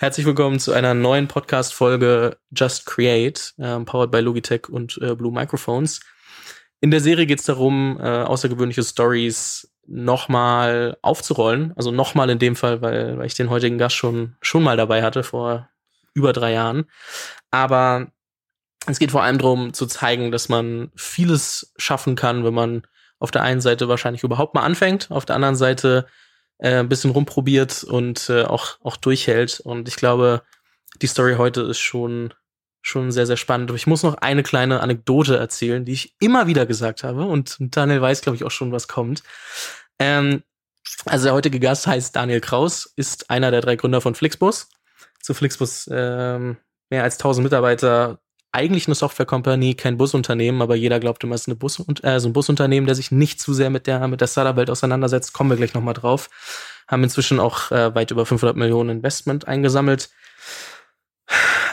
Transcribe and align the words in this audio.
Herzlich 0.00 0.26
willkommen 0.26 0.60
zu 0.60 0.72
einer 0.72 0.94
neuen 0.94 1.26
Podcast-Folge 1.26 2.38
Just 2.52 2.86
Create, 2.86 3.52
äh, 3.58 3.80
powered 3.80 4.12
by 4.12 4.20
Logitech 4.20 4.68
und 4.68 4.96
äh, 5.02 5.16
Blue 5.16 5.32
Microphones. 5.32 5.98
In 6.80 6.92
der 6.92 7.00
Serie 7.00 7.26
geht 7.26 7.40
es 7.40 7.46
darum, 7.46 7.98
äh, 8.00 8.22
außergewöhnliche 8.22 8.84
Stories 8.84 9.74
nochmal 9.88 10.96
aufzurollen. 11.02 11.72
Also 11.74 11.90
nochmal 11.90 12.30
in 12.30 12.38
dem 12.38 12.54
Fall, 12.54 12.80
weil, 12.80 13.18
weil 13.18 13.26
ich 13.26 13.34
den 13.34 13.50
heutigen 13.50 13.76
Gast 13.76 13.96
schon, 13.96 14.36
schon 14.40 14.62
mal 14.62 14.76
dabei 14.76 15.02
hatte 15.02 15.24
vor 15.24 15.68
über 16.14 16.32
drei 16.32 16.52
Jahren. 16.52 16.84
Aber 17.50 18.06
es 18.86 19.00
geht 19.00 19.10
vor 19.10 19.24
allem 19.24 19.38
darum 19.38 19.72
zu 19.72 19.84
zeigen, 19.86 20.30
dass 20.30 20.48
man 20.48 20.92
vieles 20.94 21.74
schaffen 21.76 22.14
kann, 22.14 22.44
wenn 22.44 22.54
man 22.54 22.82
auf 23.18 23.32
der 23.32 23.42
einen 23.42 23.60
Seite 23.60 23.88
wahrscheinlich 23.88 24.22
überhaupt 24.22 24.54
mal 24.54 24.62
anfängt, 24.62 25.10
auf 25.10 25.24
der 25.24 25.34
anderen 25.34 25.56
Seite 25.56 26.06
äh, 26.58 26.78
ein 26.78 26.88
bisschen 26.88 27.10
rumprobiert 27.10 27.84
und 27.84 28.28
äh, 28.28 28.44
auch, 28.44 28.78
auch 28.82 28.96
durchhält. 28.96 29.60
Und 29.60 29.88
ich 29.88 29.96
glaube, 29.96 30.42
die 31.00 31.06
Story 31.06 31.36
heute 31.36 31.62
ist 31.62 31.78
schon, 31.78 32.34
schon 32.82 33.10
sehr, 33.12 33.26
sehr 33.26 33.36
spannend. 33.36 33.70
Aber 33.70 33.76
ich 33.76 33.86
muss 33.86 34.02
noch 34.02 34.14
eine 34.14 34.42
kleine 34.42 34.80
Anekdote 34.80 35.36
erzählen, 35.36 35.84
die 35.84 35.92
ich 35.92 36.14
immer 36.20 36.46
wieder 36.46 36.66
gesagt 36.66 37.04
habe. 37.04 37.24
Und 37.24 37.56
Daniel 37.58 38.00
weiß, 38.00 38.22
glaube 38.22 38.36
ich, 38.36 38.44
auch 38.44 38.50
schon, 38.50 38.72
was 38.72 38.88
kommt. 38.88 39.22
Ähm, 39.98 40.42
also 41.04 41.24
der 41.24 41.34
heutige 41.34 41.60
Gast 41.60 41.86
heißt 41.86 42.16
Daniel 42.16 42.40
Kraus, 42.40 42.92
ist 42.96 43.30
einer 43.30 43.50
der 43.50 43.60
drei 43.60 43.76
Gründer 43.76 44.00
von 44.00 44.14
Flixbus. 44.14 44.68
Zu 45.20 45.34
Flixbus 45.34 45.88
ähm, 45.92 46.56
mehr 46.90 47.02
als 47.02 47.16
1000 47.16 47.44
Mitarbeiter, 47.44 48.20
eigentlich 48.52 48.86
eine 48.86 48.94
Software-Company, 48.94 49.74
kein 49.74 49.98
Busunternehmen, 49.98 50.62
aber 50.62 50.74
jeder 50.74 51.00
glaubt 51.00 51.22
immer, 51.22 51.34
es 51.34 51.42
ist 51.42 51.48
eine 51.48 51.56
Bus 51.56 51.82
äh, 52.02 52.18
so 52.18 52.28
ein 52.28 52.32
Busunternehmen, 52.32 52.86
der 52.86 52.94
sich 52.94 53.10
nicht 53.10 53.40
zu 53.40 53.52
sehr 53.52 53.70
mit 53.70 53.86
der, 53.86 54.06
mit 54.08 54.20
der 54.20 54.26
Startup-Welt 54.26 54.70
auseinandersetzt. 54.70 55.32
Kommen 55.32 55.50
wir 55.50 55.56
gleich 55.56 55.74
nochmal 55.74 55.94
drauf. 55.94 56.30
Haben 56.86 57.04
inzwischen 57.04 57.40
auch 57.40 57.70
äh, 57.70 57.94
weit 57.94 58.10
über 58.10 58.24
500 58.24 58.56
Millionen 58.56 58.90
Investment 58.90 59.46
eingesammelt. 59.46 60.08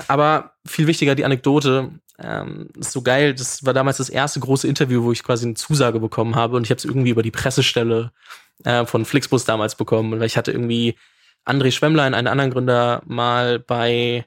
Aber 0.08 0.52
viel 0.68 0.88
wichtiger 0.88 1.16
die 1.16 1.26
Anekdote. 1.26 1.92
Ähm, 2.20 2.70
ist 2.78 2.92
so 2.92 3.02
geil. 3.02 3.34
Das 3.34 3.66
war 3.66 3.74
damals 3.74 3.98
das 3.98 4.10
erste 4.10 4.40
große 4.40 4.68
Interview, 4.68 5.04
wo 5.04 5.12
ich 5.12 5.24
quasi 5.24 5.46
eine 5.46 5.56
Zusage 5.56 6.00
bekommen 6.00 6.36
habe 6.36 6.58
und 6.58 6.64
ich 6.64 6.70
habe 6.70 6.78
es 6.78 6.86
irgendwie 6.86 7.10
über 7.10 7.24
die 7.24 7.32
Pressestelle 7.32 8.12
äh, 8.64 8.86
von 8.86 9.06
Flixbus 9.06 9.46
damals 9.46 9.76
bekommen, 9.76 10.20
weil 10.20 10.28
ich 10.28 10.38
hatte 10.38 10.52
irgendwie 10.52 10.96
André 11.46 11.72
Schwemmlein, 11.72 12.14
einen 12.14 12.28
anderen 12.28 12.52
Gründer, 12.52 13.02
mal 13.06 13.60
bei 13.60 14.26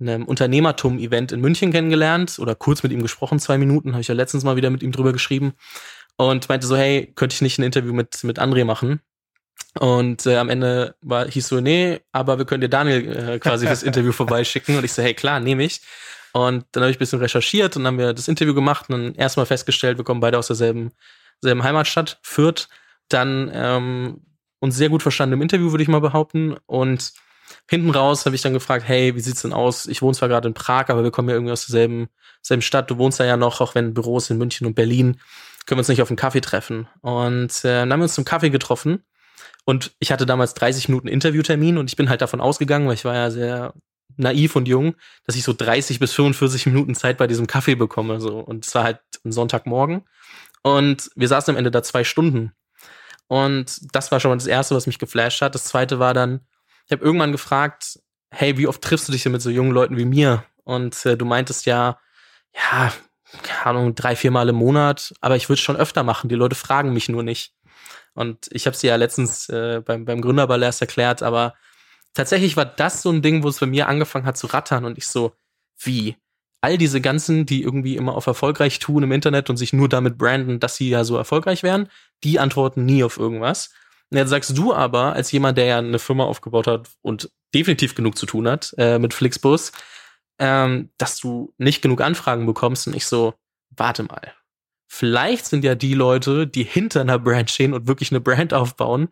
einem 0.00 0.24
Unternehmertum-Event 0.24 1.32
in 1.32 1.40
München 1.40 1.72
kennengelernt 1.72 2.38
oder 2.38 2.54
kurz 2.54 2.82
mit 2.82 2.92
ihm 2.92 3.02
gesprochen, 3.02 3.38
zwei 3.38 3.58
Minuten, 3.58 3.92
habe 3.92 4.02
ich 4.02 4.08
ja 4.08 4.14
letztens 4.14 4.44
mal 4.44 4.56
wieder 4.56 4.70
mit 4.70 4.82
ihm 4.82 4.92
drüber 4.92 5.12
geschrieben 5.12 5.54
und 6.16 6.48
meinte 6.48 6.66
so, 6.66 6.76
hey, 6.76 7.12
könnte 7.14 7.34
ich 7.34 7.42
nicht 7.42 7.58
ein 7.58 7.62
Interview 7.62 7.92
mit, 7.92 8.22
mit 8.24 8.38
André 8.38 8.64
machen? 8.64 9.00
Und 9.78 10.26
äh, 10.26 10.36
am 10.36 10.48
Ende 10.48 10.94
war, 11.02 11.26
hieß 11.28 11.48
so, 11.48 11.60
nee, 11.60 12.00
aber 12.12 12.38
wir 12.38 12.46
können 12.46 12.62
dir 12.62 12.68
Daniel 12.68 13.16
äh, 13.16 13.38
quasi 13.38 13.66
fürs 13.66 13.82
Interview 13.84 14.12
vorbeischicken. 14.12 14.76
Und 14.76 14.84
ich 14.84 14.92
so, 14.92 15.02
hey, 15.02 15.14
klar, 15.14 15.40
nehme 15.40 15.64
ich. 15.64 15.82
Und 16.32 16.64
dann 16.72 16.82
habe 16.82 16.90
ich 16.90 16.96
ein 16.96 17.00
bisschen 17.00 17.18
recherchiert 17.18 17.76
und 17.76 17.86
haben 17.86 17.98
wir 17.98 18.12
das 18.12 18.28
Interview 18.28 18.54
gemacht 18.54 18.88
und 18.88 18.92
dann 18.92 19.14
erstmal 19.14 19.46
festgestellt, 19.46 19.96
wir 19.96 20.04
kommen 20.04 20.20
beide 20.20 20.38
aus 20.38 20.48
derselben 20.48 20.92
selben 21.40 21.62
Heimatstadt, 21.62 22.18
Fürth. 22.22 22.68
Dann 23.08 23.50
ähm, 23.54 24.20
uns 24.60 24.76
sehr 24.76 24.88
gut 24.88 25.02
verstanden 25.02 25.34
im 25.34 25.42
Interview, 25.42 25.70
würde 25.70 25.82
ich 25.82 25.88
mal 25.88 26.00
behaupten. 26.00 26.56
Und 26.66 27.12
hinten 27.68 27.90
raus 27.90 28.26
habe 28.26 28.36
ich 28.36 28.42
dann 28.42 28.52
gefragt, 28.52 28.86
hey, 28.86 29.14
wie 29.14 29.20
sieht's 29.20 29.42
denn 29.42 29.52
aus? 29.52 29.86
Ich 29.86 30.02
wohne 30.02 30.14
zwar 30.14 30.28
gerade 30.28 30.48
in 30.48 30.54
Prag, 30.54 30.88
aber 30.88 31.02
wir 31.02 31.10
kommen 31.10 31.28
ja 31.28 31.34
irgendwie 31.34 31.52
aus 31.52 31.66
derselben, 31.66 32.08
derselben 32.42 32.62
Stadt. 32.62 32.90
Du 32.90 32.98
wohnst 32.98 33.20
da 33.20 33.24
ja 33.24 33.36
noch, 33.36 33.60
auch 33.60 33.74
wenn 33.74 33.94
Büros 33.94 34.30
in 34.30 34.38
München 34.38 34.66
und 34.66 34.74
Berlin. 34.74 35.20
Können 35.66 35.78
wir 35.78 35.80
uns 35.80 35.88
nicht 35.88 36.02
auf 36.02 36.10
einen 36.10 36.16
Kaffee 36.16 36.40
treffen? 36.40 36.88
Und 37.00 37.64
äh, 37.64 37.80
dann 37.80 37.92
haben 37.92 38.00
wir 38.00 38.04
uns 38.04 38.14
zum 38.14 38.24
Kaffee 38.24 38.50
getroffen. 38.50 39.02
Und 39.64 39.92
ich 39.98 40.12
hatte 40.12 40.26
damals 40.26 40.54
30 40.54 40.88
Minuten 40.88 41.08
Interviewtermin 41.08 41.76
und 41.78 41.90
ich 41.90 41.96
bin 41.96 42.08
halt 42.08 42.22
davon 42.22 42.40
ausgegangen, 42.40 42.86
weil 42.86 42.94
ich 42.94 43.04
war 43.04 43.14
ja 43.14 43.30
sehr 43.30 43.74
naiv 44.16 44.54
und 44.56 44.68
jung, 44.68 44.94
dass 45.26 45.36
ich 45.36 45.42
so 45.42 45.52
30 45.52 45.98
bis 45.98 46.12
45 46.12 46.66
Minuten 46.66 46.94
Zeit 46.94 47.18
bei 47.18 47.26
diesem 47.26 47.46
Kaffee 47.46 47.74
bekomme. 47.74 48.20
So. 48.20 48.38
Und 48.38 48.64
es 48.64 48.74
war 48.74 48.84
halt 48.84 49.00
ein 49.24 49.32
Sonntagmorgen. 49.32 50.04
Und 50.62 51.10
wir 51.16 51.28
saßen 51.28 51.52
am 51.52 51.58
Ende 51.58 51.70
da 51.70 51.82
zwei 51.82 52.04
Stunden. 52.04 52.52
Und 53.28 53.94
das 53.94 54.12
war 54.12 54.20
schon 54.20 54.30
mal 54.30 54.36
das 54.36 54.46
Erste, 54.46 54.74
was 54.74 54.86
mich 54.86 54.98
geflasht 54.98 55.42
hat. 55.42 55.54
Das 55.54 55.64
Zweite 55.64 55.98
war 55.98 56.14
dann, 56.14 56.40
ich 56.86 56.92
habe 56.92 57.04
irgendwann 57.04 57.32
gefragt, 57.32 57.98
hey, 58.30 58.56
wie 58.58 58.66
oft 58.66 58.82
triffst 58.82 59.08
du 59.08 59.12
dich 59.12 59.22
denn 59.22 59.32
mit 59.32 59.42
so 59.42 59.50
jungen 59.50 59.72
Leuten 59.72 59.96
wie 59.96 60.04
mir? 60.04 60.44
Und 60.64 61.04
äh, 61.06 61.16
du 61.16 61.24
meintest 61.24 61.66
ja, 61.66 61.98
ja, 62.54 62.92
keine 63.42 63.66
Ahnung, 63.66 63.94
drei, 63.94 64.16
vier 64.16 64.30
Mal 64.30 64.48
im 64.48 64.56
Monat, 64.56 65.14
aber 65.20 65.36
ich 65.36 65.48
würde 65.48 65.58
es 65.58 65.64
schon 65.64 65.76
öfter 65.76 66.02
machen. 66.02 66.28
Die 66.28 66.34
Leute 66.36 66.54
fragen 66.54 66.92
mich 66.92 67.08
nur 67.08 67.22
nicht. 67.22 67.54
Und 68.14 68.48
ich 68.50 68.66
habe 68.66 68.76
sie 68.76 68.86
ja 68.86 68.96
letztens 68.96 69.48
äh, 69.48 69.82
beim, 69.84 70.04
beim 70.04 70.20
Gründerball 70.20 70.62
erst 70.62 70.80
erklärt, 70.80 71.22
aber 71.22 71.54
tatsächlich 72.14 72.56
war 72.56 72.64
das 72.64 73.02
so 73.02 73.10
ein 73.10 73.20
Ding, 73.20 73.42
wo 73.42 73.48
es 73.48 73.60
bei 73.60 73.66
mir 73.66 73.88
angefangen 73.88 74.26
hat 74.26 74.38
zu 74.38 74.46
rattern 74.46 74.84
und 74.84 74.96
ich 74.96 75.06
so, 75.06 75.32
wie? 75.78 76.16
All 76.62 76.78
diese 76.78 77.00
ganzen, 77.00 77.44
die 77.46 77.62
irgendwie 77.62 77.96
immer 77.96 78.14
auf 78.14 78.26
erfolgreich 78.26 78.78
tun 78.78 79.02
im 79.02 79.12
Internet 79.12 79.50
und 79.50 79.58
sich 79.58 79.72
nur 79.72 79.88
damit 79.88 80.16
branden, 80.16 80.58
dass 80.58 80.76
sie 80.76 80.88
ja 80.88 81.04
so 81.04 81.16
erfolgreich 81.16 81.62
wären, 81.62 81.90
die 82.24 82.38
antworten 82.40 82.86
nie 82.86 83.04
auf 83.04 83.18
irgendwas. 83.18 83.70
Und 84.10 84.18
jetzt 84.18 84.30
sagst 84.30 84.56
du 84.56 84.72
aber, 84.72 85.14
als 85.14 85.32
jemand, 85.32 85.58
der 85.58 85.64
ja 85.64 85.78
eine 85.78 85.98
Firma 85.98 86.24
aufgebaut 86.24 86.66
hat 86.66 86.88
und 87.02 87.30
definitiv 87.54 87.94
genug 87.94 88.16
zu 88.16 88.26
tun 88.26 88.48
hat 88.48 88.74
äh, 88.78 88.98
mit 88.98 89.14
Flixbus, 89.14 89.72
ähm, 90.38 90.90
dass 90.98 91.18
du 91.18 91.52
nicht 91.58 91.82
genug 91.82 92.00
Anfragen 92.00 92.46
bekommst 92.46 92.86
und 92.86 92.94
ich 92.94 93.06
so, 93.06 93.34
warte 93.70 94.02
mal. 94.02 94.32
Vielleicht 94.88 95.46
sind 95.46 95.64
ja 95.64 95.74
die 95.74 95.94
Leute, 95.94 96.46
die 96.46 96.62
hinter 96.62 97.00
einer 97.00 97.18
Brand 97.18 97.50
stehen 97.50 97.74
und 97.74 97.88
wirklich 97.88 98.12
eine 98.12 98.20
Brand 98.20 98.54
aufbauen 98.54 99.08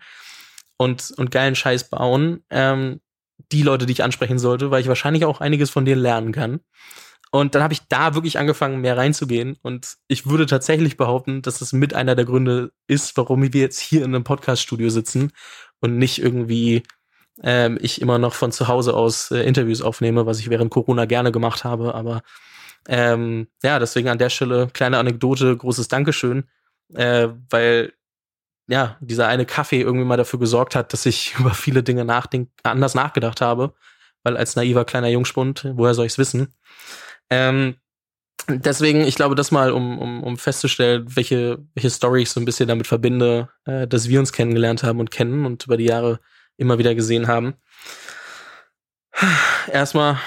und, 0.77 1.13
und 1.17 1.31
geilen 1.31 1.57
Scheiß 1.57 1.91
bauen, 1.91 2.45
ähm, 2.51 3.01
die 3.51 3.63
Leute, 3.63 3.87
die 3.87 3.93
ich 3.93 4.05
ansprechen 4.05 4.39
sollte, 4.39 4.71
weil 4.71 4.81
ich 4.81 4.89
wahrscheinlich 4.89 5.25
auch 5.25 5.41
einiges 5.41 5.71
von 5.71 5.85
denen 5.85 6.01
lernen 6.01 6.33
kann. 6.33 6.61
Und 7.35 7.57
dann 7.57 7.65
habe 7.65 7.73
ich 7.75 7.89
da 7.89 8.15
wirklich 8.15 8.39
angefangen, 8.39 8.81
mehr 8.81 8.97
reinzugehen. 8.97 9.57
Und 9.61 9.97
ich 10.07 10.29
würde 10.29 10.47
tatsächlich 10.47 10.97
behaupten, 10.97 11.43
dass 11.43 11.59
das 11.59 11.73
mit 11.73 11.93
einer 11.93 12.15
der 12.15 12.27
Gründe 12.27 12.71
ist, 12.87 13.17
warum 13.17 13.43
wir 13.43 13.61
jetzt 13.61 13.81
hier 13.81 14.05
in 14.05 14.15
einem 14.15 14.23
Podcast-Studio 14.23 14.89
sitzen 14.89 15.33
und 15.81 15.99
nicht 15.99 16.23
irgendwie 16.23 16.85
ähm, 17.43 17.77
ich 17.81 18.01
immer 18.01 18.21
noch 18.21 18.35
von 18.35 18.53
zu 18.53 18.69
Hause 18.69 18.95
aus 18.95 19.33
äh, 19.33 19.41
Interviews 19.41 19.83
aufnehme, 19.83 20.27
was 20.27 20.39
ich 20.39 20.49
während 20.49 20.71
Corona 20.71 21.07
gerne 21.07 21.33
gemacht 21.33 21.65
habe. 21.65 21.97
Aber 21.97 22.23
ähm, 22.87 23.49
ja, 23.65 23.81
deswegen 23.81 24.11
an 24.11 24.19
der 24.19 24.31
Stelle 24.31 24.69
kleine 24.73 24.99
Anekdote, 24.99 25.57
großes 25.57 25.89
Dankeschön, 25.89 26.45
äh, 26.95 27.31
weil 27.51 27.95
ja, 28.69 28.97
dieser 29.01 29.27
eine 29.27 29.45
Kaffee 29.45 29.81
irgendwie 29.81 30.07
mal 30.07 30.17
dafür 30.17 30.39
gesorgt 30.39 30.77
hat, 30.77 30.93
dass 30.93 31.05
ich 31.05 31.35
über 31.41 31.51
viele 31.51 31.83
Dinge 31.83 32.05
nachdenk 32.05 32.51
anders 32.63 32.95
nachgedacht 32.95 33.41
habe. 33.41 33.75
Weil 34.23 34.37
als 34.37 34.55
naiver 34.55 34.85
kleiner 34.85 35.09
Jungspund, 35.09 35.69
woher 35.75 35.95
soll 35.95 36.07
ich's 36.07 36.17
wissen? 36.17 36.55
Ähm, 37.35 37.75
deswegen, 38.49 39.01
ich 39.01 39.17
glaube, 39.17 39.35
das 39.35 39.51
mal, 39.51 39.73
um, 39.73 39.99
um, 39.99 40.23
um 40.23 40.37
festzustellen, 40.37 41.05
welche, 41.17 41.59
welche 41.75 41.91
Story 41.91 42.23
ich 42.23 42.31
so 42.31 42.41
ein 42.41 42.45
bisschen 42.45 42.69
damit 42.69 42.87
verbinde, 42.87 43.49
äh, 43.65 43.87
dass 43.87 44.09
wir 44.09 44.21
uns 44.21 44.33
kennengelernt 44.33 44.83
haben 44.83 45.01
und 45.01 45.11
kennen 45.11 45.47
und 45.47 45.65
über 45.65 45.77
die 45.77 45.87
Jahre 45.87 46.21
immer 46.57 46.79
wieder 46.79 46.95
gesehen 46.95 47.27
haben. 47.27 47.55
Erstmal 49.73 50.19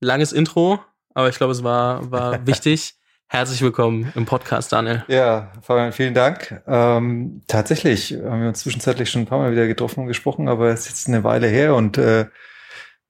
langes 0.00 0.32
Intro, 0.32 0.80
aber 1.14 1.28
ich 1.28 1.36
glaube, 1.36 1.52
es 1.52 1.62
war, 1.62 2.10
war 2.10 2.46
wichtig. 2.46 2.94
Herzlich 3.28 3.62
willkommen 3.62 4.12
im 4.14 4.26
Podcast, 4.26 4.72
Daniel. 4.72 5.04
Ja, 5.08 5.52
Fabian, 5.62 5.92
vielen 5.92 6.12
Dank. 6.12 6.62
Ähm, 6.66 7.42
tatsächlich 7.46 8.12
haben 8.12 8.42
wir 8.42 8.48
uns 8.48 8.60
zwischenzeitlich 8.60 9.10
schon 9.10 9.22
ein 9.22 9.26
paar 9.26 9.38
Mal 9.38 9.52
wieder 9.52 9.66
getroffen 9.66 10.00
und 10.00 10.06
gesprochen, 10.08 10.48
aber 10.48 10.68
es 10.68 10.80
ist 10.80 10.88
jetzt 10.88 11.08
eine 11.08 11.24
Weile 11.24 11.46
her 11.46 11.74
und 11.74 11.96
äh, 11.96 12.26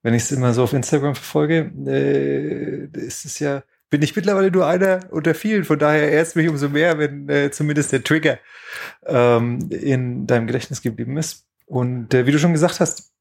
wenn 0.03 0.13
ich 0.13 0.23
es 0.23 0.31
immer 0.31 0.53
so 0.53 0.63
auf 0.63 0.73
Instagram 0.73 1.15
verfolge, 1.15 1.71
äh, 1.87 2.87
ist 2.99 3.25
es 3.25 3.39
ja, 3.39 3.63
bin 3.89 4.01
ich 4.01 4.15
mittlerweile 4.15 4.51
nur 4.51 4.67
einer 4.67 4.99
unter 5.11 5.33
vielen. 5.33 5.63
Von 5.63 5.79
daher 5.79 6.11
ehrt 6.11 6.35
mich 6.35 6.49
umso 6.49 6.69
mehr, 6.69 6.99
wenn 6.99 7.29
äh, 7.29 7.51
zumindest 7.51 7.91
der 7.91 8.03
Trigger 8.03 8.37
ähm, 9.05 9.69
in 9.71 10.27
deinem 10.27 10.47
Gedächtnis 10.47 10.81
geblieben 10.81 11.17
ist. 11.17 11.47
Und 11.65 12.13
äh, 12.13 12.25
wie 12.25 12.31
du 12.31 12.39
schon 12.39 12.53
gesagt 12.53 12.79
hast, 12.79 13.13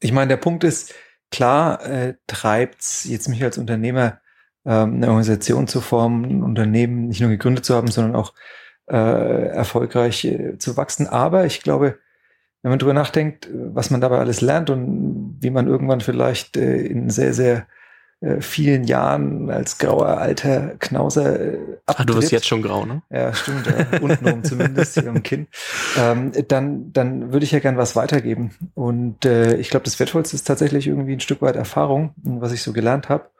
ich 0.00 0.12
meine, 0.12 0.28
der 0.28 0.36
Punkt 0.38 0.64
ist, 0.64 0.94
klar 1.30 1.84
äh, 1.84 2.14
treibt's 2.26 3.04
jetzt 3.04 3.28
mich 3.28 3.42
als 3.42 3.58
Unternehmer 3.58 4.20
ähm, 4.64 4.94
eine 4.94 5.08
Organisation 5.08 5.68
zu 5.68 5.80
formen, 5.80 6.24
ein 6.24 6.42
Unternehmen 6.42 7.08
nicht 7.08 7.20
nur 7.20 7.30
gegründet 7.30 7.64
zu 7.64 7.74
haben, 7.74 7.88
sondern 7.88 8.16
auch 8.16 8.32
äh, 8.88 9.48
erfolgreich 9.48 10.24
äh, 10.24 10.58
zu 10.58 10.76
wachsen. 10.76 11.06
Aber 11.06 11.44
ich 11.46 11.62
glaube, 11.62 11.98
wenn 12.66 12.70
man 12.70 12.78
drüber 12.80 12.94
nachdenkt, 12.94 13.48
was 13.52 13.92
man 13.92 14.00
dabei 14.00 14.18
alles 14.18 14.40
lernt 14.40 14.70
und 14.70 15.36
wie 15.40 15.50
man 15.50 15.68
irgendwann 15.68 16.00
vielleicht 16.00 16.56
äh, 16.56 16.78
in 16.78 17.10
sehr, 17.10 17.32
sehr 17.32 17.68
äh, 18.20 18.40
vielen 18.40 18.82
Jahren 18.82 19.48
als 19.50 19.78
grauer 19.78 20.18
alter 20.18 20.74
Knauser 20.80 21.38
äh, 21.38 21.58
abtritt. 21.86 22.00
Ah, 22.00 22.04
du 22.04 22.16
bist 22.16 22.32
jetzt 22.32 22.48
schon 22.48 22.62
grau, 22.62 22.84
ne? 22.84 23.02
Ja, 23.08 23.32
stimmt. 23.32 23.68
Ja. 23.68 23.98
Untenrum 24.02 24.42
zumindest, 24.42 24.94
hier 24.94 25.06
im 25.06 25.22
Kinn. 25.22 25.46
Ähm, 25.96 26.32
dann, 26.48 26.92
dann 26.92 27.32
würde 27.32 27.44
ich 27.44 27.52
ja 27.52 27.60
gern 27.60 27.76
was 27.76 27.94
weitergeben. 27.94 28.50
Und 28.74 29.24
äh, 29.24 29.54
ich 29.58 29.70
glaube, 29.70 29.84
das 29.84 30.00
Wertvollste 30.00 30.34
ist 30.34 30.48
tatsächlich 30.48 30.88
irgendwie 30.88 31.12
ein 31.12 31.20
Stück 31.20 31.42
weit 31.42 31.54
Erfahrung, 31.54 32.14
was 32.16 32.50
ich 32.50 32.62
so 32.62 32.72
gelernt 32.72 33.08
habe. 33.08 33.30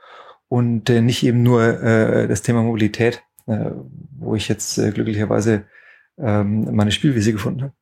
Und 0.47 0.89
äh, 0.89 1.01
nicht 1.01 1.25
eben 1.25 1.43
nur 1.43 1.83
äh, 1.83 2.29
das 2.29 2.43
Thema 2.43 2.63
Mobilität, 2.63 3.25
äh, 3.49 3.73
wo 4.21 4.37
ich 4.37 4.47
jetzt 4.47 4.79
äh, 4.79 4.93
glücklicherweise 4.93 5.65
ähm, 6.17 6.77
meine 6.77 6.93
Spielwiese 6.93 7.33
gefunden 7.33 7.63
habe. 7.65 7.73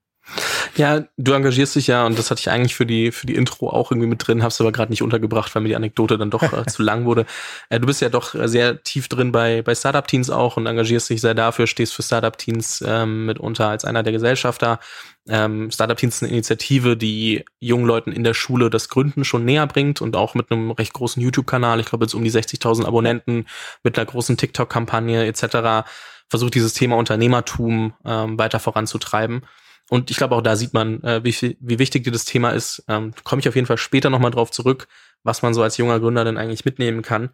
Ja, 0.77 1.05
du 1.17 1.33
engagierst 1.33 1.77
dich 1.77 1.87
ja 1.87 2.05
und 2.07 2.19
das 2.19 2.31
hatte 2.31 2.41
ich 2.41 2.51
eigentlich 2.51 2.75
für 2.75 2.87
die 2.87 3.13
für 3.13 3.27
die 3.27 3.35
Intro 3.37 3.71
auch 3.71 3.93
irgendwie 3.93 4.09
mit 4.09 4.27
drin, 4.27 4.43
hab's 4.43 4.61
aber 4.61 4.73
gerade 4.73 4.91
nicht 4.91 5.03
untergebracht, 5.03 5.55
weil 5.55 5.63
mir 5.63 5.69
die 5.69 5.77
Anekdote 5.77 6.19
dann 6.19 6.31
doch 6.31 6.43
äh, 6.43 6.67
zu 6.67 6.83
lang 6.83 7.05
wurde. 7.05 7.27
Äh, 7.69 7.79
du 7.79 7.87
bist 7.87 8.01
ja 8.01 8.09
doch 8.09 8.35
sehr 8.47 8.83
tief 8.83 9.09
drin 9.09 9.33
bei 9.33 9.63
bei 9.63 9.75
Startup 9.75 10.07
Teens 10.07 10.31
auch 10.31 10.57
und 10.57 10.67
engagierst 10.67 11.11
dich 11.11 11.21
sehr 11.21 11.35
dafür, 11.35 11.67
stehst 11.67 11.95
für 11.95 12.03
Startup 12.03 12.37
Teens 12.37 12.83
ähm, 12.87 13.27
mitunter 13.27 13.69
als 13.69 13.85
einer 13.85 14.03
der 14.03 14.13
Gesellschafter. 14.13 14.81
Ähm, 15.29 15.71
Startup 15.71 15.97
Teens 15.97 16.17
ist 16.17 16.23
eine 16.23 16.33
Initiative, 16.33 16.97
die 16.97 17.45
jungen 17.61 17.87
Leuten 17.87 18.11
in 18.11 18.25
der 18.25 18.35
Schule 18.35 18.69
das 18.69 18.89
Gründen 18.89 19.25
schon 19.25 19.45
näher 19.45 19.67
bringt 19.67 20.03
und 20.03 20.17
auch 20.17 20.35
mit 20.35 20.51
einem 20.51 20.71
recht 20.71 20.93
großen 20.93 21.23
YouTube-Kanal, 21.23 21.81
ich 21.81 21.87
glaube 21.87 22.05
jetzt 22.05 22.15
um 22.15 22.25
die 22.25 22.33
60.000 22.33 22.85
Abonnenten, 22.85 23.47
mit 23.83 23.97
einer 23.97 24.07
großen 24.07 24.37
TikTok-Kampagne 24.37 25.27
etc. 25.27 25.87
versucht 26.29 26.55
dieses 26.55 26.75
Thema 26.75 26.97
Unternehmertum 26.97 27.95
ähm, 28.05 28.39
weiter 28.39 28.59
voranzutreiben. 28.59 29.43
Und 29.91 30.11
ich 30.11 30.17
glaube, 30.17 30.35
auch 30.35 30.43
da 30.43 30.57
sieht 30.57 30.73
man, 30.73 31.03
äh, 31.03 31.23
wie, 31.25 31.57
wie 31.61 31.79
wichtig 31.79 32.05
dir 32.05 32.13
das 32.13 32.25
Thema 32.25 32.51
ist. 32.51 32.85
Ähm, 32.89 33.13
Komme 33.23 33.41
ich 33.41 33.49
auf 33.49 33.55
jeden 33.55 33.67
Fall 33.67 33.77
später 33.77 34.11
nochmal 34.11 34.31
drauf 34.31 34.51
zurück, 34.51 34.89
was 35.23 35.43
man 35.43 35.55
so 35.55 35.63
als 35.63 35.77
junger 35.77 36.01
Gründer 36.01 36.25
denn 36.25 36.39
eigentlich 36.39 36.65
mitnehmen 36.65 37.03
kann. 37.03 37.31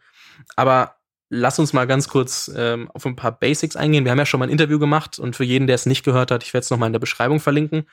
Aber 0.56 0.96
lass 1.28 1.58
uns 1.58 1.72
mal 1.72 1.86
ganz 1.86 2.08
kurz 2.08 2.50
ähm, 2.54 2.90
auf 2.90 3.06
ein 3.06 3.16
paar 3.16 3.38
Basics 3.38 3.76
eingehen. 3.76 4.04
Wir 4.04 4.10
haben 4.10 4.18
ja 4.18 4.26
schon 4.26 4.40
mal 4.40 4.46
ein 4.46 4.52
Interview 4.52 4.78
gemacht 4.78 5.18
und 5.18 5.36
für 5.36 5.44
jeden, 5.44 5.66
der 5.66 5.76
es 5.76 5.86
nicht 5.86 6.04
gehört 6.04 6.30
hat, 6.30 6.42
ich 6.42 6.52
werde 6.52 6.64
es 6.64 6.70
nochmal 6.70 6.88
in 6.88 6.92
der 6.92 7.00
Beschreibung 7.00 7.40
verlinken. 7.40 7.84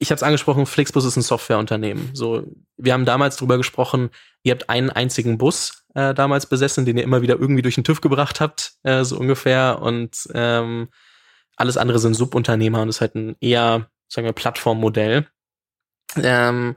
Ich 0.00 0.10
habe 0.10 0.16
es 0.16 0.22
angesprochen, 0.22 0.66
Flixbus 0.66 1.04
ist 1.04 1.16
ein 1.16 1.22
Softwareunternehmen. 1.22 2.10
So, 2.12 2.44
wir 2.76 2.92
haben 2.92 3.04
damals 3.04 3.36
drüber 3.36 3.56
gesprochen, 3.56 4.10
ihr 4.42 4.52
habt 4.52 4.68
einen 4.70 4.90
einzigen 4.90 5.38
Bus 5.38 5.84
äh, 5.94 6.14
damals 6.14 6.46
besessen, 6.46 6.84
den 6.84 6.96
ihr 6.96 7.02
immer 7.02 7.22
wieder 7.22 7.38
irgendwie 7.38 7.62
durch 7.62 7.74
den 7.76 7.84
TÜV 7.84 8.00
gebracht 8.00 8.40
habt, 8.40 8.74
äh, 8.82 9.04
so 9.04 9.18
ungefähr. 9.18 9.80
Und 9.80 10.28
ähm, 10.34 10.88
alles 11.58 11.76
andere 11.76 11.98
sind 11.98 12.14
Subunternehmer 12.14 12.82
und 12.82 12.88
ist 12.88 13.00
halt 13.00 13.14
ein 13.14 13.36
eher, 13.40 13.90
sagen 14.08 14.26
wir, 14.26 14.32
Plattformmodell. 14.32 15.26
Ähm, 16.16 16.76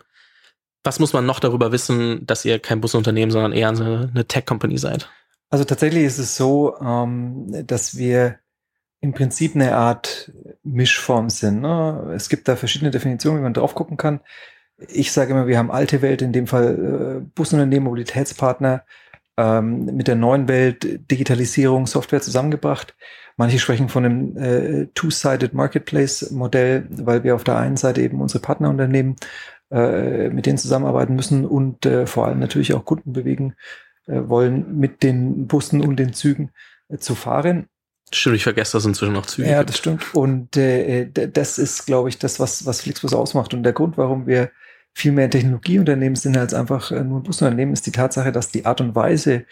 was 0.84 1.00
muss 1.00 1.14
man 1.14 1.26
noch 1.26 1.40
darüber 1.40 1.72
wissen, 1.72 2.26
dass 2.26 2.44
ihr 2.44 2.60
kein 2.60 2.82
Busunternehmen, 2.82 3.32
sondern 3.32 3.54
eher 3.54 3.70
eine, 3.70 4.10
eine 4.14 4.28
Tech-Company 4.28 4.78
seid? 4.78 5.10
Also 5.50 5.64
tatsächlich 5.66 6.04
ist 6.04 6.18
es 6.18 6.36
so, 6.36 6.76
ähm, 6.80 7.66
dass 7.68 7.98
wir 7.98 8.40
im 9.02 9.14
Prinzip 9.14 9.56
eine 9.56 9.76
Art 9.76 10.32
Mischform 10.64 11.30
sind. 11.30 11.62
Ne? 11.62 12.14
Es 12.16 12.30
gibt 12.30 12.48
da 12.48 12.56
verschiedene 12.56 12.92
Definitionen, 12.92 13.40
wie 13.40 13.44
man 13.44 13.54
drauf 13.54 13.76
gucken 13.76 13.98
kann. 13.98 14.22
Ich 14.88 15.12
sage 15.12 15.32
immer, 15.32 15.48
wir 15.48 15.58
haben 15.58 15.72
alte 15.72 16.02
Welt, 16.02 16.22
in 16.22 16.34
dem 16.34 16.48
Fall 16.48 17.20
äh, 17.20 17.30
Busunternehmen, 17.36 17.84
Mobilitätspartner, 17.84 18.84
ähm, 19.38 19.86
mit 19.86 20.08
der 20.08 20.16
neuen 20.16 20.48
Welt 20.48 21.12
Digitalisierung, 21.12 21.86
Software 21.86 22.22
zusammengebracht. 22.22 22.96
Manche 23.42 23.58
sprechen 23.58 23.90
von 23.90 24.06
einem 24.06 24.38
äh, 24.38 24.86
Two-Sided 24.94 25.56
Marketplace-Modell, 25.56 26.86
weil 26.92 27.24
wir 27.24 27.34
auf 27.34 27.44
der 27.44 27.58
einen 27.58 27.76
Seite 27.76 28.00
eben 28.00 28.22
unsere 28.22 28.40
Partnerunternehmen 28.40 29.16
äh, 29.72 30.30
mit 30.30 30.46
denen 30.46 30.60
zusammenarbeiten 30.60 31.16
müssen 31.16 31.46
und 31.48 31.84
äh, 31.88 32.06
vor 32.06 32.28
allem 32.28 32.38
natürlich 32.38 32.76
auch 32.76 32.86
Kunden 32.86 33.14
bewegen 33.14 33.56
äh, 34.06 34.22
wollen, 34.26 34.78
mit 34.78 35.02
den 35.02 35.48
Bussen 35.48 35.82
und 35.82 35.96
den 35.96 36.14
Zügen 36.14 36.52
äh, 36.90 36.98
zu 37.00 37.16
fahren. 37.16 37.66
Stimmt, 38.14 38.36
ich 38.36 38.44
vergesse, 38.44 38.74
dass 38.74 38.86
inzwischen 38.86 39.14
noch 39.14 39.26
Züge 39.26 39.50
Ja, 39.50 39.58
gibt. 39.58 39.70
das 39.72 39.78
stimmt. 39.80 40.14
Und 40.14 40.56
äh, 40.56 41.10
das 41.10 41.58
ist, 41.58 41.88
glaube 41.88 42.10
ich, 42.10 42.20
das, 42.20 42.40
was, 42.40 42.68
was 42.68 42.82
Flixbus 42.82 43.16
ausmacht. 43.16 43.56
Und 43.56 43.64
der 43.64 43.74
Grund, 43.74 43.98
warum 43.98 44.28
wir 44.28 44.52
viel 44.94 45.14
mehr 45.14 45.32
Technologieunternehmen 45.32 46.16
sind 46.16 46.38
als 46.38 46.54
einfach 46.54 46.92
nur 46.92 47.22
ein 47.22 47.24
Busunternehmen, 47.24 47.74
ist 47.74 47.88
die 47.88 47.92
Tatsache, 47.92 48.32
dass 48.32 48.52
die 48.52 48.68
Art 48.68 48.82
und 48.82 48.94
Weise, 48.94 49.46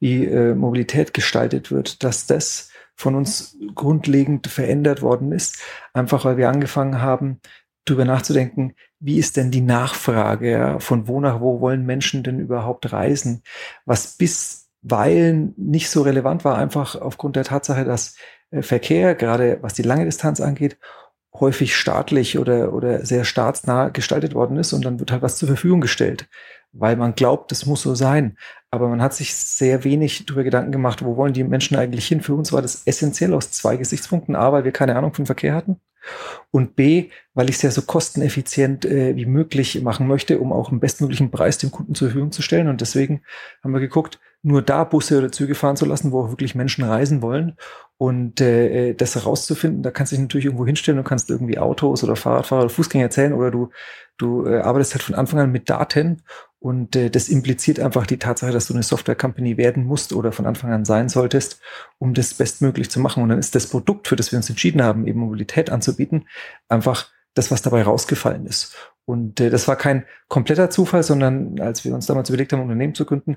wie 0.00 0.24
äh, 0.24 0.54
Mobilität 0.54 1.12
gestaltet 1.12 1.70
wird, 1.70 2.02
dass 2.02 2.24
das 2.26 2.70
von 2.96 3.14
uns 3.14 3.56
grundlegend 3.74 4.46
verändert 4.46 5.02
worden 5.02 5.32
ist, 5.32 5.62
einfach 5.92 6.24
weil 6.24 6.36
wir 6.36 6.48
angefangen 6.48 7.00
haben, 7.00 7.40
darüber 7.84 8.04
nachzudenken, 8.04 8.74
wie 8.98 9.18
ist 9.18 9.36
denn 9.36 9.50
die 9.50 9.60
Nachfrage, 9.60 10.50
ja? 10.50 10.78
von 10.78 11.06
wo 11.06 11.20
nach 11.20 11.40
wo 11.40 11.60
wollen 11.60 11.84
Menschen 11.84 12.22
denn 12.22 12.38
überhaupt 12.38 12.92
reisen, 12.92 13.42
was 13.84 14.16
bisweilen 14.16 15.54
nicht 15.56 15.90
so 15.90 16.02
relevant 16.02 16.44
war, 16.44 16.56
einfach 16.56 16.96
aufgrund 16.96 17.36
der 17.36 17.44
Tatsache, 17.44 17.84
dass 17.84 18.16
äh, 18.50 18.62
Verkehr, 18.62 19.14
gerade 19.14 19.58
was 19.60 19.74
die 19.74 19.82
lange 19.82 20.06
Distanz 20.06 20.40
angeht, 20.40 20.78
häufig 21.38 21.76
staatlich 21.76 22.38
oder, 22.38 22.72
oder 22.72 23.04
sehr 23.04 23.24
staatsnah 23.24 23.88
gestaltet 23.88 24.34
worden 24.34 24.56
ist 24.56 24.72
und 24.72 24.84
dann 24.84 25.00
wird 25.00 25.10
halt 25.10 25.22
was 25.22 25.36
zur 25.36 25.48
Verfügung 25.48 25.80
gestellt, 25.80 26.28
weil 26.72 26.96
man 26.96 27.14
glaubt, 27.14 27.50
das 27.50 27.66
muss 27.66 27.82
so 27.82 27.94
sein. 27.94 28.38
Aber 28.74 28.88
man 28.88 29.00
hat 29.00 29.14
sich 29.14 29.32
sehr 29.32 29.84
wenig 29.84 30.26
darüber 30.26 30.42
Gedanken 30.42 30.72
gemacht, 30.72 31.04
wo 31.04 31.16
wollen 31.16 31.32
die 31.32 31.44
Menschen 31.44 31.76
eigentlich 31.76 32.08
hin. 32.08 32.22
Für 32.22 32.34
uns 32.34 32.52
war 32.52 32.60
das 32.60 32.82
essentiell 32.86 33.32
aus 33.32 33.52
zwei 33.52 33.76
Gesichtspunkten. 33.76 34.34
A, 34.34 34.50
weil 34.50 34.64
wir 34.64 34.72
keine 34.72 34.96
Ahnung 34.96 35.14
vom 35.14 35.26
Verkehr 35.26 35.54
hatten 35.54 35.80
und 36.50 36.74
B, 36.74 37.10
weil 37.34 37.48
ich 37.48 37.54
es 37.54 37.62
ja 37.62 37.70
so 37.70 37.82
kosteneffizient 37.82 38.84
äh, 38.84 39.14
wie 39.14 39.26
möglich 39.26 39.80
machen 39.80 40.08
möchte, 40.08 40.40
um 40.40 40.52
auch 40.52 40.72
einen 40.72 40.80
bestmöglichen 40.80 41.30
Preis 41.30 41.56
dem 41.58 41.70
Kunden 41.70 41.94
zur 41.94 42.08
Verfügung 42.08 42.32
zu 42.32 42.42
stellen. 42.42 42.66
Und 42.66 42.80
deswegen 42.80 43.22
haben 43.62 43.72
wir 43.72 43.80
geguckt, 43.80 44.18
nur 44.42 44.60
da 44.60 44.82
Busse 44.82 45.18
oder 45.18 45.30
Züge 45.30 45.54
fahren 45.54 45.76
zu 45.76 45.86
lassen, 45.86 46.10
wo 46.10 46.24
auch 46.24 46.30
wirklich 46.30 46.56
Menschen 46.56 46.82
reisen 46.82 47.22
wollen. 47.22 47.56
Und 47.96 48.40
äh, 48.40 48.90
äh 48.90 48.94
das 48.94 49.14
herauszufinden, 49.14 49.82
da 49.82 49.90
kannst 49.90 50.12
du 50.12 50.16
dich 50.16 50.22
natürlich 50.22 50.46
irgendwo 50.46 50.66
hinstellen 50.66 50.98
und 50.98 51.04
kannst 51.04 51.30
irgendwie 51.30 51.58
Autos 51.58 52.02
oder 52.02 52.16
Fahrradfahrer 52.16 52.62
oder 52.62 52.70
Fußgänger 52.70 53.04
erzählen 53.04 53.32
oder 53.32 53.50
du, 53.50 53.70
du 54.18 54.46
äh, 54.46 54.60
arbeitest 54.60 54.94
halt 54.94 55.02
von 55.02 55.14
Anfang 55.14 55.40
an 55.40 55.52
mit 55.52 55.70
Daten 55.70 56.22
und 56.64 56.96
äh, 56.96 57.10
das 57.10 57.28
impliziert 57.28 57.78
einfach 57.78 58.06
die 58.06 58.16
Tatsache, 58.16 58.50
dass 58.50 58.68
du 58.68 58.72
eine 58.72 58.82
Software-Company 58.82 59.58
werden 59.58 59.84
musst 59.84 60.14
oder 60.14 60.32
von 60.32 60.46
Anfang 60.46 60.72
an 60.72 60.86
sein 60.86 61.10
solltest, 61.10 61.60
um 61.98 62.14
das 62.14 62.32
bestmöglich 62.32 62.90
zu 62.90 63.00
machen. 63.00 63.22
Und 63.22 63.28
dann 63.28 63.38
ist 63.38 63.54
das 63.54 63.66
Produkt, 63.66 64.08
für 64.08 64.16
das 64.16 64.32
wir 64.32 64.38
uns 64.38 64.48
entschieden 64.48 64.82
haben, 64.82 65.06
eben 65.06 65.20
Mobilität 65.20 65.68
anzubieten, 65.68 66.26
einfach 66.70 67.10
das, 67.34 67.50
was 67.50 67.60
dabei 67.60 67.82
rausgefallen 67.82 68.46
ist. 68.46 68.74
Und 69.04 69.40
äh, 69.40 69.50
das 69.50 69.68
war 69.68 69.76
kein 69.76 70.06
kompletter 70.28 70.70
Zufall, 70.70 71.02
sondern 71.02 71.60
als 71.60 71.84
wir 71.84 71.94
uns 71.94 72.06
damals 72.06 72.30
überlegt 72.30 72.54
haben, 72.54 72.60
ein 72.60 72.64
Unternehmen 72.64 72.94
zu 72.94 73.04
gründen, 73.04 73.36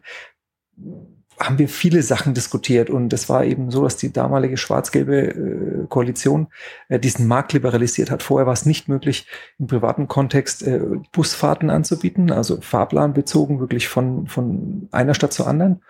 haben 1.40 1.60
wir 1.60 1.70
viele 1.70 2.02
Sachen 2.02 2.34
diskutiert 2.34 2.90
und 2.90 3.14
es 3.14 3.30
war 3.30 3.46
eben 3.46 3.70
so, 3.70 3.84
dass 3.84 3.98
die 3.98 4.12
damalige 4.12 4.58
schwarz-gelbe 4.58 5.18
äh, 5.18 5.88
Koalition 5.88 6.48
äh, 6.90 7.00
diesen 7.00 7.28
Markt 7.28 7.54
liberalisiert 7.54 8.10
hat. 8.10 8.24
Vorher 8.24 8.48
war 8.48 8.54
es 8.54 8.66
nicht 8.66 8.90
möglich, 8.90 9.28
im 9.60 9.68
privaten 9.68 10.08
Kontext 10.08 10.64
äh, 10.64 10.82
Busfahrten 11.12 11.70
anzubieten, 11.70 12.32
also 12.32 12.60
Fahrplan 12.62 13.14
bezogen 13.14 13.60
wirklich 13.60 13.88
von, 13.88 14.28
von 14.28 14.90
einer 14.92 15.14
Stadt 15.14 15.34
zur 15.34 15.48
anderen. 15.48 15.84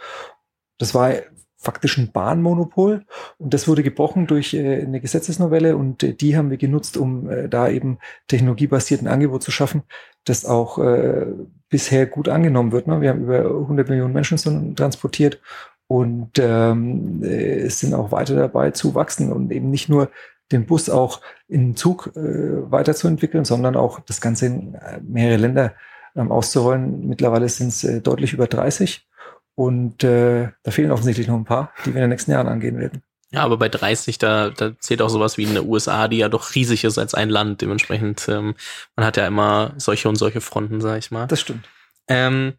Das 0.77 0.93
war 0.93 1.13
faktisch 1.57 1.97
ein 1.97 2.11
Bahnmonopol 2.11 3.05
und 3.37 3.53
das 3.53 3.67
wurde 3.67 3.83
gebrochen 3.83 4.27
durch 4.27 4.53
äh, 4.53 4.81
eine 4.81 5.01
Gesetzesnovelle 5.01 5.75
und 5.75 6.03
äh, 6.03 6.13
die 6.13 6.37
haben 6.37 6.49
wir 6.49 6.57
genutzt, 6.57 6.97
um 6.97 7.29
äh, 7.29 7.49
da 7.49 7.69
eben 7.69 7.99
technologiebasierten 8.27 9.07
Angebot 9.07 9.43
zu 9.43 9.51
schaffen, 9.51 9.83
das 10.23 10.45
auch 10.45 10.77
äh, 10.77 11.25
bisher 11.69 12.05
gut 12.05 12.29
angenommen 12.29 12.71
wird. 12.71 12.87
Ne? 12.87 13.01
Wir 13.01 13.09
haben 13.09 13.23
über 13.23 13.39
100 13.39 13.89
Millionen 13.89 14.13
Menschen 14.13 14.75
transportiert 14.75 15.41
und 15.87 16.31
ähm, 16.39 17.23
äh, 17.23 17.59
es 17.61 17.79
sind 17.79 17.93
auch 17.93 18.11
weiter 18.11 18.35
dabei 18.35 18.71
zu 18.71 18.95
wachsen 18.95 19.31
und 19.31 19.51
eben 19.51 19.69
nicht 19.69 19.89
nur 19.89 20.09
den 20.51 20.65
Bus 20.65 20.89
auch 20.89 21.21
in 21.47 21.75
Zug 21.75 22.11
äh, 22.15 22.71
weiterzuentwickeln, 22.71 23.45
sondern 23.45 23.75
auch 23.75 23.99
das 23.99 24.21
Ganze 24.21 24.47
in 24.47 24.75
äh, 24.75 24.99
mehrere 25.01 25.37
Länder 25.37 25.73
ähm, 26.15 26.31
auszurollen. 26.31 27.07
Mittlerweile 27.07 27.49
sind 27.49 27.69
es 27.69 27.83
äh, 27.83 28.01
deutlich 28.01 28.33
über 28.33 28.47
30 28.47 29.07
und 29.55 30.03
äh, 30.03 30.49
da 30.63 30.71
fehlen 30.71 30.91
offensichtlich 30.91 31.27
noch 31.27 31.35
ein 31.35 31.45
paar, 31.45 31.71
die 31.85 31.93
wir 31.93 31.95
in 31.95 32.01
den 32.01 32.09
nächsten 32.09 32.31
Jahren 32.31 32.47
angehen 32.47 32.77
werden. 32.77 33.01
Ja, 33.31 33.43
aber 33.43 33.57
bei 33.57 33.67
30, 33.67 34.17
da, 34.19 34.49
da 34.49 34.77
zählt 34.79 35.01
auch 35.01 35.09
sowas 35.09 35.37
wie 35.37 35.43
in 35.43 35.53
den 35.53 35.67
USA, 35.67 36.07
die 36.07 36.17
ja 36.17 36.29
doch 36.29 36.55
riesig 36.55 36.85
ist 36.85 36.97
als 36.97 37.13
ein 37.13 37.29
Land. 37.29 37.61
Dementsprechend, 37.61 38.27
ähm, 38.29 38.55
man 38.95 39.05
hat 39.05 39.17
ja 39.17 39.27
immer 39.27 39.73
solche 39.77 40.07
und 40.07 40.15
solche 40.15 40.39
Fronten, 40.39 40.79
sag 40.79 40.97
ich 40.97 41.11
mal. 41.11 41.27
Das 41.27 41.41
stimmt. 41.41 41.67
Ähm, 42.07 42.53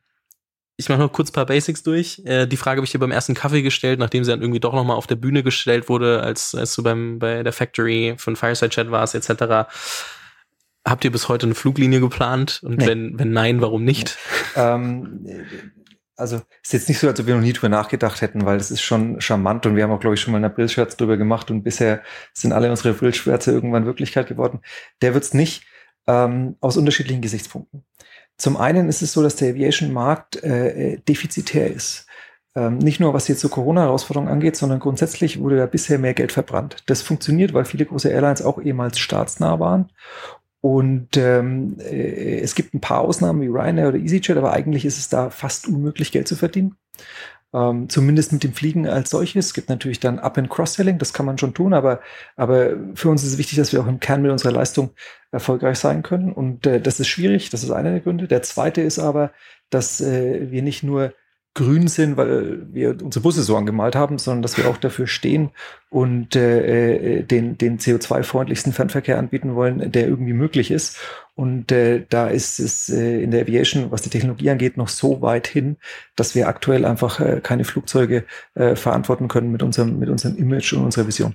ich 0.76 0.88
mache 0.90 1.00
noch 1.00 1.12
kurz 1.12 1.30
paar 1.30 1.46
Basics 1.46 1.82
durch. 1.82 2.22
Äh, 2.26 2.46
die 2.46 2.58
Frage 2.58 2.78
habe 2.78 2.84
ich 2.84 2.92
dir 2.92 2.98
beim 2.98 3.10
ersten 3.10 3.34
Kaffee 3.34 3.62
gestellt, 3.62 3.98
nachdem 3.98 4.24
sie 4.24 4.30
dann 4.30 4.42
irgendwie 4.42 4.60
doch 4.60 4.74
nochmal 4.74 4.96
auf 4.96 5.06
der 5.06 5.16
Bühne 5.16 5.42
gestellt 5.42 5.88
wurde, 5.88 6.22
als, 6.22 6.54
als 6.54 6.74
du 6.74 6.82
beim, 6.82 7.18
bei 7.18 7.42
der 7.42 7.52
Factory 7.54 8.14
von 8.18 8.36
Fireside 8.36 8.70
Chat 8.70 8.90
warst, 8.90 9.14
etc. 9.14 9.68
Habt 10.86 11.04
ihr 11.04 11.10
bis 11.10 11.28
heute 11.28 11.46
eine 11.46 11.54
Fluglinie 11.54 12.00
geplant? 12.00 12.60
Und 12.62 12.78
nee. 12.78 12.86
wenn, 12.86 13.18
wenn 13.18 13.32
nein, 13.32 13.62
warum 13.62 13.84
nicht? 13.84 14.18
Nee. 14.54 14.62
Ähm, 14.62 15.26
also 16.18 16.40
ist 16.62 16.72
jetzt 16.72 16.88
nicht 16.88 16.98
so, 16.98 17.08
als 17.08 17.20
ob 17.20 17.26
wir 17.26 17.34
noch 17.34 17.42
nie 17.42 17.52
drüber 17.52 17.68
nachgedacht 17.68 18.20
hätten, 18.20 18.44
weil 18.44 18.58
das 18.58 18.70
ist 18.70 18.82
schon 18.82 19.20
charmant 19.20 19.66
und 19.66 19.76
wir 19.76 19.84
haben 19.84 19.92
auch, 19.92 20.00
glaube 20.00 20.14
ich, 20.14 20.20
schon 20.20 20.32
mal 20.32 20.38
einen 20.38 20.46
Aprilscherz 20.50 20.96
drüber 20.96 21.16
gemacht 21.16 21.50
und 21.50 21.62
bisher 21.62 22.02
sind 22.34 22.52
alle 22.52 22.70
unsere 22.70 22.90
Aprilschwärze 22.90 23.52
irgendwann 23.52 23.86
Wirklichkeit 23.86 24.26
geworden. 24.26 24.60
Der 25.00 25.14
wird's 25.14 25.32
nicht 25.32 25.64
ähm, 26.06 26.56
aus 26.60 26.76
unterschiedlichen 26.76 27.22
Gesichtspunkten. 27.22 27.84
Zum 28.36 28.56
einen 28.56 28.88
ist 28.88 29.02
es 29.02 29.12
so, 29.12 29.22
dass 29.22 29.36
der 29.36 29.50
Aviation-Markt 29.50 30.42
äh, 30.42 30.94
äh 30.94 31.00
defizitär 31.00 31.72
ist. 31.72 32.06
Ähm, 32.54 32.78
nicht 32.78 32.98
nur 32.98 33.14
was 33.14 33.28
jetzt 33.28 33.40
so 33.40 33.48
Corona-Herausforderungen 33.48 34.32
angeht, 34.32 34.56
sondern 34.56 34.80
grundsätzlich 34.80 35.40
wurde 35.40 35.58
da 35.58 35.66
bisher 35.66 35.98
mehr 35.98 36.14
Geld 36.14 36.32
verbrannt. 36.32 36.82
Das 36.86 37.02
funktioniert, 37.02 37.52
weil 37.52 37.64
viele 37.64 37.86
große 37.86 38.08
Airlines 38.08 38.42
auch 38.42 38.60
ehemals 38.60 38.98
staatsnah 38.98 39.60
waren 39.60 39.90
und 40.60 41.16
ähm, 41.16 41.76
äh, 41.78 42.40
es 42.40 42.54
gibt 42.54 42.74
ein 42.74 42.80
paar 42.80 43.02
Ausnahmen 43.02 43.40
wie 43.40 43.46
Ryanair 43.46 43.88
oder 43.88 43.98
EasyJet, 43.98 44.36
aber 44.36 44.52
eigentlich 44.52 44.84
ist 44.84 44.98
es 44.98 45.08
da 45.08 45.30
fast 45.30 45.68
unmöglich, 45.68 46.12
Geld 46.12 46.26
zu 46.26 46.36
verdienen. 46.36 46.74
Ähm, 47.54 47.88
zumindest 47.88 48.32
mit 48.32 48.44
dem 48.44 48.52
Fliegen 48.52 48.86
als 48.86 49.10
solches. 49.10 49.46
Es 49.46 49.54
gibt 49.54 49.70
natürlich 49.70 50.00
dann 50.00 50.18
Up- 50.18 50.36
and 50.36 50.50
Cross-Selling, 50.50 50.98
das 50.98 51.14
kann 51.14 51.24
man 51.24 51.38
schon 51.38 51.54
tun, 51.54 51.72
aber, 51.72 52.00
aber 52.36 52.76
für 52.94 53.08
uns 53.08 53.22
ist 53.22 53.32
es 53.32 53.38
wichtig, 53.38 53.56
dass 53.56 53.72
wir 53.72 53.80
auch 53.80 53.86
im 53.86 54.00
Kern 54.00 54.20
mit 54.20 54.30
unserer 54.30 54.52
Leistung 54.52 54.90
erfolgreich 55.30 55.78
sein 55.78 56.02
können. 56.02 56.32
Und 56.32 56.66
äh, 56.66 56.80
das 56.80 57.00
ist 57.00 57.08
schwierig, 57.08 57.50
das 57.50 57.62
ist 57.62 57.70
einer 57.70 57.90
der 57.90 58.00
Gründe. 58.00 58.28
Der 58.28 58.42
zweite 58.42 58.82
ist 58.82 58.98
aber, 58.98 59.32
dass 59.70 60.00
äh, 60.00 60.50
wir 60.50 60.62
nicht 60.62 60.82
nur 60.82 61.14
grün 61.58 61.88
sind, 61.88 62.16
weil 62.16 62.66
wir 62.72 62.96
unsere 63.02 63.22
Busse 63.22 63.42
so 63.42 63.56
angemalt 63.56 63.96
haben, 63.96 64.18
sondern 64.18 64.42
dass 64.42 64.56
wir 64.56 64.68
auch 64.68 64.76
dafür 64.76 65.08
stehen 65.08 65.50
und 65.90 66.36
äh, 66.36 67.18
äh 67.18 67.22
den, 67.24 67.58
den 67.58 67.78
CO2-freundlichsten 67.78 68.72
Fernverkehr 68.72 69.18
anbieten 69.18 69.56
wollen, 69.56 69.90
der 69.90 70.06
irgendwie 70.06 70.34
möglich 70.34 70.70
ist. 70.70 70.98
Und 71.34 71.72
äh, 71.72 72.04
da 72.08 72.28
ist 72.28 72.60
es 72.60 72.88
äh, 72.88 73.22
in 73.22 73.32
der 73.32 73.42
Aviation, 73.42 73.90
was 73.90 74.02
die 74.02 74.10
Technologie 74.10 74.50
angeht, 74.50 74.76
noch 74.76 74.88
so 74.88 75.20
weit 75.20 75.48
hin, 75.48 75.76
dass 76.14 76.36
wir 76.36 76.46
aktuell 76.46 76.84
einfach 76.84 77.18
äh, 77.18 77.40
keine 77.42 77.64
Flugzeuge 77.64 78.24
äh, 78.54 78.76
verantworten 78.76 79.26
können 79.26 79.50
mit 79.50 79.64
unserem, 79.64 79.98
mit 79.98 80.08
unserem 80.08 80.36
Image 80.36 80.72
und 80.74 80.84
unserer 80.84 81.08
Vision. 81.08 81.34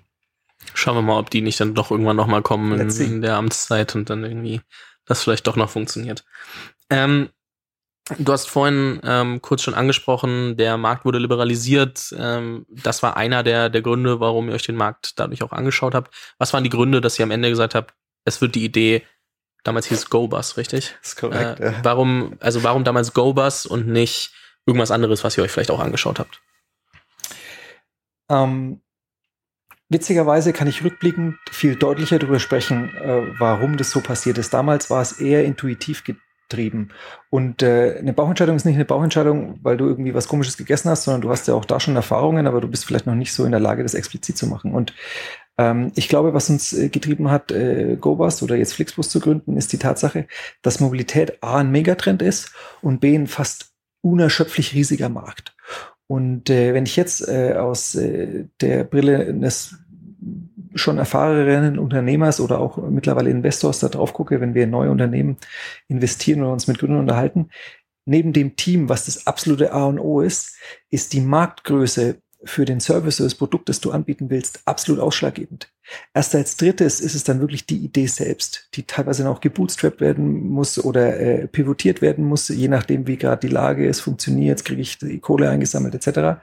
Schauen 0.74 0.96
wir 0.96 1.02
mal, 1.02 1.20
ob 1.20 1.30
die 1.30 1.42
nicht 1.42 1.60
dann 1.60 1.74
doch 1.74 1.92
irgendwann 1.92 2.16
nochmal 2.16 2.42
kommen 2.42 2.80
in, 2.80 2.90
in, 2.90 3.22
der 3.22 3.36
Amtszeit 3.36 3.94
und 3.96 4.10
dann 4.10 4.24
irgendwie 4.24 4.62
das 5.06 5.22
vielleicht 5.22 5.48
doch 5.48 5.58
noch 5.58 5.70
funktioniert. 5.70 6.24
Ähm, 6.90 7.30
Du 8.18 8.34
hast 8.34 8.50
vorhin 8.50 9.00
ähm, 9.04 9.42
kurz 9.42 9.62
schon 9.62 9.76
angesprochen, 9.76 10.58
der 10.58 10.78
Markt 10.78 11.06
wurde 11.06 11.20
liberalisiert. 11.20 12.14
Ähm, 12.18 12.66
das 12.70 13.02
war 13.02 13.16
einer 13.16 13.44
der, 13.44 13.70
der 13.70 13.82
Gründe, 13.82 14.20
warum 14.20 14.50
ihr 14.50 14.56
euch 14.56 14.64
den 14.64 14.76
Markt 14.76 15.18
dadurch 15.20 15.42
auch 15.42 15.54
angeschaut 15.54 15.96
habt. 15.96 16.14
Was 16.38 16.52
waren 16.52 16.66
die 16.66 16.70
Gründe, 16.70 17.00
dass 17.00 17.18
ihr 17.18 17.24
am 17.24 17.32
Ende 17.32 17.50
gesagt 17.50 17.76
habt, 17.76 17.94
es 18.26 18.42
wird 18.42 18.56
die 18.56 18.66
Idee, 18.66 19.04
damals 19.64 19.86
hieß 19.88 20.10
GoBus, 20.10 20.58
richtig? 20.58 20.94
Das 21.02 21.12
ist 21.12 21.16
korrekt. 21.16 21.62
Äh, 21.62 21.72
ja. 21.72 21.80
Warum, 21.84 22.36
also 22.42 22.64
warum 22.64 22.84
damals 22.84 23.14
GoBus 23.14 23.66
und 23.66 23.88
nicht 23.88 24.34
irgendwas 24.66 24.92
anderes, 24.92 25.24
was 25.24 25.38
ihr 25.38 25.44
euch 25.44 25.52
vielleicht 25.52 25.72
auch 25.72 25.80
angeschaut 25.80 26.20
habt? 26.20 26.42
Ähm, 28.30 28.82
witzigerweise 29.88 30.52
kann 30.52 30.68
ich 30.68 30.84
rückblickend 30.84 31.38
viel 31.52 31.78
deutlicher 31.78 32.20
darüber 32.20 32.42
sprechen, 32.42 32.94
äh, 32.98 33.40
warum 33.40 33.78
das 33.78 33.92
so 33.92 34.02
passiert 34.02 34.38
ist. 34.38 34.54
Damals 34.54 34.90
war 34.90 35.02
es 35.02 35.14
eher 35.14 35.46
intuitiv 35.46 36.04
getrieben. 36.50 36.90
Und 37.30 37.64
äh, 37.64 37.98
eine 38.00 38.14
Bauchentscheidung 38.14 38.56
ist 38.56 38.66
nicht 38.66 38.76
eine 38.76 38.86
Bauchentscheidung, 38.86 39.60
weil 39.64 39.78
du 39.78 39.88
irgendwie 39.88 40.14
was 40.14 40.28
Komisches 40.28 40.58
gegessen 40.58 40.90
hast, 40.90 41.04
sondern 41.04 41.22
du 41.22 41.30
hast 41.30 41.48
ja 41.48 41.54
auch 41.54 41.66
da 41.66 41.80
schon 41.80 41.96
Erfahrungen, 41.96 42.48
aber 42.48 42.62
du 42.62 42.68
bist 42.68 42.86
vielleicht 42.86 43.08
noch 43.08 43.16
nicht 43.16 43.34
so 43.34 43.46
in 43.46 43.52
der 43.52 43.60
Lage, 43.60 43.84
das 43.84 43.94
explizit 43.94 44.38
zu 44.38 44.48
machen. 44.48 44.74
Und 44.74 44.94
ähm, 45.58 45.92
ich 45.96 46.10
glaube, 46.10 46.34
was 46.34 46.50
uns 46.50 46.74
äh, 46.74 46.90
getrieben 46.90 47.30
hat, 47.30 47.52
äh, 47.52 47.98
GoBus 48.00 48.44
oder 48.44 48.56
jetzt 48.56 48.74
Flixbus 48.74 49.10
zu 49.10 49.20
gründen, 49.20 49.58
ist 49.58 49.74
die 49.74 49.78
Tatsache, 49.78 50.28
dass 50.62 50.80
Mobilität 50.80 51.42
A 51.42 51.58
ein 51.58 51.72
Megatrend 51.72 52.22
ist 52.22 52.52
und 52.82 53.00
B 53.00 53.16
ein 53.16 53.28
fast 53.28 53.72
unerschöpflich 54.02 54.74
riesiger 54.74 55.10
Markt. 55.10 55.56
Und 56.08 56.50
äh, 56.50 56.74
wenn 56.74 56.86
ich 56.86 56.96
jetzt 56.96 57.28
äh, 57.28 57.54
aus 57.54 57.96
äh, 57.96 58.46
der 58.62 58.84
Brille 58.84 59.28
eines 59.28 59.78
schon 60.76 60.98
erfahrenen 60.98 61.80
Unternehmers 61.80 62.40
oder 62.40 62.60
auch 62.60 62.78
mittlerweile 62.78 63.30
Investors 63.30 63.80
da 63.80 63.90
drauf 63.90 64.14
gucke, 64.14 64.42
wenn 64.42 64.54
wir 64.54 64.64
in 64.64 64.70
neue 64.70 64.92
Unternehmen 64.92 65.38
investieren 65.88 66.42
oder 66.42 66.54
uns 66.54 66.68
mit 66.68 66.80
Gründern 66.80 67.00
unterhalten, 67.00 67.50
neben 68.06 68.34
dem 68.34 68.56
Team, 68.56 68.90
was 68.90 69.06
das 69.06 69.28
absolute 69.28 69.72
A 69.74 69.86
und 69.86 70.00
O 70.00 70.22
ist, 70.22 70.56
ist 70.90 71.14
die 71.14 71.22
Marktgröße 71.22 72.18
für 72.46 72.66
den 72.66 72.80
Service 72.80 73.20
oder 73.20 73.28
das 73.28 73.36
Produkt, 73.36 73.70
das 73.70 73.80
du 73.80 73.92
anbieten 73.92 74.30
willst, 74.30 74.62
absolut 74.66 75.02
ausschlaggebend. 75.02 75.72
Erst 76.14 76.36
als 76.36 76.58
drittes 76.58 77.00
ist 77.00 77.16
es 77.16 77.24
dann 77.24 77.40
wirklich 77.40 77.66
die 77.66 77.78
Idee 77.78 78.08
selbst, 78.08 78.70
die 78.74 78.84
teilweise 78.84 79.30
auch 79.30 79.40
gebootstrapped 79.40 80.02
werden 80.02 80.50
muss 80.50 80.84
oder 80.84 81.20
äh, 81.20 81.48
pivotiert 81.48 82.02
werden 82.02 82.26
muss, 82.26 82.50
je 82.50 82.68
nachdem, 82.68 83.08
wie 83.08 83.18
gerade 83.18 83.48
die 83.48 83.54
Lage 83.54 83.88
ist, 83.88 84.02
funktioniert, 84.02 84.66
kriege 84.66 84.82
ich 84.82 84.98
die 84.98 85.20
Kohle 85.20 85.50
eingesammelt 85.50 85.96
etc. 85.96 86.42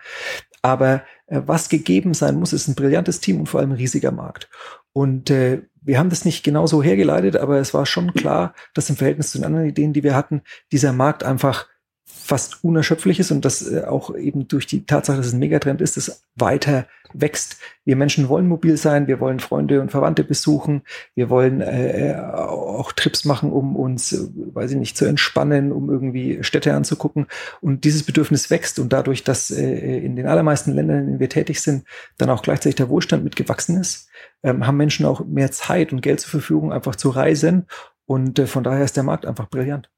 Aber 0.62 1.02
äh, 1.26 1.40
was 1.46 1.68
gegeben 1.68 2.14
sein 2.14 2.38
muss, 2.38 2.52
ist 2.52 2.68
ein 2.68 2.74
brillantes 2.74 3.20
Team 3.20 3.40
und 3.40 3.46
vor 3.46 3.60
allem 3.60 3.70
ein 3.70 3.76
riesiger 3.76 4.12
Markt. 4.12 4.48
Und 4.92 5.30
äh, 5.30 5.62
wir 5.82 5.98
haben 5.98 6.10
das 6.10 6.24
nicht 6.24 6.42
genau 6.42 6.66
so 6.66 6.82
hergeleitet, 6.82 7.36
aber 7.36 7.58
es 7.58 7.72
war 7.72 7.86
schon 7.86 8.12
klar, 8.12 8.54
dass 8.74 8.90
im 8.90 8.96
Verhältnis 8.96 9.30
zu 9.30 9.38
den 9.38 9.46
anderen 9.46 9.66
Ideen, 9.66 9.92
die 9.92 10.02
wir 10.02 10.14
hatten, 10.14 10.42
dieser 10.72 10.92
Markt 10.92 11.24
einfach 11.24 11.68
fast 12.12 12.62
unerschöpflich 12.62 13.18
ist 13.18 13.32
und 13.32 13.44
das 13.44 13.68
äh, 13.70 13.82
auch 13.84 14.14
eben 14.14 14.46
durch 14.46 14.66
die 14.66 14.86
Tatsache, 14.86 15.16
dass 15.16 15.26
es 15.26 15.32
ein 15.32 15.40
Megatrend 15.40 15.80
ist, 15.80 15.96
das 15.96 16.22
weiter 16.36 16.86
wächst. 17.12 17.56
Wir 17.84 17.96
Menschen 17.96 18.28
wollen 18.28 18.46
mobil 18.46 18.76
sein, 18.76 19.08
wir 19.08 19.18
wollen 19.18 19.40
Freunde 19.40 19.80
und 19.80 19.90
Verwandte 19.90 20.22
besuchen, 20.22 20.82
wir 21.16 21.28
wollen 21.28 21.60
äh, 21.60 22.12
äh 22.12 22.20
auch 22.20 22.92
Trips 22.92 23.24
machen, 23.24 23.50
um 23.50 23.74
uns, 23.74 24.12
äh, 24.12 24.28
weiß 24.54 24.70
ich 24.70 24.76
nicht, 24.76 24.96
zu 24.96 25.06
entspannen, 25.06 25.72
um 25.72 25.90
irgendwie 25.90 26.42
Städte 26.42 26.72
anzugucken. 26.74 27.26
Und 27.60 27.84
dieses 27.84 28.04
Bedürfnis 28.04 28.48
wächst 28.50 28.78
und 28.78 28.92
dadurch, 28.92 29.24
dass 29.24 29.50
äh, 29.50 29.98
in 29.98 30.14
den 30.14 30.26
allermeisten 30.26 30.72
Ländern, 30.72 31.00
in 31.00 31.06
denen 31.06 31.20
wir 31.20 31.28
tätig 31.28 31.60
sind, 31.60 31.84
dann 32.16 32.30
auch 32.30 32.42
gleichzeitig 32.42 32.76
der 32.76 32.88
Wohlstand 32.88 33.24
mitgewachsen 33.24 33.80
ist, 33.80 34.08
ähm, 34.42 34.66
haben 34.66 34.76
Menschen 34.76 35.04
auch 35.04 35.24
mehr 35.24 35.50
Zeit 35.50 35.92
und 35.92 36.00
Geld 36.00 36.20
zur 36.20 36.30
Verfügung, 36.30 36.72
einfach 36.72 36.96
zu 36.96 37.10
reisen. 37.10 37.66
Und 38.06 38.38
äh, 38.38 38.46
von 38.46 38.64
daher 38.64 38.84
ist 38.84 38.96
der 38.96 39.04
Markt 39.04 39.26
einfach 39.26 39.48
brillant. 39.48 39.90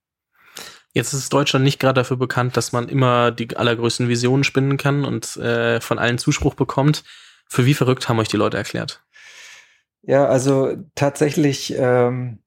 Jetzt 0.93 1.15
ist 1.15 1.33
Deutschland 1.33 1.65
nicht 1.65 1.79
gerade 1.79 2.01
dafür 2.01 2.19
bekannt, 2.19 2.57
dass 2.57 2.73
man 2.73 2.89
immer 2.89 3.31
die 3.31 3.57
allergrößten 3.57 4.09
Visionen 4.09 4.45
spinnen 4.45 4.77
kann 4.77 5.05
und 5.05 5.37
äh, 5.39 5.81
von 5.81 5.99
allen 5.99 6.19
Zuspruch 6.19 6.55
bekommt. 6.55 7.03
Für 7.49 7.65
wie 7.65 7.75
verrückt 7.75 8.09
haben 8.09 8.19
euch 8.19 8.29
die 8.29 8.37
Leute 8.37 8.59
erklärt? 8.59 9.03
Ja, 10.03 10.27
also 10.27 10.77
tatsächlich, 10.95 11.75
ähm, 11.79 12.41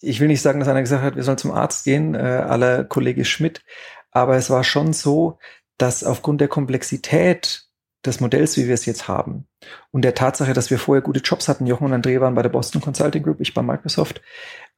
ich 0.00 0.20
will 0.20 0.28
nicht 0.28 0.40
sagen, 0.40 0.60
dass 0.60 0.68
einer 0.68 0.82
gesagt 0.82 1.02
hat, 1.02 1.16
wir 1.16 1.22
sollen 1.22 1.38
zum 1.38 1.50
Arzt 1.50 1.84
gehen, 1.84 2.14
äh, 2.14 2.18
aller 2.18 2.84
Kollege 2.84 3.24
Schmidt, 3.24 3.62
aber 4.10 4.36
es 4.36 4.50
war 4.50 4.64
schon 4.64 4.92
so, 4.92 5.38
dass 5.78 6.04
aufgrund 6.04 6.40
der 6.40 6.48
Komplexität 6.48 7.64
des 8.04 8.20
Modells, 8.20 8.56
wie 8.56 8.66
wir 8.66 8.74
es 8.74 8.86
jetzt 8.86 9.08
haben, 9.08 9.46
und 9.90 10.02
der 10.02 10.14
Tatsache, 10.14 10.52
dass 10.54 10.70
wir 10.70 10.78
vorher 10.78 11.02
gute 11.02 11.20
Jobs 11.20 11.48
hatten, 11.48 11.66
Jochen 11.66 11.92
und 11.92 11.94
André 11.94 12.20
waren 12.20 12.34
bei 12.34 12.42
der 12.42 12.50
Boston 12.50 12.80
Consulting 12.80 13.22
Group, 13.22 13.40
ich 13.40 13.54
bei 13.54 13.62
Microsoft, 13.62 14.20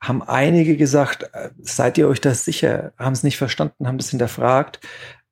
haben 0.00 0.22
einige 0.22 0.76
gesagt, 0.76 1.24
äh, 1.32 1.50
seid 1.62 1.98
ihr 1.98 2.08
euch 2.08 2.20
das 2.20 2.44
sicher? 2.44 2.92
Haben 2.98 3.12
es 3.12 3.22
nicht 3.22 3.38
verstanden, 3.38 3.86
haben 3.86 3.98
das 3.98 4.10
hinterfragt. 4.10 4.80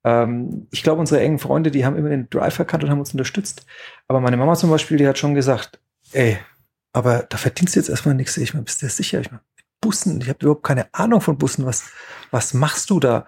Ähm, 0.03 0.67
ich 0.71 0.83
glaube, 0.83 0.99
unsere 0.99 1.21
engen 1.21 1.39
Freunde, 1.39 1.71
die 1.71 1.85
haben 1.85 1.95
immer 1.95 2.09
den 2.09 2.29
Drive 2.29 2.59
erkannt 2.59 2.83
und 2.83 2.89
haben 2.89 2.99
uns 2.99 3.11
unterstützt. 3.11 3.65
Aber 4.07 4.19
meine 4.19 4.37
Mama 4.37 4.55
zum 4.55 4.69
Beispiel, 4.69 4.97
die 4.97 5.07
hat 5.07 5.17
schon 5.17 5.35
gesagt, 5.35 5.79
ey, 6.11 6.37
aber 6.91 7.25
da 7.29 7.37
verdienst 7.37 7.75
du 7.75 7.79
jetzt 7.79 7.89
erstmal 7.89 8.15
nichts. 8.15 8.37
Ich 8.37 8.53
meine, 8.53 8.65
bist 8.65 8.81
du 8.81 8.89
sicher? 8.89 9.19
Ich 9.19 9.31
meine, 9.31 9.41
Bussen, 9.81 10.21
ich 10.21 10.29
habe 10.29 10.39
überhaupt 10.41 10.63
keine 10.63 10.93
Ahnung 10.93 11.19
von 11.19 11.37
Bussen. 11.37 11.65
Was, 11.65 11.91
was 12.31 12.53
machst 12.53 12.89
du 12.89 12.99
da? 12.99 13.25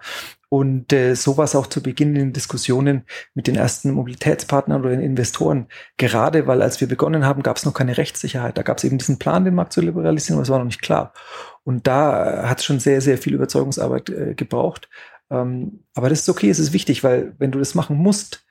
Und 0.48 0.92
äh, 0.92 1.14
sowas 1.14 1.56
auch 1.56 1.66
zu 1.66 1.82
Beginn 1.82 2.14
in 2.14 2.32
Diskussionen 2.32 3.04
mit 3.34 3.48
den 3.48 3.56
ersten 3.56 3.90
Mobilitätspartnern 3.90 4.80
oder 4.80 4.90
den 4.90 5.00
Investoren. 5.00 5.66
Gerade 5.96 6.46
weil 6.46 6.62
als 6.62 6.80
wir 6.80 6.86
begonnen 6.86 7.24
haben, 7.24 7.42
gab 7.42 7.56
es 7.56 7.64
noch 7.64 7.74
keine 7.74 7.98
Rechtssicherheit. 7.98 8.56
Da 8.56 8.62
gab 8.62 8.78
es 8.78 8.84
eben 8.84 8.98
diesen 8.98 9.18
Plan, 9.18 9.44
den 9.44 9.56
Markt 9.56 9.72
zu 9.72 9.80
liberalisieren, 9.80 10.36
aber 10.36 10.44
es 10.44 10.50
war 10.50 10.58
noch 10.58 10.66
nicht 10.66 10.82
klar. 10.82 11.12
Und 11.64 11.88
da 11.88 12.48
hat 12.48 12.60
es 12.60 12.64
schon 12.64 12.78
sehr, 12.78 13.00
sehr 13.00 13.18
viel 13.18 13.34
Überzeugungsarbeit 13.34 14.08
äh, 14.10 14.34
gebraucht. 14.34 14.88
Ähm, 15.30 15.80
aber 15.94 16.08
das 16.08 16.20
ist 16.20 16.28
okay, 16.28 16.48
es 16.48 16.60
ist 16.60 16.72
wichtig, 16.72 17.02
weil 17.02 17.34
wenn 17.38 17.50
du 17.50 17.58
das 17.58 17.74
machen 17.74 17.96
musst, 17.96 18.45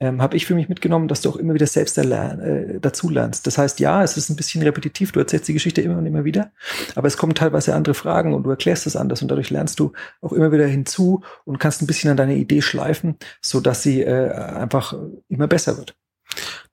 ähm, 0.00 0.22
habe 0.22 0.36
ich 0.36 0.46
für 0.46 0.54
mich 0.54 0.68
mitgenommen, 0.68 1.08
dass 1.08 1.22
du 1.22 1.30
auch 1.30 1.36
immer 1.36 1.54
wieder 1.54 1.66
selbst 1.66 1.98
äh, 1.98 2.80
dazu 2.80 3.10
lernst. 3.10 3.46
Das 3.46 3.58
heißt, 3.58 3.80
ja, 3.80 4.02
es 4.02 4.16
ist 4.16 4.30
ein 4.30 4.36
bisschen 4.36 4.62
repetitiv, 4.62 5.12
du 5.12 5.20
erzählst 5.20 5.48
die 5.48 5.52
Geschichte 5.54 5.80
immer 5.80 5.98
und 5.98 6.06
immer 6.06 6.24
wieder, 6.24 6.52
aber 6.94 7.08
es 7.08 7.16
kommen 7.16 7.34
teilweise 7.34 7.74
andere 7.74 7.94
Fragen 7.94 8.34
und 8.34 8.44
du 8.44 8.50
erklärst 8.50 8.86
es 8.86 8.96
anders 8.96 9.22
und 9.22 9.28
dadurch 9.28 9.50
lernst 9.50 9.80
du 9.80 9.92
auch 10.20 10.32
immer 10.32 10.52
wieder 10.52 10.66
hinzu 10.66 11.22
und 11.44 11.58
kannst 11.58 11.82
ein 11.82 11.86
bisschen 11.86 12.10
an 12.10 12.16
deine 12.16 12.36
Idee 12.36 12.62
schleifen, 12.62 13.16
so 13.40 13.60
dass 13.60 13.82
sie 13.82 14.02
äh, 14.02 14.30
einfach 14.30 14.94
immer 15.28 15.48
besser 15.48 15.76
wird. 15.76 15.96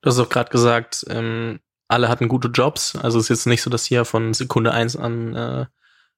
Du 0.00 0.10
hast 0.10 0.18
auch 0.18 0.28
gerade 0.28 0.50
gesagt, 0.50 1.04
ähm, 1.08 1.60
alle 1.88 2.08
hatten 2.08 2.28
gute 2.28 2.48
Jobs, 2.48 2.96
also 2.96 3.18
es 3.18 3.24
ist 3.24 3.30
jetzt 3.30 3.46
nicht 3.46 3.62
so, 3.62 3.70
dass 3.70 3.90
ihr 3.90 4.04
von 4.04 4.34
Sekunde 4.34 4.72
eins 4.72 4.96
an, 4.96 5.34
äh, 5.34 5.66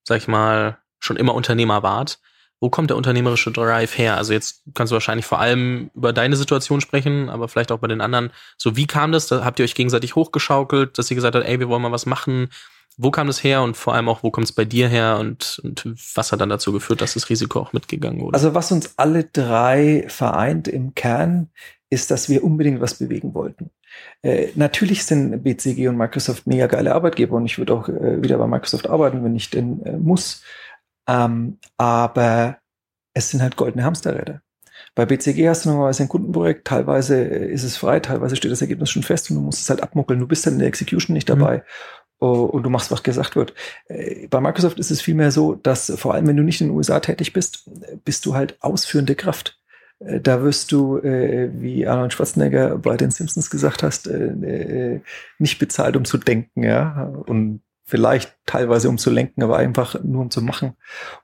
sag 0.03 0.19
ich 0.19 0.29
mal, 0.29 0.79
schon 0.99 1.17
immer 1.17 1.35
Unternehmer 1.35 1.83
wart. 1.83 2.21
Wo 2.61 2.71
kommt 2.71 2.91
der 2.91 2.97
unternehmerische 2.97 3.53
Drive 3.53 3.97
her? 3.97 4.17
Also 4.17 4.33
jetzt 4.33 4.63
kannst 4.75 4.91
du 4.91 4.95
wahrscheinlich 4.95 5.27
vor 5.27 5.39
allem 5.39 5.91
über 5.95 6.13
deine 6.13 6.37
Situation 6.37 6.81
sprechen, 6.81 7.29
aber 7.29 7.49
vielleicht 7.49 7.71
auch 7.71 7.79
bei 7.79 7.87
den 7.87 8.01
anderen. 8.01 8.31
So, 8.57 8.77
wie 8.77 8.87
kam 8.87 9.13
das? 9.13 9.29
Da 9.29 9.45
habt 9.45 9.59
ihr 9.59 9.65
euch 9.65 9.75
gegenseitig 9.75 10.17
hochgeschaukelt, 10.17 10.99
dass 10.99 11.11
ihr 11.11 11.15
gesagt 11.15 11.35
habt, 11.35 11.47
ey, 11.47 11.61
wir 11.61 11.69
wollen 11.69 11.83
mal 11.83 11.93
was 11.93 12.07
machen. 12.07 12.49
Wo 12.97 13.13
kam 13.13 13.29
das 13.29 13.45
her 13.45 13.63
und 13.63 13.77
vor 13.77 13.95
allem 13.95 14.09
auch, 14.09 14.25
wo 14.25 14.33
kommt 14.33 14.49
es 14.49 14.53
bei 14.53 14.65
dir 14.65 14.89
her 14.89 15.19
und, 15.21 15.61
und 15.63 15.87
was 16.17 16.33
hat 16.33 16.41
dann 16.41 16.49
dazu 16.49 16.73
geführt, 16.73 17.01
dass 17.01 17.15
das 17.15 17.31
Risiko 17.31 17.61
auch 17.61 17.73
mitgegangen 17.73 18.21
wurde? 18.21 18.35
Also 18.35 18.55
was 18.55 18.73
uns 18.73 18.95
alle 18.97 19.23
drei 19.23 20.05
vereint 20.09 20.67
im 20.67 20.97
Kern, 20.97 21.49
ist, 21.91 22.11
dass 22.11 22.29
wir 22.29 22.45
unbedingt 22.45 22.81
was 22.81 22.95
bewegen 22.95 23.35
wollten. 23.35 23.71
Äh, 24.23 24.49
natürlich 24.55 25.05
sind 25.05 25.43
BCG 25.43 25.89
und 25.89 25.97
Microsoft 25.97 26.47
mega 26.47 26.67
geile 26.67 26.95
Arbeitgeber 26.95 27.37
und 27.37 27.47
ich 27.47 27.59
würde 27.59 27.73
auch 27.73 27.89
äh, 27.89 28.23
wieder 28.23 28.37
bei 28.39 28.47
Microsoft 28.47 28.89
arbeiten, 28.89 29.25
wenn 29.25 29.37
ich 29.37 29.51
denn 29.51 29.83
äh, 29.85 29.97
muss. 29.97 30.43
Ähm, 31.09 31.59
aber 31.77 32.59
es 33.15 33.31
sind 33.31 33.43
halt 33.43 33.57
goldene 33.57 33.85
Hamsterräder. 33.85 34.43
Bei 34.95 35.07
BCG 35.07 35.49
hast 35.49 35.65
du 35.65 35.71
normalerweise 35.71 36.05
ein 36.05 36.09
Kundenprojekt, 36.09 36.67
teilweise 36.67 37.23
ist 37.23 37.65
es 37.65 37.77
frei, 37.77 38.01
teilweise 38.01 38.37
steht 38.37 38.53
das 38.53 38.63
Ergebnis 38.63 38.91
schon 38.91 39.03
fest 39.03 39.31
und 39.31 39.37
du 39.37 39.43
musst 39.43 39.61
es 39.61 39.71
halt 39.71 39.83
abmuckeln. 39.83 40.21
Du 40.21 40.27
bist 40.27 40.47
dann 40.47 40.55
in 40.55 40.59
der 40.61 40.69
Execution 40.69 41.15
nicht 41.15 41.29
mhm. 41.29 41.39
dabei. 41.39 41.57
Mhm. 41.59 41.63
Und 42.21 42.65
du 42.65 42.71
machst, 42.71 42.91
was 42.91 43.05
gesagt 43.05 43.37
wird. 43.37 43.55
Äh, 43.87 44.27
bei 44.29 44.41
Microsoft 44.41 44.79
ist 44.81 44.91
es 44.91 45.01
vielmehr 45.01 45.31
so, 45.31 45.55
dass 45.55 45.93
vor 45.97 46.15
allem, 46.15 46.27
wenn 46.27 46.37
du 46.37 46.43
nicht 46.43 46.61
in 46.61 46.69
den 46.69 46.77
USA 46.77 46.99
tätig 46.99 47.33
bist, 47.33 47.71
bist 48.05 48.27
du 48.27 48.35
halt 48.35 48.57
ausführende 48.61 49.15
Kraft. 49.15 49.61
äh, 50.01 50.21
da 50.21 50.43
wirst 50.43 50.73
du, 50.73 50.99
äh, 50.99 51.51
wie 51.55 51.87
Arnold 51.87 52.13
Schwarzenegger 52.13 52.77
bei 52.79 52.97
den 52.97 53.11
Simpsons 53.13 53.51
gesagt 53.51 53.83
hast, 53.85 54.09
äh, 54.09 54.95
äh, 54.95 55.01
nicht 55.39 55.59
bezahlt, 55.61 55.97
um 55.97 56.05
zu 56.05 56.19
denken, 56.19 56.65
ja. 56.65 57.05
Und 57.27 57.63
vielleicht 57.89 58.37
teilweise 58.45 58.89
um 58.91 58.99
zu 58.99 59.11
lenken, 59.11 59.43
aber 59.43 59.57
einfach 59.57 60.03
nur 60.05 60.23
um 60.23 60.31
zu 60.31 60.43
machen. 60.43 60.75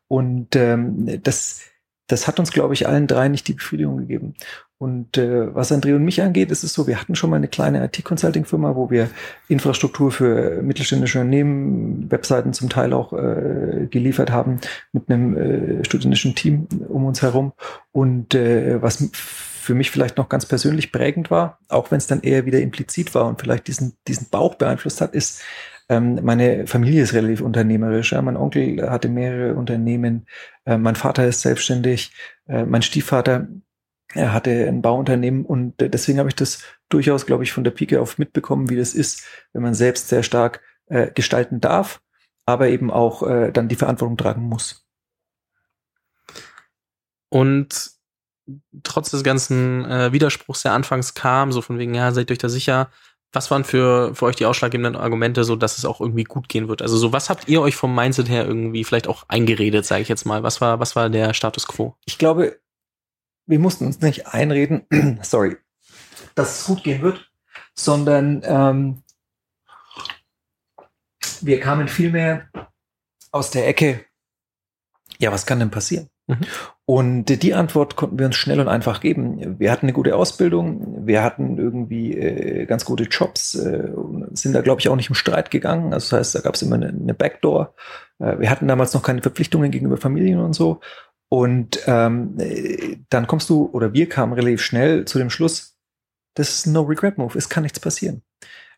Und 0.08 0.56
ähm, 0.56 1.20
das, 1.22 1.60
das 2.06 2.26
hat 2.26 2.38
uns, 2.40 2.52
glaube 2.52 2.72
ich, 2.72 2.88
allen 2.88 3.06
drei 3.06 3.28
nicht 3.28 3.46
die 3.46 3.52
Befriedigung 3.52 3.98
gegeben. 3.98 4.34
Und 4.78 5.18
äh, 5.18 5.54
was 5.54 5.72
André 5.72 5.94
und 5.94 6.04
mich 6.04 6.22
angeht, 6.22 6.50
ist 6.50 6.64
es 6.64 6.72
so, 6.72 6.86
wir 6.86 6.98
hatten 7.00 7.14
schon 7.14 7.30
mal 7.30 7.36
eine 7.36 7.48
kleine 7.48 7.84
IT-Consulting-Firma, 7.84 8.74
wo 8.74 8.90
wir 8.90 9.08
Infrastruktur 9.48 10.10
für 10.10 10.62
mittelständische 10.62 11.20
Unternehmen, 11.20 12.10
Webseiten 12.10 12.54
zum 12.54 12.70
Teil 12.70 12.92
auch 12.94 13.12
äh, 13.12 13.86
geliefert 13.90 14.30
haben 14.30 14.60
mit 14.92 15.10
einem 15.10 15.36
äh, 15.36 15.84
studentischen 15.84 16.34
Team 16.34 16.66
um 16.88 17.04
uns 17.04 17.20
herum. 17.20 17.52
Und 17.92 18.34
äh, 18.34 18.80
was 18.82 19.10
für 19.12 19.74
mich 19.74 19.90
vielleicht 19.90 20.16
noch 20.16 20.28
ganz 20.28 20.44
persönlich 20.46 20.92
prägend 20.92 21.30
war, 21.30 21.58
auch 21.68 21.90
wenn 21.90 21.98
es 21.98 22.06
dann 22.06 22.20
eher 22.22 22.44
wieder 22.44 22.60
implizit 22.60 23.14
war 23.14 23.26
und 23.26 23.40
vielleicht 23.40 23.66
diesen, 23.68 23.96
diesen 24.08 24.28
Bauch 24.28 24.56
beeinflusst 24.56 25.00
hat, 25.00 25.14
ist, 25.14 25.42
ähm, 25.88 26.20
meine 26.22 26.66
Familie 26.66 27.02
ist 27.02 27.12
relativ 27.12 27.40
unternehmerisch. 27.40 28.12
Ja. 28.12 28.22
Mein 28.22 28.36
Onkel 28.36 28.88
hatte 28.90 29.08
mehrere 29.08 29.54
Unternehmen, 29.54 30.26
äh, 30.64 30.78
mein 30.78 30.96
Vater 30.96 31.26
ist 31.26 31.42
selbstständig, 31.42 32.12
äh, 32.48 32.64
mein 32.64 32.82
Stiefvater 32.82 33.48
er 34.14 34.32
hatte 34.32 34.50
ein 34.68 34.80
Bauunternehmen 34.80 35.44
und 35.44 35.74
deswegen 35.80 36.18
habe 36.18 36.28
ich 36.28 36.36
das 36.36 36.62
durchaus, 36.88 37.26
glaube 37.26 37.42
ich, 37.42 37.52
von 37.52 37.64
der 37.64 37.72
Pike 37.72 38.00
auf 38.00 38.18
mitbekommen, 38.18 38.70
wie 38.70 38.76
das 38.76 38.94
ist, 38.94 39.24
wenn 39.52 39.62
man 39.62 39.74
selbst 39.74 40.08
sehr 40.08 40.22
stark 40.22 40.60
äh, 40.86 41.10
gestalten 41.10 41.60
darf, 41.60 42.00
aber 42.46 42.68
eben 42.68 42.90
auch 42.90 43.22
äh, 43.24 43.50
dann 43.50 43.68
die 43.68 43.76
Verantwortung 43.76 44.16
tragen 44.16 44.42
muss. 44.42 44.86
Und 47.28 47.90
trotz 48.84 49.10
des 49.10 49.24
ganzen 49.24 49.84
äh, 49.86 50.12
Widerspruchs, 50.12 50.62
der 50.62 50.72
anfangs 50.72 51.14
kam, 51.14 51.50
so 51.50 51.60
von 51.62 51.78
wegen, 51.78 51.94
ja, 51.94 52.12
seid 52.12 52.30
euch 52.30 52.38
da 52.38 52.48
sicher, 52.48 52.90
was 53.34 53.50
waren 53.50 53.64
für, 53.64 54.14
für 54.14 54.26
euch 54.26 54.36
die 54.36 54.46
ausschlaggebenden 54.46 54.96
Argumente, 54.96 55.44
so 55.44 55.56
dass 55.56 55.78
es 55.78 55.84
auch 55.84 56.00
irgendwie 56.00 56.24
gut 56.24 56.48
gehen 56.48 56.68
wird? 56.68 56.82
Also 56.82 56.96
so, 56.96 57.12
was 57.12 57.30
habt 57.30 57.48
ihr 57.48 57.60
euch 57.60 57.76
vom 57.76 57.94
Mindset 57.94 58.28
her 58.28 58.46
irgendwie 58.46 58.84
vielleicht 58.84 59.08
auch 59.08 59.24
eingeredet, 59.28 59.84
sage 59.84 60.02
ich 60.02 60.08
jetzt 60.08 60.24
mal? 60.24 60.42
Was 60.42 60.60
war, 60.60 60.80
was 60.80 60.96
war 60.96 61.10
der 61.10 61.34
Status 61.34 61.66
quo? 61.66 61.96
Ich 62.04 62.18
glaube, 62.18 62.60
wir 63.46 63.58
mussten 63.58 63.86
uns 63.86 64.00
nicht 64.00 64.28
einreden, 64.28 64.86
sorry, 65.22 65.56
dass 66.34 66.60
es 66.60 66.66
gut 66.66 66.84
gehen 66.84 67.02
wird, 67.02 67.30
sondern 67.74 68.42
ähm, 68.44 69.02
wir 71.40 71.60
kamen 71.60 71.88
vielmehr 71.88 72.48
aus 73.30 73.50
der 73.50 73.66
Ecke, 73.66 74.04
ja, 75.18 75.32
was 75.32 75.46
kann 75.46 75.58
denn 75.58 75.70
passieren? 75.70 76.08
Mhm. 76.26 76.46
Und 76.86 77.42
die 77.42 77.54
Antwort 77.54 77.96
konnten 77.96 78.18
wir 78.18 78.26
uns 78.26 78.36
schnell 78.36 78.60
und 78.60 78.68
einfach 78.68 79.00
geben. 79.00 79.58
Wir 79.58 79.72
hatten 79.72 79.86
eine 79.86 79.94
gute 79.94 80.14
Ausbildung, 80.16 81.06
wir 81.06 81.22
hatten 81.22 81.56
irgendwie 81.56 82.12
äh, 82.12 82.66
ganz 82.66 82.84
gute 82.84 83.04
Jobs, 83.04 83.54
äh, 83.54 83.88
sind 84.32 84.52
da, 84.52 84.60
glaube 84.60 84.80
ich, 84.80 84.90
auch 84.90 84.96
nicht 84.96 85.08
im 85.08 85.14
Streit 85.14 85.50
gegangen. 85.50 85.94
Also 85.94 86.10
das 86.10 86.18
heißt, 86.18 86.34
da 86.34 86.40
gab 86.40 86.56
es 86.56 86.62
immer 86.62 86.76
eine, 86.76 86.88
eine 86.88 87.14
Backdoor. 87.14 87.74
Äh, 88.18 88.38
wir 88.38 88.50
hatten 88.50 88.68
damals 88.68 88.92
noch 88.92 89.02
keine 89.02 89.22
Verpflichtungen 89.22 89.70
gegenüber 89.70 89.96
Familien 89.96 90.40
und 90.40 90.52
so. 90.52 90.80
Und 91.30 91.80
ähm, 91.86 92.36
dann 93.08 93.26
kommst 93.26 93.48
du, 93.48 93.70
oder 93.72 93.92
wir 93.92 94.08
kamen 94.08 94.34
relativ 94.34 94.62
schnell 94.62 95.06
zu 95.06 95.18
dem 95.18 95.30
Schluss, 95.30 95.78
das 96.34 96.50
ist 96.50 96.66
ein 96.66 96.72
No-Regret-Move, 96.72 97.38
es 97.38 97.48
kann 97.48 97.62
nichts 97.62 97.80
passieren. 97.80 98.22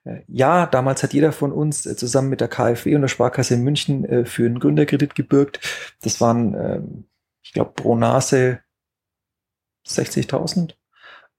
Äh, 0.05 0.23
ja, 0.29 0.67
damals 0.67 1.03
hat 1.03 1.13
jeder 1.13 1.33
von 1.33 1.53
uns 1.53 1.85
äh, 1.87 1.97
zusammen 1.97 2.29
mit 2.29 2.41
der 2.41 2.49
KfW 2.49 2.95
und 2.95 3.03
der 3.03 3.09
Sparkasse 3.09 3.55
in 3.55 3.63
München 3.63 4.05
äh, 4.05 4.25
für 4.25 4.47
einen 4.47 4.61
Gründerkredit 4.61 5.15
gebürgt. 5.15 5.61
Das 6.03 6.21
waren, 6.21 6.55
äh, 6.55 6.81
ich 7.47 7.53
glaube, 7.53 7.71
pro 7.75 7.95
Nase 7.95 8.61
60.000. 9.87 10.75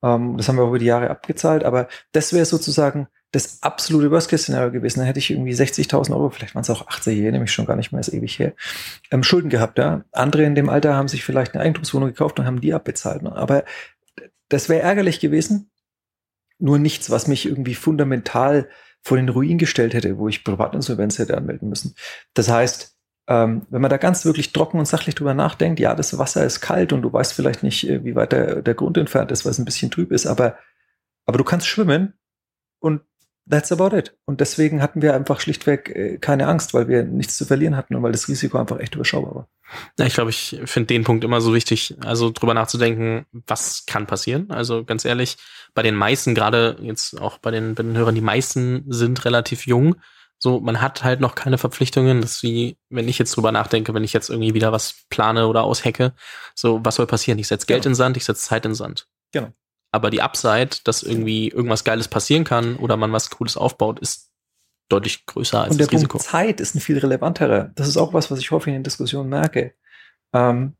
Ähm, 0.03 0.37
das 0.37 0.47
haben 0.47 0.55
wir 0.55 0.65
über 0.65 0.79
die 0.79 0.85
Jahre 0.85 1.09
abgezahlt, 1.09 1.65
aber 1.65 1.89
das 2.13 2.31
wäre 2.31 2.45
sozusagen 2.45 3.07
das 3.31 3.61
absolute 3.61 4.09
Worst-Case-Szenario 4.09 4.71
gewesen. 4.71 5.01
Da 5.01 5.05
hätte 5.05 5.19
ich 5.19 5.29
irgendwie 5.29 5.53
60.000 5.53 6.11
Euro, 6.11 6.29
vielleicht 6.29 6.55
waren 6.55 6.61
es 6.61 6.69
auch 6.69 6.87
80 6.87 7.13
hier, 7.13 7.31
nämlich 7.33 7.51
schon 7.51 7.65
gar 7.65 7.75
nicht 7.75 7.91
mehr, 7.91 7.99
ist 7.99 8.13
ewig 8.13 8.39
her, 8.39 8.53
ähm, 9.11 9.21
Schulden 9.21 9.49
gehabt. 9.49 9.77
Ja? 9.77 10.05
Andere 10.13 10.43
in 10.43 10.55
dem 10.55 10.69
Alter 10.69 10.95
haben 10.95 11.09
sich 11.09 11.25
vielleicht 11.25 11.53
eine 11.53 11.63
Eigentumswohnung 11.63 12.09
gekauft 12.09 12.39
und 12.39 12.45
haben 12.45 12.61
die 12.61 12.73
abbezahlt. 12.73 13.21
Ne? 13.23 13.35
Aber 13.35 13.65
das 14.47 14.69
wäre 14.69 14.81
ärgerlich 14.81 15.19
gewesen. 15.19 15.71
Nur 16.57 16.79
nichts, 16.79 17.09
was 17.09 17.27
mich 17.27 17.45
irgendwie 17.45 17.75
fundamental 17.75 18.69
vor 19.03 19.17
den 19.17 19.27
Ruin 19.27 19.57
gestellt 19.57 19.93
hätte, 19.93 20.17
wo 20.17 20.29
ich 20.29 20.45
Privatinsolvenz 20.45 21.19
hätte 21.19 21.35
anmelden 21.35 21.67
müssen. 21.67 21.95
Das 22.33 22.49
heißt, 22.49 22.96
ähm, 23.27 23.65
wenn 23.69 23.81
man 23.81 23.89
da 23.89 23.97
ganz 23.97 24.25
wirklich 24.25 24.53
trocken 24.53 24.79
und 24.79 24.87
sachlich 24.87 25.15
drüber 25.15 25.33
nachdenkt, 25.33 25.79
ja, 25.79 25.93
das 25.95 26.17
Wasser 26.17 26.45
ist 26.45 26.61
kalt 26.61 26.93
und 26.93 27.01
du 27.01 27.11
weißt 27.11 27.33
vielleicht 27.33 27.61
nicht, 27.63 27.87
äh, 27.89 28.03
wie 28.03 28.15
weit 28.15 28.31
der, 28.31 28.61
der 28.61 28.73
Grund 28.73 28.97
entfernt 28.97 29.31
ist, 29.31 29.45
weil 29.45 29.51
es 29.51 29.59
ein 29.59 29.65
bisschen 29.65 29.91
trüb 29.91 30.11
ist, 30.11 30.25
aber, 30.25 30.57
aber 31.25 31.37
du 31.37 31.43
kannst 31.43 31.67
schwimmen 31.67 32.13
und 32.79 33.01
that's 33.49 33.71
about 33.71 33.95
it. 33.95 34.15
Und 34.25 34.39
deswegen 34.39 34.81
hatten 34.81 35.01
wir 35.01 35.13
einfach 35.13 35.39
schlichtweg 35.39 35.89
äh, 35.89 36.17
keine 36.17 36.47
Angst, 36.47 36.73
weil 36.73 36.87
wir 36.87 37.03
nichts 37.03 37.37
zu 37.37 37.45
verlieren 37.45 37.75
hatten 37.75 37.95
und 37.95 38.03
weil 38.03 38.11
das 38.11 38.27
Risiko 38.27 38.57
einfach 38.57 38.79
echt 38.79 38.95
überschaubar 38.95 39.35
war. 39.35 39.47
Ja, 39.99 40.05
ich 40.05 40.13
glaube, 40.13 40.29
ich 40.29 40.61
finde 40.65 40.87
den 40.87 41.03
Punkt 41.03 41.23
immer 41.23 41.41
so 41.41 41.53
wichtig, 41.53 41.95
also 42.03 42.31
drüber 42.31 42.53
nachzudenken, 42.53 43.25
was 43.47 43.85
kann 43.85 44.07
passieren. 44.07 44.51
Also 44.51 44.85
ganz 44.85 45.03
ehrlich, 45.03 45.37
bei 45.73 45.83
den 45.83 45.95
meisten, 45.95 46.35
gerade 46.35 46.77
jetzt 46.81 47.19
auch 47.19 47.37
bei 47.37 47.51
den, 47.51 47.75
bei 47.75 47.83
den 47.83 47.97
Hörern, 47.97 48.15
die 48.15 48.21
meisten 48.21 48.85
sind 48.87 49.25
relativ 49.25 49.65
jung. 49.67 49.97
So, 50.39 50.59
man 50.59 50.81
hat 50.81 51.03
halt 51.03 51.19
noch 51.19 51.35
keine 51.35 51.57
Verpflichtungen. 51.57 52.21
Das 52.21 52.31
ist 52.31 52.43
wie, 52.43 52.77
wenn 52.89 53.07
ich 53.07 53.17
jetzt 53.17 53.35
drüber 53.35 53.51
nachdenke, 53.51 53.93
wenn 53.93 54.03
ich 54.03 54.13
jetzt 54.13 54.29
irgendwie 54.29 54.53
wieder 54.53 54.71
was 54.71 55.05
plane 55.09 55.47
oder 55.47 55.63
aushecke, 55.63 56.13
so, 56.53 56.79
was 56.83 56.95
soll 56.95 57.07
passieren? 57.07 57.39
Ich 57.39 57.47
setze 57.47 57.65
Geld 57.65 57.83
genau. 57.83 57.91
in 57.91 57.95
Sand, 57.95 58.17
ich 58.17 58.25
setze 58.25 58.43
Zeit 58.43 58.65
in 58.65 58.75
Sand. 58.75 59.07
Genau. 59.31 59.51
Aber 59.91 60.09
die 60.09 60.21
Upside, 60.21 60.77
dass 60.83 61.01
irgendwie 61.01 61.49
irgendwas 61.49 61.83
Geiles 61.83 62.07
passieren 62.07 62.43
kann 62.43 62.75
oder 62.75 62.97
man 62.97 63.11
was 63.13 63.29
Cooles 63.29 63.57
aufbaut, 63.57 63.99
ist 63.99 64.29
deutlich 64.89 65.25
größer 65.25 65.61
als 65.61 65.71
Und 65.71 65.79
der 65.79 65.87
das 65.87 65.93
Risiko. 65.93 66.17
Punkt 66.17 66.27
Zeit 66.27 66.59
ist 66.59 66.75
ein 66.75 66.81
viel 66.81 66.97
relevanterer. 66.97 67.71
Das 67.75 67.87
ist 67.87 67.97
auch 67.97 68.13
was, 68.13 68.29
was 68.29 68.39
ich 68.39 68.51
häufig 68.51 68.67
in 68.67 68.73
den 68.75 68.83
Diskussionen 68.83 69.29
merke. 69.29 69.73
Ähm, 70.33 70.75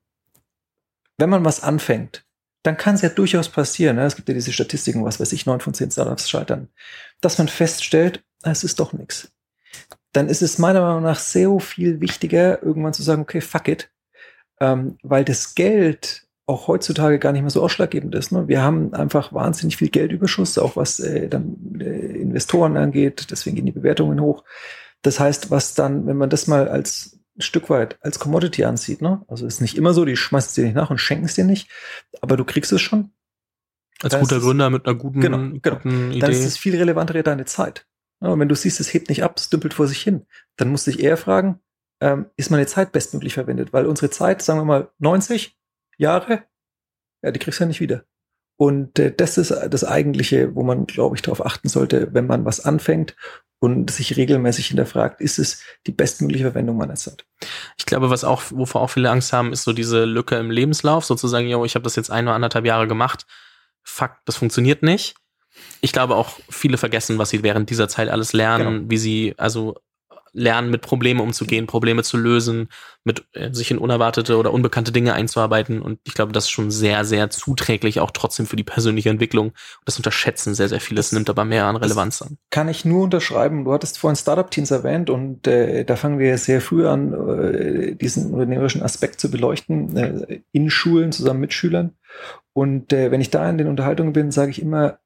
wenn 1.18 1.30
man 1.30 1.46
was 1.46 1.64
anfängt, 1.64 2.26
dann 2.64 2.78
kann 2.78 2.96
es 2.96 3.02
ja 3.02 3.10
durchaus 3.10 3.50
passieren. 3.50 3.96
Ne? 3.96 4.06
Es 4.06 4.16
gibt 4.16 4.28
ja 4.28 4.36
diese 4.36 4.54
Statistiken, 4.54 5.04
was 5.04 5.20
weiß 5.20 5.32
ich, 5.32 5.46
neun 5.46 5.62
von 5.62 5.74
zehn 5.74 5.90
Startups 5.90 6.30
scheitern, 6.30 6.70
dass 7.22 7.38
man 7.38 7.48
feststellt, 7.48 8.24
es 8.44 8.64
ist 8.64 8.80
doch 8.80 8.94
nichts. 8.94 9.32
Dann 10.14 10.30
ist 10.30 10.42
es 10.42 10.58
meiner 10.58 10.82
Meinung 10.82 11.04
nach 11.04 11.20
sehr 11.20 11.60
viel 11.60 12.02
wichtiger, 12.02 12.64
irgendwann 12.64 12.94
zu 12.94 13.04
sagen, 13.04 13.22
okay, 13.22 13.42
fuck 13.42 13.68
it, 13.68 13.92
ähm, 14.60 14.98
weil 15.04 15.26
das 15.26 15.56
Geld 15.56 16.28
auch 16.48 16.68
heutzutage 16.68 17.20
gar 17.20 17.34
nicht 17.34 17.42
mehr 17.42 17.52
so 17.52 17.62
ausschlaggebend 17.62 18.16
ist. 18.16 18.32
Ne? 18.32 18.48
Wir 18.48 18.62
haben 18.62 18.94
einfach 18.94 19.34
wahnsinnig 19.34 19.76
viel 19.76 19.90
Geldüberschuss, 19.90 20.58
auch 20.58 20.78
was 20.78 21.00
äh, 21.00 21.28
dann 21.28 21.58
äh, 21.80 22.22
Investoren 22.22 22.78
angeht. 22.78 23.28
Deswegen 23.32 23.58
gehen 23.58 23.66
die 23.66 23.74
Bewertungen 23.74 24.22
hoch. 24.22 24.46
Das 25.02 25.20
heißt, 25.20 25.52
was 25.52 25.76
dann, 25.76 26.08
wenn 26.08 26.18
man 26.18 26.30
das 26.30 26.48
mal 26.48 26.70
als 26.70 27.20
ein 27.38 27.42
Stück 27.42 27.70
weit 27.70 27.98
als 28.02 28.18
Commodity 28.18 28.64
ansieht, 28.64 29.02
ne? 29.02 29.24
also 29.28 29.46
ist 29.46 29.62
nicht 29.62 29.78
immer 29.78 29.94
so, 29.94 30.06
die 30.06 30.16
schmeißen 30.16 30.48
es 30.48 30.54
dir 30.56 30.64
nicht 30.64 30.76
nach 30.76 30.90
und 30.90 31.00
schenken 31.00 31.26
es 31.26 31.36
dir 31.36 31.44
nicht, 31.44 31.70
aber 32.22 32.38
du 32.38 32.46
kriegst 32.46 32.72
es 32.72 32.82
schon. 32.82 33.12
Als 34.02 34.14
dann 34.14 34.22
guter 34.22 34.40
Gründer 34.40 34.70
mit 34.70 34.86
einer 34.86 34.96
guten, 34.96 35.20
genau, 35.22 35.38
genau. 35.62 35.76
Guten 35.78 36.12
Idee. 36.12 36.20
Dann 36.20 36.32
ist 36.32 36.46
es 36.46 36.58
viel 36.58 36.76
relevantere 36.76 37.24
deine 37.24 37.46
Zeit. 37.46 37.86
Und 38.20 38.40
wenn 38.40 38.50
du 38.50 38.56
siehst, 38.56 38.80
es 38.80 38.94
hebt 38.94 39.10
nicht 39.10 39.24
ab, 39.24 39.36
es 39.38 39.50
dümpelt 39.50 39.74
vor 39.74 39.88
sich 39.88 40.02
hin, 40.02 40.26
dann 40.56 40.70
musst 40.70 40.88
du 40.88 40.92
dich 40.92 41.02
eher 41.02 41.18
fragen, 41.18 41.60
ähm, 42.02 42.28
ist 42.36 42.52
meine 42.52 42.66
Zeit 42.66 42.92
bestmöglich 42.92 43.34
verwendet? 43.34 43.74
Weil 43.74 43.86
unsere 43.86 44.10
Zeit, 44.10 44.42
sagen 44.42 44.60
wir 44.60 44.66
mal 44.66 44.92
90, 45.00 45.58
Jahre, 45.98 46.44
ja, 47.24 47.32
die 47.32 47.40
kriegst 47.40 47.60
du 47.60 47.64
ja 47.64 47.68
nicht 47.68 47.80
wieder. 47.82 48.06
Und 48.60 48.98
äh, 48.98 49.14
das 49.16 49.38
ist 49.38 49.52
das 49.52 49.84
Eigentliche, 49.84 50.56
wo 50.56 50.64
man, 50.64 50.88
glaube 50.88 51.16
ich, 51.16 51.22
darauf 51.22 51.46
achten 51.46 51.70
sollte, 51.70 52.14
wenn 52.14 52.28
man 52.28 52.46
was 52.46 52.60
anfängt 52.60 53.16
und 53.60 53.90
sich 53.90 54.18
regelmäßig 54.18 54.68
hinterfragt, 54.68 55.22
ist 55.22 55.40
es 55.40 55.62
die 55.86 55.92
bestmögliche 55.92 56.46
Verwendung 56.46 56.78
meiner 56.78 56.96
Zeit. 56.96 57.26
Ich 57.78 57.86
glaube, 57.86 58.10
was 58.10 58.24
auch, 58.24 58.44
wovor 58.52 58.82
auch 58.82 58.90
viele 58.90 59.10
Angst 59.10 59.34
haben, 59.34 59.54
ist 59.54 59.64
so 59.64 59.74
diese 59.74 60.06
Lücke 60.06 60.36
im 60.36 60.52
Lebenslauf, 60.52 61.06
sozusagen, 61.06 61.48
yo, 61.48 61.66
ich 61.66 61.76
habe 61.76 61.84
das 61.84 61.96
jetzt 61.96 62.12
ein 62.12 62.26
oder 62.26 62.36
anderthalb 62.36 62.66
Jahre 62.66 62.88
gemacht, 62.88 63.26
fuck, 63.84 64.18
das 64.26 64.38
funktioniert 64.38 64.84
nicht. 64.84 65.16
Ich 65.82 65.92
glaube 65.92 66.16
auch, 66.16 66.40
viele 66.50 66.78
vergessen, 66.78 67.18
was 67.18 67.30
sie 67.30 67.44
während 67.44 67.70
dieser 67.70 67.88
Zeit 67.88 68.10
alles 68.10 68.34
lernen, 68.34 68.74
genau. 68.74 68.90
wie 68.90 68.98
sie 68.98 69.34
also 69.38 69.76
lernen, 70.38 70.70
mit 70.70 70.82
Problemen 70.82 71.20
umzugehen, 71.20 71.66
Probleme 71.66 72.04
zu 72.04 72.16
lösen, 72.16 72.70
mit 73.04 73.26
äh, 73.34 73.54
sich 73.54 73.72
in 73.72 73.80
unerwartete 73.80 74.38
oder 74.38 74.54
unbekannte 74.54 74.92
Dinge 74.92 75.14
einzuarbeiten. 75.14 75.82
Und 75.82 76.00
ich 76.04 76.14
glaube, 76.14 76.32
das 76.32 76.46
ist 76.46 76.52
schon 76.52 76.70
sehr, 76.70 77.06
sehr 77.06 77.30
zuträglich, 77.30 78.00
auch 78.00 78.12
trotzdem 78.12 78.46
für 78.46 78.56
die 78.56 78.64
persönliche 78.64 79.10
Entwicklung. 79.10 79.54
Das 79.86 79.98
unterschätzen 79.98 80.54
sehr, 80.54 80.70
sehr 80.70 80.80
viele. 80.80 80.98
Das 80.98 81.12
nimmt 81.12 81.30
aber 81.30 81.44
mehr 81.44 81.66
an 81.66 81.76
Relevanz 81.76 82.22
an. 82.22 82.38
Kann 82.52 82.70
ich 82.70 82.86
nur 82.86 83.04
unterschreiben. 83.06 83.66
Du 83.66 83.74
hattest 83.74 83.98
vorhin 83.98 84.16
Startup-Teams 84.16 84.72
erwähnt 84.72 85.10
und 85.10 85.48
äh, 85.48 85.84
da 85.84 85.96
fangen 85.96 86.20
wir 86.20 86.38
sehr 86.38 86.62
früh 86.62 86.88
an, 86.88 87.14
äh, 87.14 87.96
diesen 87.96 88.32
unternehmerischen 88.34 88.84
Aspekt 88.84 89.20
zu 89.20 89.32
beleuchten, 89.32 89.98
äh, 89.98 90.42
in 90.52 90.70
Schulen 90.70 91.12
zusammen 91.12 91.40
mit 91.40 91.54
Schülern. 91.54 91.96
Und 92.54 92.94
äh, 92.94 93.12
wenn 93.12 93.22
ich 93.22 93.32
da 93.32 93.50
in 93.50 93.58
den 93.58 93.68
Unterhaltungen 93.68 94.14
bin, 94.14 94.32
sage 94.32 94.52
ich 94.52 94.62
immer, 94.62 95.00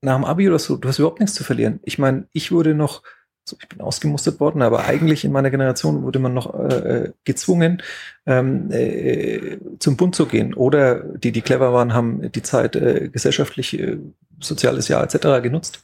nach 0.00 0.16
dem 0.16 0.24
Abi 0.24 0.48
oder 0.48 0.58
so, 0.58 0.76
du 0.76 0.88
hast 0.88 0.98
überhaupt 0.98 1.20
nichts 1.20 1.34
zu 1.34 1.44
verlieren. 1.44 1.80
Ich 1.82 1.98
meine, 1.98 2.26
ich 2.32 2.52
wurde 2.52 2.74
noch 2.74 3.02
so, 3.48 3.56
ich 3.60 3.68
bin 3.68 3.80
ausgemustert 3.80 4.40
worden, 4.40 4.62
aber 4.62 4.84
eigentlich 4.84 5.24
in 5.24 5.32
meiner 5.32 5.50
Generation 5.50 6.02
wurde 6.02 6.18
man 6.18 6.34
noch 6.34 6.54
äh, 6.54 6.74
äh, 6.74 7.12
gezwungen, 7.24 7.82
ähm, 8.26 8.70
äh, 8.70 9.58
zum 9.78 9.96
Bund 9.96 10.14
zu 10.14 10.26
gehen. 10.26 10.54
Oder 10.54 11.00
die, 11.00 11.32
die 11.32 11.40
clever 11.40 11.72
waren, 11.72 11.94
haben 11.94 12.30
die 12.30 12.42
Zeit 12.42 12.76
äh, 12.76 13.08
gesellschaftlich, 13.08 13.78
äh, 13.78 13.98
soziales 14.38 14.88
Jahr 14.88 15.02
etc. 15.02 15.42
genutzt. 15.42 15.82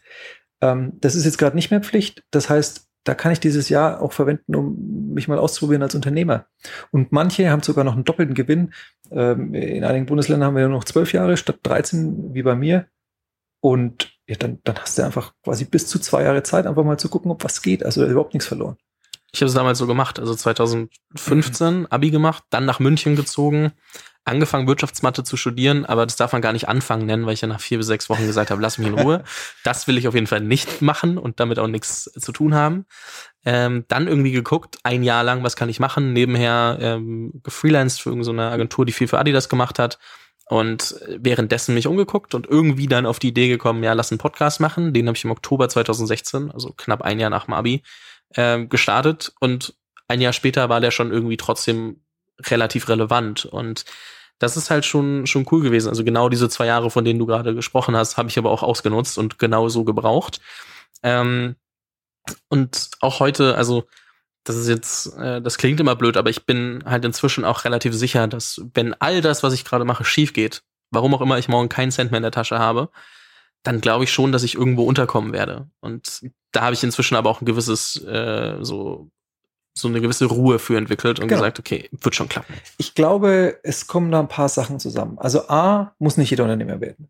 Ähm, 0.61 0.92
das 1.00 1.14
ist 1.14 1.24
jetzt 1.24 1.38
gerade 1.38 1.57
nicht 1.57 1.70
mehr 1.70 1.81
Pflicht. 1.81 2.22
Das 2.31 2.50
heißt, 2.50 2.87
da 3.05 3.14
kann 3.14 3.33
ich 3.33 3.40
dieses 3.40 3.68
Jahr 3.68 4.00
auch 4.00 4.12
verwenden, 4.12 4.55
um 4.55 5.12
mich 5.12 5.29
mal 5.29 5.38
auszuprobieren 5.38 5.83
als 5.83 5.94
Unternehmer. 5.94 6.46
Und 6.90 7.12
manche 7.12 7.50
haben 7.50 7.62
sogar 7.62 7.85
noch 7.85 7.94
einen 7.94 8.05
doppelten 8.05 8.35
Gewinn. 8.35 8.72
Ähm, 9.11 9.55
in 9.55 9.85
einigen 9.85 10.07
Bundesländern 10.07 10.48
haben 10.48 10.57
wir 10.57 10.68
nur 10.68 10.79
noch 10.79 10.85
zwölf 10.85 11.12
Jahre 11.12 11.37
statt 11.37 11.59
13 11.62 12.35
wie 12.35 12.42
bei 12.42 12.55
mir. 12.55 12.87
Und 13.64 14.12
ja, 14.27 14.37
dann, 14.37 14.59
dann 14.64 14.77
hast 14.77 14.98
du 14.98 15.03
einfach 15.05 15.33
quasi 15.42 15.64
bis 15.64 15.87
zu 15.87 15.98
zwei 15.98 16.22
Jahre 16.22 16.42
Zeit, 16.42 16.66
einfach 16.66 16.85
mal 16.85 16.98
zu 16.98 17.09
gucken, 17.09 17.31
ob 17.31 17.44
was 17.44 17.62
geht. 17.62 17.83
Also 17.83 18.05
überhaupt 18.05 18.35
nichts 18.35 18.46
verloren. 18.46 18.77
Ich 19.33 19.40
habe 19.40 19.48
es 19.48 19.55
damals 19.55 19.79
so 19.79 19.87
gemacht, 19.87 20.20
also 20.20 20.35
2015 20.35 21.79
mhm. 21.79 21.87
Abi 21.88 22.11
gemacht, 22.11 22.44
dann 22.50 22.66
nach 22.66 22.79
München 22.79 23.16
gezogen, 23.16 23.72
angefangen 24.27 24.68
Wirtschaftsmathe 24.68 25.24
zu 25.24 25.38
studieren, 25.38 25.87
aber 25.87 26.05
das 26.05 26.16
darf 26.16 26.35
man 26.35 26.42
gar 26.42 26.53
nicht 26.53 26.68
anfangen 26.68 27.07
nennen, 27.07 27.24
weil 27.24 27.33
ich 27.33 27.40
ja 27.40 27.48
nach 27.48 27.61
vier 27.61 27.79
bis 27.79 27.87
sechs 27.87 28.11
Wochen 28.11 28.27
gesagt 28.27 28.50
habe, 28.50 28.61
lass 28.61 28.77
mich 28.77 28.88
in 28.88 28.98
Ruhe. 28.98 29.24
das 29.64 29.88
will 29.88 29.96
ich 29.96 30.09
auf 30.09 30.14
jeden 30.14 30.27
Fall 30.27 30.42
nicht 30.42 30.83
machen 30.83 31.16
und 31.16 31.40
damit 31.40 31.59
auch 31.59 31.66
nichts 31.66 32.05
zu 32.05 32.33
tun 32.33 32.55
haben. 32.55 32.85
Ähm, 33.46 33.87
dann 33.88 34.09
irgendwie 34.09 34.33
geguckt, 34.33 34.77
ein 34.83 35.03
Jahr 35.03 35.24
lang, 35.24 35.42
was 35.42 35.57
kann 35.57 35.70
ich 35.70 35.81
machen, 35.81 36.12
nebenher 36.12 36.77
ähm, 36.83 37.40
gefreelanced 37.42 38.03
für 38.03 38.11
irgendeine 38.11 38.50
Agentur, 38.50 38.85
die 38.85 38.92
viel 38.92 39.09
für 39.09 39.18
Adidas 39.18 39.48
gemacht 39.48 39.79
hat 39.79 39.98
und 40.46 40.94
währenddessen 41.07 41.74
mich 41.74 41.87
umgeguckt 41.87 42.35
und 42.35 42.46
irgendwie 42.46 42.87
dann 42.87 43.07
auf 43.07 43.18
die 43.18 43.28
Idee 43.28 43.48
gekommen, 43.48 43.83
ja, 43.83 43.92
lass 43.94 44.12
einen 44.12 44.18
Podcast 44.18 44.61
machen. 44.61 44.92
Den 44.92 45.07
habe 45.07 45.16
ich 45.16 45.24
im 45.24 45.30
Oktober 45.30 45.68
2016, 45.68 46.50
also 46.50 46.72
knapp 46.76 47.02
ein 47.02 47.18
Jahr 47.18 47.30
nach 47.30 47.46
dem 47.46 47.54
Abi, 47.54 47.83
äh, 48.35 48.64
gestartet. 48.66 49.33
Und 49.40 49.74
ein 50.07 50.20
Jahr 50.20 50.33
später 50.33 50.68
war 50.68 50.80
der 50.80 50.90
schon 50.90 51.12
irgendwie 51.12 51.38
trotzdem 51.38 52.00
relativ 52.40 52.88
relevant. 52.88 53.46
Und 53.46 53.85
das 54.38 54.57
ist 54.57 54.70
halt 54.70 54.85
schon, 54.85 55.26
schon 55.26 55.46
cool 55.50 55.62
gewesen. 55.62 55.88
Also 55.88 56.04
genau 56.04 56.28
diese 56.28 56.48
zwei 56.48 56.66
Jahre, 56.66 56.90
von 56.90 57.04
denen 57.04 57.18
du 57.18 57.26
gerade 57.26 57.54
gesprochen 57.54 57.96
hast, 57.96 58.18
habe 58.18 58.28
ich 58.28 58.37
aber 58.37 58.50
auch 58.50 58.62
ausgenutzt 58.62 59.16
und 59.16 59.38
genau 59.38 59.68
so 59.68 59.85
gebraucht. 59.85 60.40
Ähm, 61.02 61.57
und 62.48 62.90
auch 63.00 63.20
heute, 63.20 63.57
also 63.57 63.85
das 64.44 64.57
ist 64.57 64.68
jetzt, 64.68 65.16
äh, 65.16 65.40
das 65.40 65.59
klingt 65.59 65.80
immer 65.80 65.96
blöd, 65.96 66.16
aber 66.16 66.30
ich 66.30 66.46
bin 66.46 66.85
halt 66.85 67.04
inzwischen 67.04 67.44
auch 67.44 67.64
relativ 67.64 67.94
sicher, 67.94 68.28
dass 68.28 68.61
wenn 68.74 68.94
all 68.94 69.20
das, 69.20 69.42
was 69.42 69.54
ich 69.54 69.64
gerade 69.64 69.85
mache, 69.85 70.04
schief 70.04 70.33
geht, 70.33 70.62
warum 70.90 71.14
auch 71.14 71.22
immer 71.22 71.38
ich 71.38 71.48
morgen 71.48 71.68
keinen 71.70 71.90
Cent 71.90 72.11
mehr 72.11 72.18
in 72.18 72.22
der 72.24 72.30
Tasche 72.30 72.59
habe, 72.59 72.90
dann 73.62 73.80
glaube 73.80 74.04
ich 74.04 74.12
schon, 74.12 74.33
dass 74.33 74.42
ich 74.42 74.54
irgendwo 74.54 74.85
unterkommen 74.85 75.33
werde. 75.33 75.68
Und 75.80 76.30
da 76.52 76.62
habe 76.62 76.74
ich 76.74 76.85
inzwischen 76.85 77.16
aber 77.16 77.30
auch 77.30 77.40
ein 77.40 77.46
gewisses, 77.46 77.96
äh, 78.04 78.59
so, 78.61 79.09
so 79.76 79.88
eine 79.88 80.02
gewisse 80.02 80.26
Ruhe 80.26 80.59
für 80.59 80.76
entwickelt 80.76 81.18
und 81.18 81.28
genau. 81.28 81.40
gesagt, 81.40 81.59
okay, 81.59 81.88
wird 81.90 82.14
schon 82.14 82.28
klappen. 82.28 82.54
Ich 82.76 82.94
glaube, 82.94 83.59
es 83.62 83.87
kommen 83.87 84.12
da 84.12 84.20
ein 84.20 84.28
paar 84.28 84.50
Sachen 84.50 84.78
zusammen. 84.78 85.18
Also 85.18 85.48
A, 85.48 85.94
muss 85.98 86.18
nicht 86.18 86.30
jeder 86.30 86.44
Unternehmer 86.44 86.80
werden. 86.80 87.09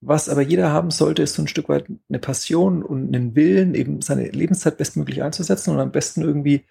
Was 0.00 0.28
aber 0.28 0.42
jeder 0.42 0.70
haben 0.70 0.90
sollte, 0.90 1.22
ist 1.22 1.34
so 1.34 1.42
ein 1.42 1.48
Stück 1.48 1.68
weit 1.68 1.86
eine 2.08 2.18
Passion 2.20 2.82
und 2.82 3.14
einen 3.14 3.34
Willen, 3.34 3.74
eben 3.74 4.00
seine 4.00 4.28
Lebenszeit 4.28 4.76
bestmöglich 4.76 5.22
einzusetzen 5.22 5.72
und 5.72 5.80
am 5.80 5.90
besten 5.90 6.22
irgendwie 6.22 6.64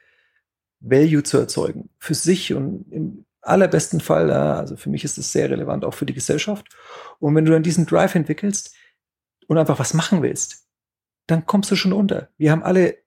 Value 0.79 1.23
zu 1.23 1.37
erzeugen. 1.37 1.89
Für 1.99 2.13
sich 2.13 2.53
und 2.53 2.85
im 2.91 3.25
allerbesten 3.41 3.99
Fall, 3.99 4.31
also 4.31 4.77
für 4.77 4.89
mich 4.89 5.03
ist 5.03 5.17
es 5.17 5.31
sehr 5.31 5.49
relevant, 5.49 5.83
auch 5.83 5.93
für 5.93 6.05
die 6.05 6.13
Gesellschaft. 6.13 6.67
Und 7.19 7.35
wenn 7.35 7.45
du 7.45 7.51
dann 7.51 7.63
diesen 7.63 7.85
Drive 7.85 8.15
entwickelst 8.15 8.73
und 9.47 9.57
einfach 9.57 9.79
was 9.79 9.93
machen 9.93 10.21
willst, 10.21 10.65
dann 11.27 11.45
kommst 11.45 11.69
du 11.71 11.75
schon 11.75 11.93
unter. 11.93 12.29
Wir 12.37 12.51
haben 12.51 12.63
alle 12.63 12.97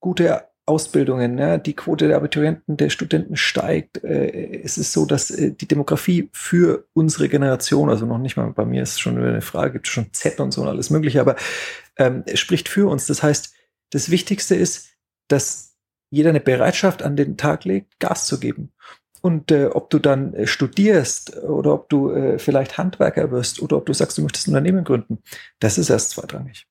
gute 0.00 0.47
Ausbildungen, 0.68 1.38
ja, 1.38 1.58
die 1.58 1.74
Quote 1.74 2.08
der 2.08 2.16
Abiturienten, 2.16 2.76
der 2.76 2.90
Studenten 2.90 3.36
steigt. 3.36 4.04
Äh, 4.04 4.60
es 4.62 4.78
ist 4.78 4.92
so, 4.92 5.06
dass 5.06 5.30
äh, 5.30 5.52
die 5.52 5.66
Demografie 5.66 6.28
für 6.32 6.86
unsere 6.92 7.28
Generation, 7.28 7.88
also 7.88 8.06
noch 8.06 8.18
nicht 8.18 8.36
mal 8.36 8.52
bei 8.52 8.64
mir 8.64 8.82
ist 8.82 9.00
schon 9.00 9.18
eine 9.18 9.40
Frage, 9.40 9.72
gibt 9.72 9.86
es 9.86 9.92
schon 9.92 10.12
Z 10.12 10.38
und 10.40 10.52
so 10.52 10.62
und 10.62 10.68
alles 10.68 10.90
Mögliche, 10.90 11.20
aber 11.20 11.36
ähm, 11.96 12.24
spricht 12.34 12.68
für 12.68 12.88
uns. 12.88 13.06
Das 13.06 13.22
heißt, 13.22 13.54
das 13.90 14.10
Wichtigste 14.10 14.54
ist, 14.54 14.90
dass 15.28 15.76
jeder 16.10 16.30
eine 16.30 16.40
Bereitschaft 16.40 17.02
an 17.02 17.16
den 17.16 17.36
Tag 17.36 17.64
legt, 17.64 17.98
Gas 17.98 18.26
zu 18.26 18.38
geben. 18.38 18.72
Und 19.20 19.50
äh, 19.50 19.66
ob 19.66 19.90
du 19.90 19.98
dann 19.98 20.32
äh, 20.34 20.46
studierst 20.46 21.36
oder 21.42 21.74
ob 21.74 21.88
du 21.88 22.10
äh, 22.10 22.38
vielleicht 22.38 22.78
Handwerker 22.78 23.30
wirst 23.30 23.60
oder 23.60 23.76
ob 23.76 23.86
du 23.86 23.92
sagst, 23.92 24.16
du 24.16 24.22
möchtest 24.22 24.46
ein 24.46 24.50
Unternehmen 24.50 24.84
gründen, 24.84 25.18
das 25.58 25.78
ist 25.78 25.90
erst 25.90 26.10
zweitrangig. 26.10 26.66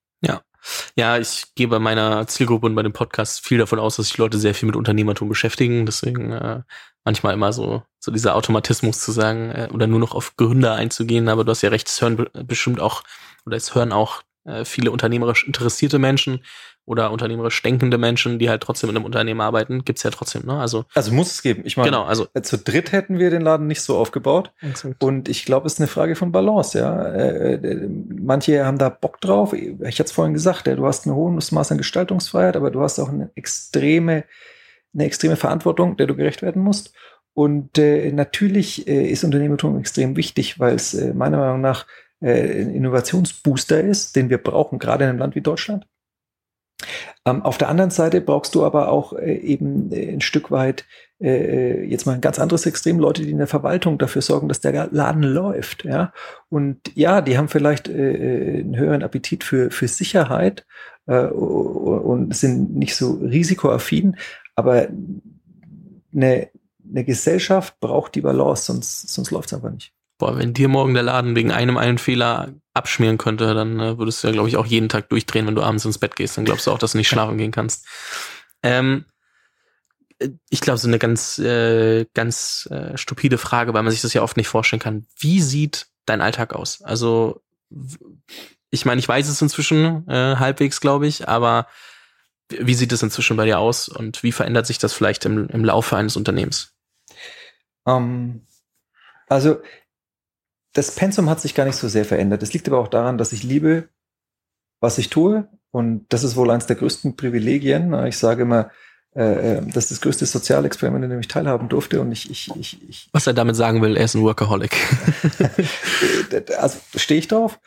Ja. 0.95 1.17
Ich 1.17 1.53
gehe 1.55 1.67
bei 1.67 1.79
meiner 1.79 2.27
Zielgruppe 2.27 2.65
und 2.65 2.75
bei 2.75 2.83
dem 2.83 2.93
Podcast 2.93 3.45
viel 3.45 3.57
davon 3.57 3.79
aus, 3.79 3.95
dass 3.97 4.07
sich 4.07 4.17
Leute 4.17 4.37
sehr 4.39 4.53
viel 4.53 4.67
mit 4.67 4.75
Unternehmertum 4.75 5.29
beschäftigen. 5.29 5.85
Deswegen 5.85 6.31
äh, 6.31 6.61
manchmal 7.03 7.33
immer 7.33 7.53
so, 7.53 7.83
so 7.99 8.11
dieser 8.11 8.35
Automatismus 8.35 8.99
zu 8.99 9.11
sagen 9.11 9.51
äh, 9.51 9.69
oder 9.73 9.87
nur 9.87 9.99
noch 9.99 10.13
auf 10.13 10.35
Gründer 10.35 10.73
einzugehen. 10.73 11.29
Aber 11.29 11.43
du 11.43 11.51
hast 11.51 11.61
ja 11.61 11.69
recht, 11.69 11.87
es 11.87 12.01
hören 12.01 12.27
bestimmt 12.45 12.79
auch, 12.79 13.03
oder 13.45 13.57
es 13.57 13.73
hören 13.75 13.91
auch 13.91 14.23
viele 14.63 14.91
unternehmerisch 14.91 15.45
interessierte 15.45 15.99
Menschen 15.99 16.41
oder 16.87 17.11
unternehmerisch 17.11 17.61
denkende 17.61 17.97
Menschen, 17.97 18.39
die 18.39 18.49
halt 18.49 18.63
trotzdem 18.63 18.89
in 18.89 18.95
einem 18.95 19.03
Unternehmen 19.03 19.41
arbeiten, 19.41 19.83
gibt's 19.83 20.03
ja 20.03 20.09
trotzdem, 20.09 20.45
ne? 20.45 20.57
Also, 20.57 20.85
also 20.95 21.11
muss 21.11 21.31
es 21.31 21.41
geben. 21.41 21.63
Ich 21.65 21.75
meine, 21.75 21.89
genau, 21.89 22.05
also 22.05 22.27
äh, 22.33 22.41
zu 22.41 22.57
dritt 22.57 22.93
hätten 22.93 23.19
wir 23.19 23.29
den 23.29 23.41
Laden 23.41 23.67
nicht 23.67 23.81
so 23.81 23.97
aufgebaut. 23.97 24.53
Exakt. 24.61 25.03
Und 25.03 25.27
ich 25.27 25.43
glaube, 25.43 25.67
es 25.67 25.73
ist 25.73 25.79
eine 25.81 25.89
Frage 25.89 26.15
von 26.15 26.31
Balance, 26.31 26.79
ja. 26.79 27.03
Äh, 27.03 27.55
äh 27.55 27.89
manche 28.17 28.65
haben 28.65 28.77
da 28.77 28.87
Bock 28.87 29.19
drauf. 29.19 29.51
Ich 29.51 29.99
hatte 29.99 30.03
es 30.03 30.11
vorhin 30.13 30.33
gesagt, 30.33 30.65
ja, 30.65 30.75
du 30.75 30.85
hast 30.85 31.05
ein 31.05 31.13
hohes 31.13 31.51
Maß 31.51 31.73
an 31.73 31.77
Gestaltungsfreiheit, 31.77 32.55
aber 32.55 32.71
du 32.71 32.81
hast 32.81 32.99
auch 32.99 33.09
eine 33.09 33.31
extreme, 33.35 34.23
eine 34.93 35.05
extreme 35.05 35.35
Verantwortung, 35.35 35.97
der 35.97 36.07
du 36.07 36.15
gerecht 36.15 36.41
werden 36.41 36.63
musst. 36.63 36.93
Und 37.33 37.77
äh, 37.77 38.13
natürlich 38.13 38.87
äh, 38.87 39.09
ist 39.09 39.25
Unternehmertum 39.25 39.77
extrem 39.77 40.15
wichtig, 40.15 40.57
weil 40.57 40.75
es 40.75 40.93
äh, 40.93 41.13
meiner 41.13 41.37
Meinung 41.37 41.59
nach 41.59 41.85
äh, 42.21 42.61
Innovationsbooster 42.61 43.81
ist, 43.81 44.15
den 44.15 44.29
wir 44.29 44.37
brauchen, 44.37 44.79
gerade 44.79 45.03
in 45.03 45.11
einem 45.11 45.19
Land 45.19 45.35
wie 45.35 45.41
Deutschland. 45.41 45.87
Ähm, 47.25 47.41
auf 47.43 47.57
der 47.57 47.69
anderen 47.69 47.89
Seite 47.91 48.21
brauchst 48.21 48.55
du 48.55 48.63
aber 48.63 48.89
auch 48.89 49.13
äh, 49.13 49.35
eben 49.35 49.91
äh, 49.91 50.13
ein 50.13 50.21
Stück 50.21 50.51
weit 50.51 50.85
äh, 51.19 51.83
jetzt 51.83 52.05
mal 52.05 52.13
ein 52.13 52.21
ganz 52.21 52.39
anderes 52.39 52.65
Extrem, 52.65 52.99
Leute, 52.99 53.23
die 53.23 53.31
in 53.31 53.39
der 53.39 53.47
Verwaltung 53.47 53.97
dafür 53.97 54.21
sorgen, 54.21 54.47
dass 54.47 54.61
der 54.61 54.89
Laden 54.91 55.23
läuft. 55.23 55.83
Ja? 55.83 56.13
Und 56.49 56.79
ja, 56.95 57.21
die 57.21 57.37
haben 57.37 57.47
vielleicht 57.47 57.89
äh, 57.89 58.59
einen 58.59 58.77
höheren 58.77 59.03
Appetit 59.03 59.43
für, 59.43 59.71
für 59.71 59.87
Sicherheit 59.87 60.65
äh, 61.07 61.25
und 61.25 62.35
sind 62.35 62.75
nicht 62.75 62.95
so 62.95 63.13
risikoaffin, 63.13 64.17
aber 64.55 64.87
eine, 66.13 66.49
eine 66.89 67.03
Gesellschaft 67.03 67.79
braucht 67.79 68.15
die 68.15 68.21
Balance, 68.21 68.65
sonst, 68.65 69.09
sonst 69.09 69.31
läuft 69.31 69.47
es 69.47 69.53
einfach 69.53 69.71
nicht. 69.71 69.96
Boah, 70.17 70.37
wenn 70.37 70.53
dir 70.53 70.67
morgen 70.67 70.93
der 70.93 71.03
Laden 71.03 71.35
wegen 71.35 71.51
einem 71.51 71.77
einen 71.77 71.99
Fehler 71.99 72.53
abschmieren 72.73 73.17
könnte, 73.17 73.53
dann 73.53 73.79
äh, 73.79 73.97
würdest 73.97 74.23
du 74.23 74.27
ja, 74.27 74.33
glaube 74.33 74.49
ich, 74.49 74.57
auch 74.57 74.65
jeden 74.65 74.89
Tag 74.89 75.09
durchdrehen, 75.09 75.45
wenn 75.45 75.55
du 75.55 75.61
abends 75.61 75.85
ins 75.85 75.99
Bett 75.99 76.15
gehst. 76.15 76.37
Dann 76.37 76.45
glaubst 76.45 76.65
du 76.65 76.71
auch, 76.71 76.79
dass 76.79 76.93
du 76.93 76.97
nicht 76.97 77.07
schlafen 77.07 77.37
gehen 77.37 77.51
kannst. 77.51 77.85
Ähm, 78.63 79.05
äh, 80.19 80.29
ich 80.49 80.61
glaube, 80.61 80.77
so 80.79 80.87
eine 80.87 80.99
ganz, 80.99 81.37
äh, 81.37 82.05
ganz 82.13 82.67
äh, 82.71 82.97
stupide 82.97 83.37
Frage, 83.37 83.73
weil 83.73 83.83
man 83.83 83.91
sich 83.91 84.01
das 84.01 84.13
ja 84.13 84.23
oft 84.23 84.37
nicht 84.37 84.47
vorstellen 84.47 84.79
kann. 84.79 85.05
Wie 85.17 85.41
sieht 85.41 85.87
dein 86.05 86.21
Alltag 86.21 86.53
aus? 86.53 86.81
Also, 86.81 87.41
ich 88.69 88.85
meine, 88.85 88.99
ich 88.99 89.07
weiß 89.07 89.27
es 89.27 89.41
inzwischen 89.41 90.07
äh, 90.07 90.35
halbwegs, 90.37 90.81
glaube 90.81 91.07
ich, 91.07 91.27
aber 91.27 91.67
wie 92.49 92.73
sieht 92.73 92.91
es 92.91 93.03
inzwischen 93.03 93.37
bei 93.37 93.45
dir 93.45 93.59
aus 93.59 93.89
und 93.89 94.23
wie 94.23 94.31
verändert 94.31 94.65
sich 94.65 94.77
das 94.77 94.93
vielleicht 94.93 95.25
im, 95.25 95.47
im 95.49 95.65
Laufe 95.65 95.97
eines 95.97 96.15
Unternehmens? 96.15 96.73
Um, 97.83 97.93
ähm, 97.93 98.47
also 99.27 99.61
das 100.77 100.91
Pensum 100.91 101.27
hat 101.27 101.41
sich 101.41 101.55
gar 101.55 101.65
nicht 101.65 101.75
so 101.75 101.87
sehr 101.87 102.05
verändert. 102.05 102.43
Das 102.43 102.53
liegt 102.53 102.67
aber 102.67 102.77
auch 102.77 102.87
daran, 102.87 103.17
dass 103.17 103.33
ich 103.33 103.41
liebe, 103.41 103.89
was 104.79 104.99
ich 104.99 105.09
tue. 105.09 105.47
Und 105.71 106.05
das 106.09 106.23
ist 106.23 106.35
wohl 106.35 106.51
eines 106.51 106.67
der 106.67 106.75
größten 106.75 107.15
Privilegien. 107.15 107.93
Ich 108.05 108.19
sage 108.19 108.43
immer, 108.43 108.69
äh, 109.15 109.57
äh, 109.57 109.61
das 109.65 109.85
ist 109.85 109.91
das 109.91 110.01
größte 110.01 110.27
Sozialexperiment, 110.27 111.03
in 111.03 111.09
dem 111.09 111.19
ich 111.19 111.27
teilhaben 111.27 111.67
durfte. 111.67 111.99
Und 111.99 112.11
ich, 112.11 112.29
ich, 112.29 112.55
ich, 112.55 112.87
ich 112.87 113.09
Was 113.11 113.25
er 113.25 113.33
damit 113.33 113.55
sagen 113.55 113.81
will, 113.81 113.97
er 113.97 114.05
ist 114.05 114.13
ein 114.13 114.21
Workaholic. 114.21 114.75
also 116.59 116.77
stehe 116.95 117.19
ich 117.19 117.27
drauf. 117.27 117.59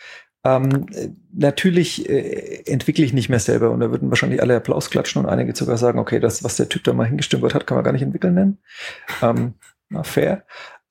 Ähm, 0.44 0.87
natürlich 1.33 2.09
äh, 2.09 2.62
entwickle 2.66 3.05
ich 3.05 3.12
nicht 3.12 3.29
mehr 3.29 3.40
selber 3.40 3.73
und 3.73 3.81
da 3.81 3.90
würden 3.90 4.09
wahrscheinlich 4.09 4.40
alle 4.40 4.57
Applaus 4.57 4.88
klatschen 4.88 5.23
und 5.23 5.29
einige 5.29 5.55
sogar 5.55 5.77
sagen, 5.79 5.99
okay, 5.99 6.20
das, 6.20 6.44
was 6.44 6.57
der 6.57 6.68
Typ 6.68 6.85
da 6.85 6.92
mal 6.92 7.07
hingestimmt 7.09 7.55
hat, 7.55 7.66
kann 7.66 7.77
man 7.77 7.85
gar 7.85 7.92
nicht 7.92 8.03
entwickeln 8.03 8.35
nennen. 8.35 8.59
Ähm, 9.20 9.55
na, 9.88 10.05
fair. 10.05 10.44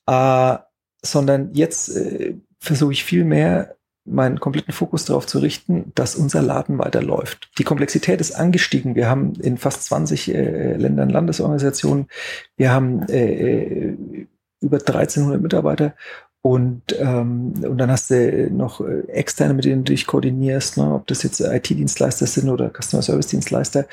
Äh, 0.06 0.58
sondern 1.02 1.54
jetzt 1.54 1.96
äh, 1.96 2.36
versuche 2.60 2.94
ich 2.94 3.04
viel 3.04 3.24
mehr 3.24 3.76
meinen 4.06 4.40
kompletten 4.40 4.74
Fokus 4.74 5.06
darauf 5.06 5.28
zu 5.28 5.40
richten, 5.40 5.92
dass 5.94 6.16
unser 6.16 6.42
Laden 6.42 6.80
weiterläuft. 6.80 7.52
Die 7.58 7.64
Komplexität 7.64 8.20
ist 8.20 8.32
angestiegen. 8.32 8.96
Wir 8.96 9.08
haben 9.08 9.34
in 9.36 9.58
fast 9.58 9.86
20 9.86 10.34
äh, 10.34 10.74
Ländern 10.76 11.10
Landesorganisationen. 11.10 12.08
Wir 12.58 12.72
haben 12.72 13.08
äh, 13.10 13.34
äh 13.34 14.28
über 14.62 14.76
1300 14.76 15.42
Mitarbeiter 15.42 15.94
und, 16.42 16.84
ähm, 16.98 17.54
und 17.64 17.78
dann 17.78 17.92
hast 17.92 18.12
du 18.12 18.50
noch 18.50 18.80
äh, 18.80 19.02
externe, 19.10 19.54
mit 19.54 19.66
denen 19.66 19.84
du 19.84 19.92
dich 19.92 20.08
koordinierst, 20.08 20.78
ne? 20.78 20.94
ob 20.94 21.08
das 21.08 21.24
jetzt 21.24 21.42
IT-Dienstleister 21.42 22.28
sind 22.28 22.50
oder 22.50 22.72
Customer 22.72 23.02
Service-Dienstleister. 23.02 23.86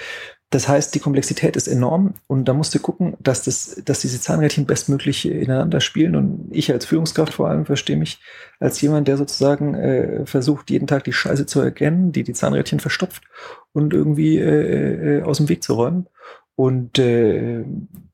Das 0.50 0.68
heißt, 0.68 0.94
die 0.94 1.00
Komplexität 1.00 1.56
ist 1.56 1.66
enorm 1.66 2.14
und 2.28 2.44
da 2.46 2.54
musst 2.54 2.72
du 2.72 2.78
gucken, 2.78 3.16
dass, 3.18 3.42
das, 3.42 3.82
dass 3.84 4.00
diese 4.00 4.20
Zahnrädchen 4.20 4.64
bestmöglich 4.64 5.26
ineinander 5.26 5.80
spielen. 5.80 6.14
Und 6.14 6.48
ich 6.52 6.70
als 6.70 6.86
Führungskraft 6.86 7.34
vor 7.34 7.48
allem 7.48 7.66
verstehe 7.66 7.96
mich 7.96 8.20
als 8.60 8.80
jemand, 8.80 9.08
der 9.08 9.16
sozusagen 9.16 9.74
äh, 9.74 10.24
versucht, 10.24 10.70
jeden 10.70 10.86
Tag 10.86 11.02
die 11.02 11.12
Scheiße 11.12 11.46
zu 11.46 11.60
erkennen, 11.60 12.12
die 12.12 12.22
die 12.22 12.32
Zahnrädchen 12.32 12.78
verstopft 12.78 13.24
und 13.72 13.92
irgendwie 13.92 14.38
äh, 14.38 15.18
äh, 15.18 15.22
aus 15.22 15.38
dem 15.38 15.48
Weg 15.48 15.64
zu 15.64 15.74
räumen. 15.74 16.06
Und 16.54 16.98
äh, 17.00 17.64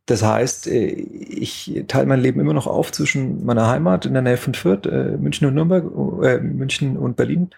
das 0.07 0.23
heißt, 0.25 0.67
äh, 0.67 0.87
ich 0.87 1.85
teile 1.87 2.07
mein 2.07 2.21
Leben 2.21 2.41
immer 2.41 2.55
noch 2.55 2.67
auf 2.67 2.93
zwischen 2.93 3.45
meiner 3.45 3.69
Heimat 3.69 4.05
in 4.05 4.15
der 4.15 4.23
Nähe 4.23 4.37
von 4.37 4.55
Fürth, 4.55 4.87
äh, 4.87 5.17
München 5.17 5.47
und 5.47 5.55
Nürnberg, 5.55 5.85
äh, 6.25 6.39
München 6.41 6.97
und 6.97 7.17
Berlin 7.17 7.51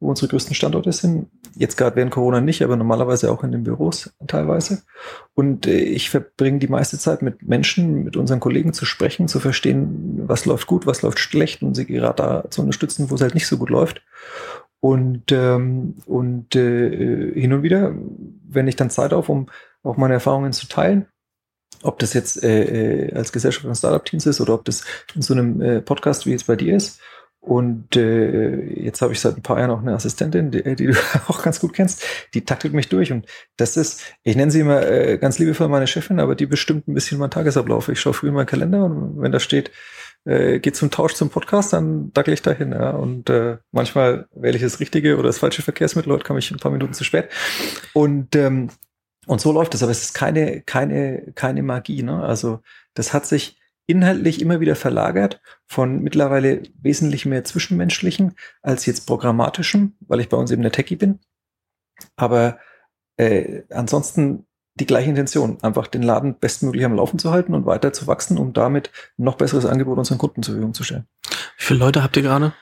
wo 0.00 0.08
unsere 0.08 0.28
größten 0.28 0.54
Standorte 0.54 0.92
sind. 0.92 1.28
Jetzt 1.56 1.76
gerade 1.76 1.96
während 1.96 2.12
Corona 2.12 2.40
nicht, 2.40 2.62
aber 2.62 2.76
normalerweise 2.76 3.32
auch 3.32 3.42
in 3.42 3.50
den 3.50 3.64
Büros 3.64 4.10
teilweise. 4.26 4.82
Und 5.34 5.66
äh, 5.66 5.78
ich 5.78 6.10
verbringe 6.10 6.58
die 6.58 6.68
meiste 6.68 6.98
Zeit 6.98 7.20
mit 7.22 7.42
Menschen, 7.42 8.04
mit 8.04 8.16
unseren 8.16 8.40
Kollegen 8.40 8.72
zu 8.72 8.84
sprechen, 8.84 9.26
zu 9.26 9.40
verstehen, 9.40 10.22
was 10.26 10.44
läuft 10.44 10.66
gut, 10.68 10.86
was 10.86 11.02
läuft 11.02 11.18
schlecht 11.18 11.62
und 11.62 11.74
sie 11.74 11.86
gerade 11.86 12.22
da 12.22 12.50
zu 12.50 12.60
unterstützen, 12.60 13.10
wo 13.10 13.16
es 13.16 13.20
halt 13.20 13.34
nicht 13.34 13.48
so 13.48 13.58
gut 13.58 13.70
läuft. 13.70 14.02
Und, 14.80 15.32
ähm, 15.32 15.96
und 16.06 16.54
äh, 16.54 17.32
hin 17.34 17.52
und 17.52 17.62
wieder, 17.64 17.92
wenn 18.48 18.68
ich 18.68 18.76
dann 18.76 18.90
Zeit 18.90 19.12
auf, 19.12 19.28
um 19.28 19.48
auch 19.82 19.96
meine 19.96 20.14
Erfahrungen 20.14 20.52
zu 20.52 20.68
teilen, 20.68 21.06
ob 21.82 21.98
das 21.98 22.12
jetzt 22.12 22.42
äh, 22.44 23.08
äh 23.08 23.14
als 23.14 23.32
Gesellschaft 23.32 23.66
von 23.66 23.74
Startup-Teams 23.74 24.26
ist 24.26 24.40
oder 24.40 24.54
ob 24.54 24.64
das 24.64 24.84
in 25.14 25.22
so 25.22 25.34
einem 25.34 25.60
äh, 25.60 25.80
Podcast 25.80 26.26
wie 26.26 26.30
jetzt 26.30 26.46
bei 26.46 26.54
dir 26.54 26.76
ist 26.76 27.00
und 27.40 27.96
äh, 27.96 28.82
jetzt 28.82 29.00
habe 29.00 29.12
ich 29.12 29.20
seit 29.20 29.36
ein 29.36 29.42
paar 29.42 29.58
Jahren 29.58 29.70
auch 29.70 29.80
eine 29.80 29.94
Assistentin, 29.94 30.50
die, 30.50 30.62
die, 30.74 30.86
du 30.86 30.94
auch 31.28 31.42
ganz 31.42 31.60
gut 31.60 31.72
kennst, 31.72 32.04
die 32.34 32.44
taktet 32.44 32.72
mich 32.72 32.88
durch. 32.88 33.12
Und 33.12 33.26
das 33.56 33.76
ist, 33.76 34.02
ich 34.22 34.36
nenne 34.36 34.50
sie 34.50 34.60
immer 34.60 34.86
äh, 34.86 35.18
ganz 35.18 35.38
liebevoll 35.38 35.68
meine 35.68 35.86
Chefin, 35.86 36.20
aber 36.20 36.34
die 36.34 36.46
bestimmt 36.46 36.88
ein 36.88 36.94
bisschen 36.94 37.18
meinen 37.18 37.30
Tagesablauf. 37.30 37.88
Ich 37.88 38.00
schaue 38.00 38.14
früh 38.14 38.28
in 38.28 38.34
meinen 38.34 38.46
Kalender 38.46 38.84
und 38.84 39.20
wenn 39.20 39.32
da 39.32 39.40
steht, 39.40 39.70
äh, 40.24 40.58
geht 40.58 40.76
zum 40.76 40.90
Tausch 40.90 41.14
zum 41.14 41.30
Podcast, 41.30 41.72
dann 41.72 42.12
dackel 42.12 42.34
ich 42.34 42.42
dahin. 42.42 42.72
Ja. 42.72 42.90
Und 42.90 43.30
äh, 43.30 43.58
manchmal 43.70 44.26
wähle 44.34 44.56
ich 44.56 44.62
das 44.62 44.80
richtige 44.80 45.16
oder 45.16 45.28
das 45.28 45.38
falsche 45.38 45.62
Verkehrsmittel, 45.62 46.12
heute 46.12 46.24
komme 46.24 46.40
ich 46.40 46.50
ein 46.50 46.58
paar 46.58 46.72
Minuten 46.72 46.92
zu 46.92 47.04
spät. 47.04 47.28
Und 47.94 48.34
ähm, 48.36 48.70
und 49.26 49.42
so 49.42 49.52
läuft 49.52 49.74
es, 49.74 49.82
aber 49.82 49.92
es 49.92 50.02
ist 50.02 50.14
keine, 50.14 50.62
keine, 50.62 51.32
keine 51.34 51.62
Magie. 51.62 52.02
Ne? 52.02 52.22
Also 52.22 52.60
das 52.94 53.12
hat 53.12 53.26
sich 53.26 53.57
inhaltlich 53.88 54.40
immer 54.40 54.60
wieder 54.60 54.76
verlagert 54.76 55.40
von 55.66 56.02
mittlerweile 56.02 56.62
wesentlich 56.80 57.26
mehr 57.26 57.42
zwischenmenschlichen 57.44 58.34
als 58.62 58.86
jetzt 58.86 59.06
programmatischem, 59.06 59.94
weil 60.00 60.20
ich 60.20 60.28
bei 60.28 60.36
uns 60.36 60.50
eben 60.50 60.62
der 60.62 60.72
Techie 60.72 60.96
bin. 60.96 61.18
Aber 62.14 62.58
äh, 63.16 63.62
ansonsten 63.70 64.46
die 64.74 64.86
gleiche 64.86 65.10
Intention, 65.10 65.58
einfach 65.62 65.88
den 65.88 66.02
Laden 66.02 66.38
bestmöglich 66.38 66.84
am 66.84 66.94
Laufen 66.94 67.18
zu 67.18 67.32
halten 67.32 67.54
und 67.54 67.66
weiter 67.66 67.92
zu 67.92 68.06
wachsen, 68.06 68.38
um 68.38 68.52
damit 68.52 68.92
noch 69.16 69.36
besseres 69.36 69.66
Angebot 69.66 69.98
unseren 69.98 70.18
Kunden 70.18 70.42
zur 70.42 70.54
Verfügung 70.54 70.74
zu 70.74 70.84
stellen. 70.84 71.06
Wie 71.56 71.64
viele 71.64 71.80
Leute 71.80 72.02
habt 72.02 72.16
ihr 72.16 72.22
gerade? 72.22 72.52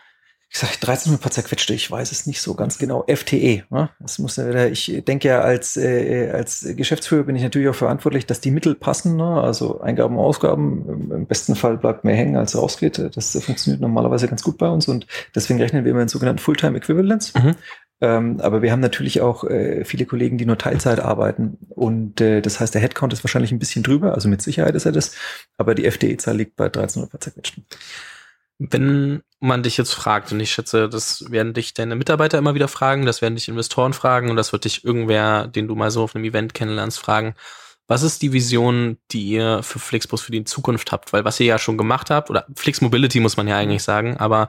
Ich 0.48 0.58
sage 0.58 0.72
13 0.80 1.12
ein 1.12 1.18
paar 1.18 1.32
zerquetschte, 1.32 1.74
ich 1.74 1.90
weiß 1.90 2.12
es 2.12 2.26
nicht 2.26 2.40
so 2.40 2.54
ganz 2.54 2.78
genau. 2.78 3.04
FTE, 3.08 3.64
ne? 3.68 3.90
das 4.00 4.18
muss 4.18 4.36
ja 4.36 4.48
wieder, 4.48 4.68
ich 4.70 5.02
denke 5.06 5.28
ja 5.28 5.40
als, 5.40 5.76
äh, 5.76 6.30
als 6.30 6.66
Geschäftsführer 6.76 7.24
bin 7.24 7.36
ich 7.36 7.42
natürlich 7.42 7.68
auch 7.68 7.74
verantwortlich, 7.74 8.26
dass 8.26 8.40
die 8.40 8.50
Mittel 8.50 8.74
passen, 8.74 9.16
ne? 9.16 9.40
also 9.40 9.80
Eingaben, 9.80 10.18
Ausgaben, 10.18 11.10
im 11.12 11.26
besten 11.26 11.56
Fall 11.56 11.76
bleibt 11.76 12.04
mehr 12.04 12.14
hängen, 12.14 12.36
als 12.36 12.56
rausgeht. 12.56 13.10
Das 13.14 13.32
funktioniert 13.42 13.80
normalerweise 13.80 14.28
ganz 14.28 14.42
gut 14.42 14.56
bei 14.56 14.68
uns 14.68 14.88
und 14.88 15.06
deswegen 15.34 15.60
rechnen 15.60 15.84
wir 15.84 15.90
immer 15.90 16.02
in 16.02 16.08
sogenannten 16.08 16.40
Fulltime 16.40 16.78
Equivalents. 16.78 17.34
Mhm. 17.34 17.56
Ähm, 18.00 18.40
aber 18.40 18.60
wir 18.62 18.72
haben 18.72 18.80
natürlich 18.80 19.22
auch 19.22 19.44
äh, 19.44 19.84
viele 19.84 20.04
Kollegen, 20.04 20.36
die 20.36 20.44
nur 20.44 20.58
Teilzeit 20.58 21.00
arbeiten. 21.00 21.56
Und 21.70 22.20
äh, 22.20 22.42
das 22.42 22.60
heißt, 22.60 22.74
der 22.74 22.82
Headcount 22.82 23.12
ist 23.12 23.24
wahrscheinlich 23.24 23.52
ein 23.52 23.58
bisschen 23.58 23.82
drüber, 23.82 24.14
also 24.14 24.28
mit 24.28 24.42
Sicherheit 24.42 24.74
ist 24.74 24.84
er 24.84 24.92
das, 24.92 25.14
aber 25.56 25.74
die 25.74 25.90
FTE-Zahl 25.90 26.36
liegt 26.36 26.56
bei 26.56 26.66
1300 26.66 27.22
zerquetschten. 27.22 27.64
Wenn 28.58 29.22
man 29.38 29.62
dich 29.62 29.76
jetzt 29.76 29.92
fragt, 29.92 30.32
und 30.32 30.40
ich 30.40 30.50
schätze, 30.50 30.88
das 30.88 31.30
werden 31.30 31.52
dich 31.52 31.74
deine 31.74 31.94
Mitarbeiter 31.94 32.38
immer 32.38 32.54
wieder 32.54 32.68
fragen, 32.68 33.04
das 33.04 33.20
werden 33.20 33.34
dich 33.34 33.48
Investoren 33.48 33.92
fragen 33.92 34.30
und 34.30 34.36
das 34.36 34.52
wird 34.52 34.64
dich 34.64 34.84
irgendwer, 34.84 35.46
den 35.46 35.68
du 35.68 35.74
mal 35.74 35.90
so 35.90 36.02
auf 36.02 36.14
einem 36.14 36.24
Event 36.24 36.54
kennenlernst, 36.54 36.98
fragen. 36.98 37.34
Was 37.86 38.02
ist 38.02 38.22
die 38.22 38.32
Vision, 38.32 38.98
die 39.12 39.24
ihr 39.24 39.62
für 39.62 39.78
Flixbus 39.78 40.22
für 40.22 40.32
die 40.32 40.44
Zukunft 40.44 40.90
habt? 40.90 41.12
Weil 41.12 41.24
was 41.24 41.38
ihr 41.38 41.46
ja 41.46 41.58
schon 41.58 41.78
gemacht 41.78 42.10
habt, 42.10 42.30
oder 42.30 42.46
Flix 42.56 42.80
Mobility 42.80 43.20
muss 43.20 43.36
man 43.36 43.46
ja 43.46 43.56
eigentlich 43.58 43.82
sagen, 43.82 44.16
aber 44.16 44.48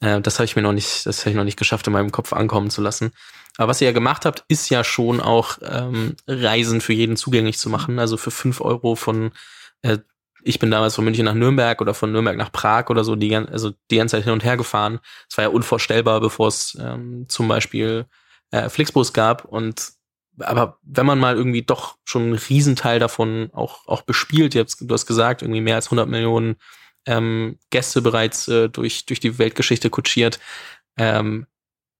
äh, 0.00 0.20
das 0.20 0.38
habe 0.38 0.44
ich 0.44 0.56
mir 0.56 0.62
noch 0.62 0.72
nicht, 0.72 1.06
das 1.06 1.20
habe 1.20 1.30
ich 1.30 1.36
noch 1.36 1.44
nicht 1.44 1.58
geschafft, 1.58 1.86
in 1.86 1.92
meinem 1.92 2.12
Kopf 2.12 2.32
ankommen 2.32 2.70
zu 2.70 2.82
lassen. 2.82 3.12
Aber 3.56 3.70
was 3.70 3.80
ihr 3.80 3.88
ja 3.88 3.92
gemacht 3.92 4.24
habt, 4.24 4.44
ist 4.48 4.70
ja 4.70 4.84
schon 4.84 5.20
auch 5.20 5.58
ähm, 5.62 6.16
Reisen 6.26 6.80
für 6.80 6.92
jeden 6.92 7.16
zugänglich 7.16 7.58
zu 7.58 7.68
machen. 7.68 7.98
Also 7.98 8.16
für 8.16 8.30
fünf 8.30 8.60
Euro 8.60 8.94
von 8.94 9.32
äh, 9.82 9.98
ich 10.42 10.58
bin 10.58 10.70
damals 10.70 10.94
von 10.94 11.04
München 11.04 11.24
nach 11.24 11.34
Nürnberg 11.34 11.80
oder 11.80 11.94
von 11.94 12.12
Nürnberg 12.12 12.36
nach 12.36 12.52
Prag 12.52 12.88
oder 12.88 13.04
so, 13.04 13.16
die, 13.16 13.34
also 13.34 13.72
die 13.90 13.96
ganze 13.96 14.16
Zeit 14.16 14.24
hin 14.24 14.32
und 14.32 14.44
her 14.44 14.56
gefahren. 14.56 15.00
Es 15.28 15.36
war 15.36 15.44
ja 15.44 15.50
unvorstellbar, 15.50 16.20
bevor 16.20 16.48
es 16.48 16.76
ähm, 16.80 17.26
zum 17.28 17.48
Beispiel 17.48 18.06
äh, 18.50 18.68
Flixbus 18.68 19.12
gab. 19.12 19.44
Und 19.44 19.92
aber 20.38 20.78
wenn 20.82 21.06
man 21.06 21.18
mal 21.18 21.36
irgendwie 21.36 21.62
doch 21.62 21.96
schon 22.04 22.22
einen 22.22 22.34
Riesenteil 22.34 22.98
davon 22.98 23.50
auch, 23.52 23.86
auch 23.86 24.02
bespielt, 24.02 24.54
du 24.54 24.94
hast 24.94 25.06
gesagt, 25.06 25.42
irgendwie 25.42 25.60
mehr 25.60 25.76
als 25.76 25.86
100 25.86 26.08
Millionen 26.08 26.56
ähm, 27.06 27.58
Gäste 27.70 28.02
bereits 28.02 28.48
äh, 28.48 28.68
durch, 28.68 29.06
durch 29.06 29.20
die 29.20 29.38
Weltgeschichte 29.38 29.90
kutschiert. 29.90 30.38
Ähm, 30.96 31.46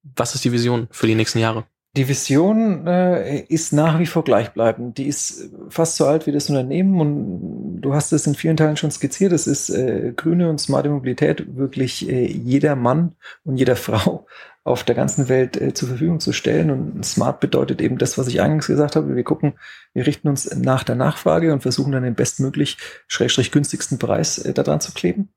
was 0.03 0.35
ist 0.35 0.45
die 0.45 0.53
Vision 0.53 0.89
für 0.91 1.07
die 1.07 1.15
nächsten 1.15 1.39
Jahre? 1.39 1.67
Die 1.97 2.07
Vision 2.07 2.87
äh, 2.87 3.41
ist 3.41 3.73
nach 3.73 3.99
wie 3.99 4.07
vor 4.07 4.23
gleichbleibend. 4.23 4.97
Die 4.97 5.09
ist 5.09 5.51
fast 5.71 5.97
so 5.97 6.07
alt 6.07 6.27
wie 6.29 6.33
das 6.33 6.49
Unternehmen 6.49 7.01
und 7.01 7.81
du 7.81 7.95
hast 7.95 8.13
es 8.13 8.29
in 8.29 8.37
vielen 8.37 8.57
Teilen 8.57 8.77
schon 8.77 8.93
skizziert. 8.93 9.33
Es 9.33 9.49
ist 9.49 9.71
äh, 9.71 10.13
grüne 10.15 10.49
und 10.49 10.61
smarte 10.61 10.89
Mobilität 10.89 11.57
wirklich 11.57 12.09
äh, 12.09 12.27
jeder 12.27 12.77
Mann 12.77 13.17
und 13.43 13.57
jeder 13.57 13.75
Frau 13.77 14.27
auf 14.63 14.85
der 14.85 14.95
ganzen 14.95 15.29
Welt 15.29 15.61
äh, 15.61 15.75
zur 15.75 15.89
Verfügung 15.89 16.21
zu 16.21 16.33
stellen. 16.33 16.71
Und 16.71 17.05
smart 17.05 17.41
bedeutet 17.41 17.81
eben 17.81 17.99
das, 17.99 18.19
was 18.19 18.29
ich 18.29 18.41
eingangs 18.41 18.69
gesagt 18.69 18.95
habe. 18.95 19.17
Wir 19.17 19.25
gucken, 19.25 19.55
wir 19.93 20.07
richten 20.07 20.29
uns 20.29 20.55
nach 20.55 20.85
der 20.85 20.95
Nachfrage 20.95 21.53
und 21.53 21.63
versuchen 21.63 21.91
dann 21.91 22.05
den 22.05 22.15
bestmöglich, 22.15 22.77
schrägstrich 23.09 23.51
günstigsten 23.51 23.99
Preis 23.99 24.39
äh, 24.39 24.55
daran 24.55 24.81
zu 24.81 24.93
kleben. 24.93 25.31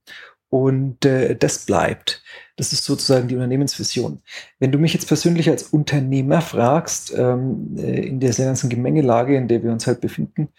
Und 0.54 1.04
äh, 1.04 1.36
das 1.36 1.66
bleibt. 1.66 2.22
Das 2.58 2.74
ist 2.74 2.84
sozusagen 2.84 3.28
die 3.28 3.34
Unternehmensvision. 3.34 4.22
Wenn 4.60 4.72
du 4.72 4.78
mich 4.78 4.94
jetzt 4.94 5.08
persönlich 5.08 5.50
als 5.50 5.64
Unternehmer 5.64 6.42
fragst, 6.42 7.12
ähm, 7.18 7.76
äh, 7.76 8.06
in 8.06 8.20
dieser 8.20 8.46
ganzen 8.46 8.70
Gemengelage, 8.70 9.36
in 9.36 9.48
der 9.48 9.64
wir 9.64 9.72
uns 9.72 9.88
halt 9.88 10.00
befinden, 10.00 10.50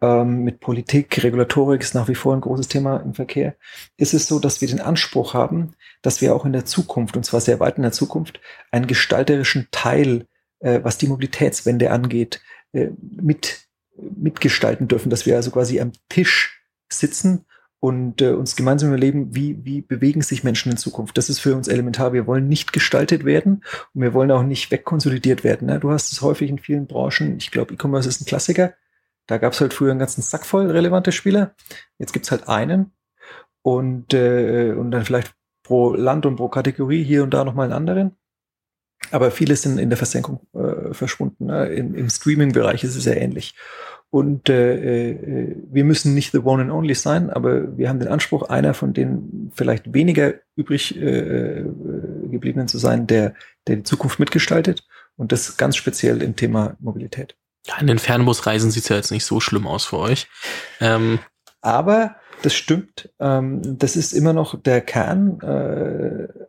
ähm, 0.00 0.42
mit 0.42 0.58
Politik, 0.58 1.22
Regulatorik 1.22 1.80
ist 1.80 1.94
nach 1.94 2.08
wie 2.08 2.16
vor 2.16 2.34
ein 2.34 2.40
großes 2.40 2.66
Thema 2.66 2.96
im 2.96 3.14
Verkehr, 3.14 3.54
ist 3.96 4.14
es 4.14 4.26
so, 4.26 4.40
dass 4.40 4.60
wir 4.60 4.66
den 4.66 4.80
Anspruch 4.80 5.32
haben, 5.32 5.74
dass 6.02 6.20
wir 6.20 6.34
auch 6.34 6.44
in 6.44 6.52
der 6.52 6.64
Zukunft, 6.64 7.16
und 7.16 7.22
zwar 7.22 7.40
sehr 7.40 7.60
weit 7.60 7.76
in 7.76 7.84
der 7.84 7.92
Zukunft, 7.92 8.40
einen 8.72 8.88
gestalterischen 8.88 9.68
Teil, 9.70 10.26
äh, 10.58 10.80
was 10.82 10.98
die 10.98 11.06
Mobilitätswende 11.06 11.92
angeht, 11.92 12.40
äh, 12.72 12.88
mit, 12.98 13.68
mitgestalten 13.96 14.88
dürfen, 14.88 15.10
dass 15.10 15.24
wir 15.24 15.36
also 15.36 15.52
quasi 15.52 15.78
am 15.78 15.92
Tisch 16.08 16.64
sitzen 16.88 17.44
und 17.80 18.22
äh, 18.22 18.30
uns 18.30 18.56
gemeinsam 18.56 18.88
überlegen, 18.90 19.34
wie, 19.34 19.64
wie 19.64 19.82
bewegen 19.82 20.22
sich 20.22 20.44
Menschen 20.44 20.72
in 20.72 20.78
Zukunft. 20.78 21.18
Das 21.18 21.28
ist 21.28 21.40
für 21.40 21.54
uns 21.54 21.68
elementar. 21.68 22.12
Wir 22.12 22.26
wollen 22.26 22.48
nicht 22.48 22.72
gestaltet 22.72 23.24
werden 23.24 23.64
und 23.94 24.02
wir 24.02 24.14
wollen 24.14 24.30
auch 24.30 24.42
nicht 24.42 24.70
wegkonsolidiert 24.70 25.44
werden. 25.44 25.68
Ne? 25.68 25.78
Du 25.78 25.90
hast 25.90 26.12
es 26.12 26.22
häufig 26.22 26.50
in 26.50 26.58
vielen 26.58 26.86
Branchen, 26.86 27.36
ich 27.36 27.50
glaube, 27.50 27.74
E-Commerce 27.74 28.08
ist 28.08 28.20
ein 28.20 28.26
Klassiker. 28.26 28.74
Da 29.26 29.38
gab 29.38 29.52
es 29.52 29.60
halt 29.60 29.74
früher 29.74 29.90
einen 29.90 29.98
ganzen 29.98 30.22
Sack 30.22 30.46
voll 30.46 30.70
relevante 30.70 31.12
Spieler. 31.12 31.54
Jetzt 31.98 32.12
gibt's 32.12 32.30
halt 32.30 32.48
einen 32.48 32.92
und, 33.62 34.14
äh, 34.14 34.72
und 34.72 34.90
dann 34.92 35.04
vielleicht 35.04 35.34
pro 35.64 35.94
Land 35.94 36.26
und 36.26 36.36
pro 36.36 36.48
Kategorie 36.48 37.02
hier 37.02 37.24
und 37.24 37.34
da 37.34 37.44
nochmal 37.44 37.64
einen 37.64 37.72
anderen. 37.74 38.16
Aber 39.10 39.30
viele 39.30 39.56
sind 39.56 39.78
in 39.78 39.90
der 39.90 39.96
Versenkung 39.96 40.46
äh, 40.54 40.94
verschwunden. 40.94 41.46
Ne? 41.46 41.66
Im, 41.68 41.94
Im 41.94 42.08
Streaming-Bereich 42.08 42.84
ist 42.84 42.96
es 42.96 43.04
sehr 43.04 43.20
ähnlich. 43.20 43.54
Und 44.10 44.48
äh, 44.48 45.10
äh, 45.10 45.56
wir 45.70 45.84
müssen 45.84 46.14
nicht 46.14 46.32
the 46.32 46.38
one 46.38 46.62
and 46.62 46.70
only 46.70 46.94
sein, 46.94 47.28
aber 47.30 47.76
wir 47.76 47.88
haben 47.88 47.98
den 47.98 48.08
Anspruch, 48.08 48.48
einer 48.48 48.72
von 48.72 48.92
den 48.92 49.50
vielleicht 49.54 49.92
weniger 49.92 50.34
übrig 50.54 50.96
äh, 50.96 51.60
äh, 51.60 51.64
gebliebenen 52.30 52.68
zu 52.68 52.78
sein, 52.78 53.06
der, 53.06 53.34
der 53.66 53.76
die 53.76 53.82
Zukunft 53.82 54.18
mitgestaltet. 54.18 54.84
Und 55.16 55.32
das 55.32 55.56
ganz 55.56 55.76
speziell 55.76 56.22
im 56.22 56.36
Thema 56.36 56.76
Mobilität. 56.78 57.36
Ja, 57.66 57.78
in 57.80 57.86
den 57.86 57.98
Fernbusreisen 57.98 58.70
sieht 58.70 58.84
es 58.84 58.88
ja 58.88 58.96
jetzt 58.96 59.10
nicht 59.10 59.24
so 59.24 59.40
schlimm 59.40 59.66
aus 59.66 59.86
für 59.86 59.98
euch. 59.98 60.28
Ähm. 60.80 61.18
Aber 61.62 62.16
das 62.42 62.54
stimmt. 62.54 63.10
Ähm, 63.18 63.78
das 63.78 63.96
ist 63.96 64.12
immer 64.12 64.32
noch 64.32 64.60
der 64.60 64.80
Kern. 64.82 65.40
Äh, 65.40 66.45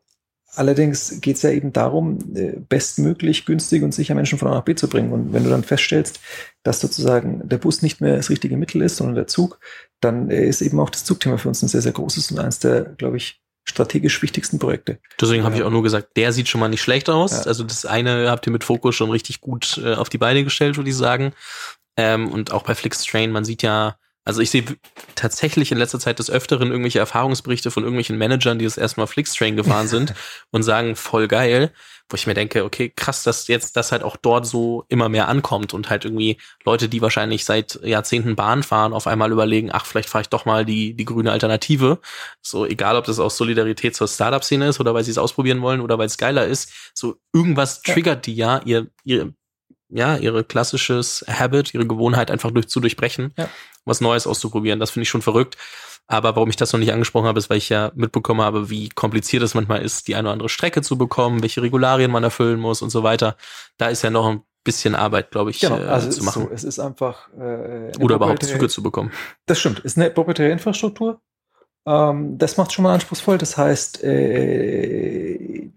Allerdings 0.58 1.22
geht 1.22 1.38
es 1.38 1.43
ja 1.43 1.52
eben 1.52 1.72
darum, 1.72 2.20
äh, 2.36 2.54
bestmöglich 2.58 3.46
günstig 3.46 3.84
und 3.84 3.93
sicher 3.93 4.15
Menschen 4.15 4.39
von 4.39 4.48
A 4.48 4.56
nach 4.56 4.63
B 4.63 4.76
zu 4.76 4.88
bringen. 4.88 5.12
Und 5.12 5.34
wenn 5.34 5.43
du 5.43 5.50
dann 5.50 5.63
feststellst, 5.63 6.20
dass 6.63 6.80
sozusagen 6.80 7.48
der 7.48 7.58
Bus 7.58 7.82
nicht 7.82 8.02
mehr 8.02 8.17
das 8.17 8.30
richtige 8.30 8.58
Mittel 8.58 8.82
ist, 8.82 8.98
sondern 8.98 9.15
der 9.15 9.28
Zug, 9.28 9.60
dann 10.02 10.30
äh, 10.30 10.46
ist 10.46 10.62
eben 10.62 10.80
auch 10.80 10.89
das 10.89 11.04
Zugthema 11.04 11.38
für 11.38 11.48
uns 11.48 11.62
ein 11.62 11.67
sehr, 11.67 11.82
sehr 11.82 11.91
großes 11.91 12.32
und 12.32 12.39
eines 12.39 12.60
der, 12.60 12.82
glaube 12.84 13.17
ich, 13.17 13.41
strategisch 13.65 14.22
wichtigsten 14.22 14.60
Projekte. 14.60 15.00
Deswegen 15.20 15.43
habe 15.43 15.56
ich 15.56 15.63
auch 15.63 15.70
nur 15.70 15.84
gesagt, 15.84 16.15
der 16.15 16.32
sieht 16.32 16.48
schon 16.48 16.62
mal 16.62 16.70
nicht 16.70 16.82
schlecht 16.82 17.10
aus. 17.10 17.32
Ja. 17.32 17.41
Also 17.41 17.63
das 17.63 17.86
eine 17.86 18.30
habt 18.30 18.48
ihr 18.48 18.52
mit 18.52 18.63
Fokus 18.63 18.96
schon 18.96 19.12
richtig 19.12 19.41
gut 19.41 19.80
äh, 19.84 19.93
auf 19.93 20.10
die 20.10 20.17
Beine 20.17 20.43
gestellt, 20.43 20.78
würde 20.78 20.89
ich 20.89 20.96
sagen. 20.96 21.34
Ähm, 21.98 22.32
und 22.32 22.52
auch 22.52 22.63
bei 22.63 22.76
Flixtrain, 22.76 23.32
man 23.32 23.43
sieht 23.43 23.63
ja, 23.63 23.98
also 24.28 24.42
ich 24.42 24.52
sehe 24.52 24.66
tatsächlich 25.16 25.72
in 25.72 25.78
letzter 25.78 26.02
Zeit 26.02 26.20
des 26.20 26.30
Öfteren 26.30 26.70
irgendwelche 26.70 27.00
Erfahrungsberichte 27.00 27.72
von 27.72 27.84
irgendwelchen 27.84 28.18
Managern, 28.18 28.60
die 28.60 28.66
das 28.66 28.76
erstmal 28.76 29.08
Flixtrain 29.08 29.56
gefahren 29.56 29.88
sind 29.88 30.13
und 30.52 30.63
sagen, 30.63 30.98
voll 30.98 31.30
geil, 31.30 31.72
wo 32.10 32.16
ich 32.16 32.28
mir 32.28 32.34
denke, 32.34 32.66
okay, 32.66 32.92
krass, 32.94 33.24
dass 33.24 33.48
jetzt 33.48 33.78
das 33.78 33.94
halt 33.94 34.04
auch 34.04 34.18
dort 34.18 34.46
so 34.46 34.84
immer 34.90 35.08
mehr 35.08 35.30
ankommt 35.30 35.74
und 35.74 35.90
halt 35.90 36.04
irgendwie 36.04 36.38
Leute, 36.66 36.90
die 36.90 37.02
wahrscheinlich 37.02 37.46
seit 37.46 37.80
Jahrzehnten 37.84 38.36
Bahn 38.36 38.63
fahren, 38.63 38.92
auf 38.92 39.08
einmal 39.08 39.32
überlegen, 39.32 39.70
ach, 39.72 39.86
vielleicht 39.86 40.10
fahre 40.10 40.24
ich 40.24 40.30
doch 40.30 40.44
mal 40.44 40.66
die, 40.66 40.94
die 40.94 41.06
grüne 41.06 41.32
Alternative. 41.32 42.02
So, 42.42 42.66
egal 42.66 42.98
ob 42.98 43.06
das 43.06 43.20
aus 43.20 43.38
Solidarität 43.38 43.96
zur 43.96 44.10
Startup-Szene 44.10 44.68
ist 44.68 44.82
oder 44.82 44.94
weil 44.94 45.06
sie 45.06 45.12
es 45.12 45.18
ausprobieren 45.18 45.62
wollen 45.62 45.80
oder 45.80 45.98
weil 45.98 46.08
es 46.08 46.18
geiler 46.18 46.46
ist, 46.46 46.92
so 46.94 47.16
irgendwas 47.34 47.82
triggert 47.82 48.26
die 48.26 48.36
ja, 48.36 48.60
ihr, 48.66 48.88
ihr 49.06 49.34
ja, 49.89 50.17
ihre 50.17 50.43
klassisches 50.43 51.23
Habit, 51.28 51.73
ihre 51.73 51.88
Gewohnheit 51.88 52.32
einfach 52.32 52.52
durch, 52.52 52.67
zu 52.67 52.80
durchbrechen, 52.80 53.34
ja. 53.38 53.50
was 53.86 54.02
Neues 54.02 54.28
auszuprobieren. 54.28 54.80
Das 54.80 54.91
finde 54.91 55.04
ich 55.04 55.10
schon 55.10 55.21
verrückt. 55.21 55.58
Aber 56.08 56.36
warum 56.36 56.50
ich 56.50 56.56
das 56.56 56.71
noch 56.71 56.80
nicht 56.80 56.93
angesprochen 56.93 57.28
habe, 57.28 57.38
ist, 57.38 57.50
weil 57.50 57.58
ich 57.58 57.67
ja 57.67 57.91
mitbekommen 57.95 58.41
habe, 58.41 58.69
wie 58.69 58.88
kompliziert 58.89 59.43
es 59.43 59.54
manchmal 59.54 59.82
ist, 59.82 60.08
die 60.08 60.15
eine 60.15 60.30
oder 60.30 60.34
andere 60.34 60.50
Strecke 60.50 60.82
zu 60.82 60.97
bekommen, 60.97 61.41
welche 61.41 61.62
Regularien 61.62 62.12
man 62.12 62.23
erfüllen 62.23 62.60
muss 62.60 62.82
und 62.82 62.91
so 62.91 63.04
weiter. 63.04 63.36
Da 63.78 63.88
ist 63.88 64.04
ja 64.04 64.10
noch 64.10 64.26
ein 64.26 64.41
bisschen 64.63 64.95
Arbeit, 64.95 65.32
glaube 65.32 65.52
ich, 65.52 65.60
genau, 65.60 65.80
äh, 65.80 65.84
also 65.84 66.10
zu 66.10 66.23
machen. 66.23 66.43
So, 66.43 66.50
es 66.54 66.63
ist 66.63 66.80
einfach 66.80 67.30
äh, 67.38 67.91
oder 68.00 68.15
überhaupt 68.15 68.43
Züge 68.43 68.69
zu 68.69 68.82
bekommen. 68.82 69.12
Das 69.45 69.60
stimmt. 69.60 69.80
Es 69.80 69.93
ist 69.93 69.97
eine 69.97 70.10
proprietäre 70.10 70.52
Infrastruktur. 70.52 71.21
Ähm, 71.86 72.38
das 72.38 72.58
macht 72.58 72.71
schon 72.71 72.84
mal 72.84 72.93
anspruchsvoll. 72.93 73.38
Das 73.38 73.58
heißt, 73.58 74.04
äh, 74.04 75.69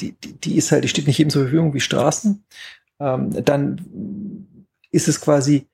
die, 0.00 0.12
die, 0.12 0.32
die 0.40 0.56
ist 0.56 0.72
halt, 0.72 0.84
die 0.84 0.88
steht 0.88 1.06
nicht 1.06 1.18
jedem 1.18 1.30
zur 1.30 1.42
Verfügung 1.42 1.74
wie 1.74 1.80
Straßen 1.80 2.44
ähm, 3.00 3.44
dann 3.44 4.56
ist 4.90 5.08
es 5.08 5.20
quasi 5.20 5.68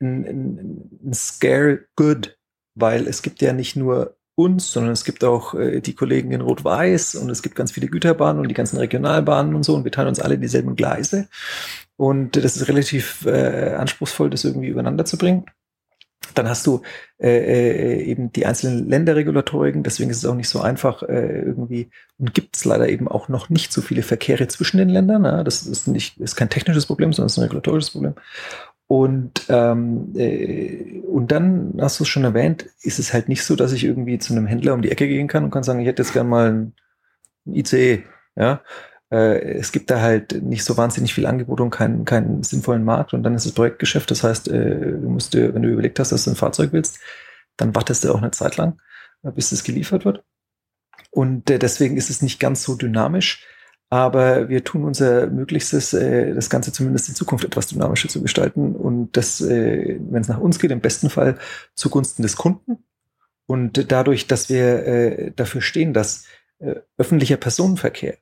ein, 0.00 0.26
ein, 0.26 1.00
ein 1.04 1.14
Scare 1.14 1.86
Good, 1.96 2.38
weil 2.74 3.06
es 3.06 3.22
gibt 3.22 3.42
ja 3.42 3.52
nicht 3.52 3.76
nur 3.76 4.16
uns, 4.34 4.72
sondern 4.72 4.92
es 4.92 5.04
gibt 5.04 5.22
auch 5.22 5.54
äh, 5.54 5.80
die 5.80 5.94
Kollegen 5.94 6.32
in 6.32 6.40
Rot-Weiß 6.40 7.16
und 7.16 7.28
es 7.30 7.42
gibt 7.42 7.54
ganz 7.54 7.72
viele 7.72 7.88
Güterbahnen 7.88 8.40
und 8.40 8.48
die 8.48 8.54
ganzen 8.54 8.78
Regionalbahnen 8.78 9.54
und 9.54 9.64
so 9.64 9.74
und 9.74 9.84
wir 9.84 9.92
teilen 9.92 10.08
uns 10.08 10.20
alle 10.20 10.38
dieselben 10.38 10.76
Gleise. 10.76 11.28
Und 11.96 12.36
das 12.36 12.56
ist 12.56 12.66
relativ 12.68 13.26
äh, 13.26 13.74
anspruchsvoll, 13.74 14.30
das 14.30 14.44
irgendwie 14.44 14.68
übereinander 14.68 15.04
zu 15.04 15.18
bringen. 15.18 15.44
Dann 16.34 16.48
hast 16.48 16.66
du 16.66 16.82
äh, 17.18 17.28
äh, 17.28 18.02
eben 18.02 18.32
die 18.32 18.46
einzelnen 18.46 18.88
Länderregulatoriken, 18.88 19.82
deswegen 19.82 20.10
ist 20.10 20.18
es 20.18 20.26
auch 20.26 20.34
nicht 20.34 20.48
so 20.48 20.60
einfach 20.60 21.02
äh, 21.02 21.40
irgendwie 21.40 21.90
und 22.18 22.34
gibt 22.34 22.56
es 22.56 22.64
leider 22.64 22.88
eben 22.88 23.08
auch 23.08 23.28
noch 23.28 23.48
nicht 23.48 23.72
so 23.72 23.80
viele 23.80 24.02
Verkehre 24.02 24.46
zwischen 24.48 24.78
den 24.78 24.90
Ländern. 24.90 25.24
Ja? 25.24 25.42
Das 25.42 25.66
ist 25.66 25.88
nicht 25.88 26.18
ist 26.18 26.36
kein 26.36 26.50
technisches 26.50 26.86
Problem, 26.86 27.12
sondern 27.12 27.26
ist 27.26 27.38
ein 27.38 27.44
regulatorisches 27.44 27.90
Problem. 27.90 28.14
Und 28.86 29.46
ähm, 29.48 30.12
äh, 30.16 31.00
und 31.06 31.30
dann 31.32 31.74
hast 31.80 32.00
du 32.00 32.04
es 32.04 32.08
schon 32.08 32.24
erwähnt, 32.24 32.66
ist 32.82 32.98
es 32.98 33.12
halt 33.12 33.28
nicht 33.28 33.44
so, 33.44 33.56
dass 33.56 33.72
ich 33.72 33.84
irgendwie 33.84 34.18
zu 34.18 34.32
einem 34.32 34.46
Händler 34.46 34.74
um 34.74 34.82
die 34.82 34.90
Ecke 34.90 35.08
gehen 35.08 35.28
kann 35.28 35.44
und 35.44 35.50
kann 35.50 35.62
sagen, 35.62 35.80
ich 35.80 35.86
hätte 35.86 36.02
jetzt 36.02 36.12
gern 36.12 36.28
mal 36.28 36.52
ein 36.52 36.74
ICE, 37.46 38.04
ja, 38.36 38.62
es 39.10 39.72
gibt 39.72 39.90
da 39.90 40.00
halt 40.00 40.40
nicht 40.40 40.64
so 40.64 40.76
wahnsinnig 40.76 41.12
viel 41.12 41.26
Angebot 41.26 41.60
und 41.60 41.70
keinen, 41.70 42.04
keinen 42.04 42.44
sinnvollen 42.44 42.84
Markt 42.84 43.12
und 43.12 43.24
dann 43.24 43.34
ist 43.34 43.44
es 43.44 43.52
Projektgeschäft. 43.52 44.08
Das 44.10 44.22
heißt, 44.22 44.46
äh, 44.48 44.92
du 44.92 45.08
musst 45.08 45.34
dir, 45.34 45.52
wenn 45.52 45.62
du 45.62 45.68
überlegt 45.68 45.98
hast, 45.98 46.12
dass 46.12 46.24
du 46.24 46.30
ein 46.30 46.36
Fahrzeug 46.36 46.72
willst, 46.72 47.00
dann 47.56 47.74
wartest 47.74 48.04
du 48.04 48.12
auch 48.12 48.18
eine 48.18 48.30
Zeit 48.30 48.56
lang, 48.56 48.80
äh, 49.24 49.32
bis 49.32 49.50
es 49.50 49.64
geliefert 49.64 50.04
wird. 50.04 50.22
Und 51.10 51.48
deswegen 51.48 51.96
ist 51.96 52.08
es 52.08 52.22
nicht 52.22 52.38
ganz 52.38 52.62
so 52.62 52.76
dynamisch. 52.76 53.44
Aber 53.92 54.48
wir 54.48 54.62
tun 54.62 54.84
unser 54.84 55.26
Möglichstes, 55.26 55.90
das 55.90 56.48
Ganze 56.48 56.70
zumindest 56.70 57.08
in 57.08 57.16
Zukunft 57.16 57.44
etwas 57.44 57.66
dynamischer 57.66 58.08
zu 58.08 58.22
gestalten. 58.22 58.76
Und 58.76 59.16
das, 59.16 59.40
wenn 59.40 60.14
es 60.14 60.28
nach 60.28 60.38
uns 60.38 60.60
geht, 60.60 60.70
im 60.70 60.80
besten 60.80 61.10
Fall 61.10 61.36
zugunsten 61.74 62.22
des 62.22 62.36
Kunden. 62.36 62.84
Und 63.46 63.90
dadurch, 63.90 64.28
dass 64.28 64.48
wir 64.48 65.32
dafür 65.34 65.62
stehen, 65.62 65.92
dass 65.92 66.26
öffentlicher 66.96 67.38
Personenverkehr 67.38 68.18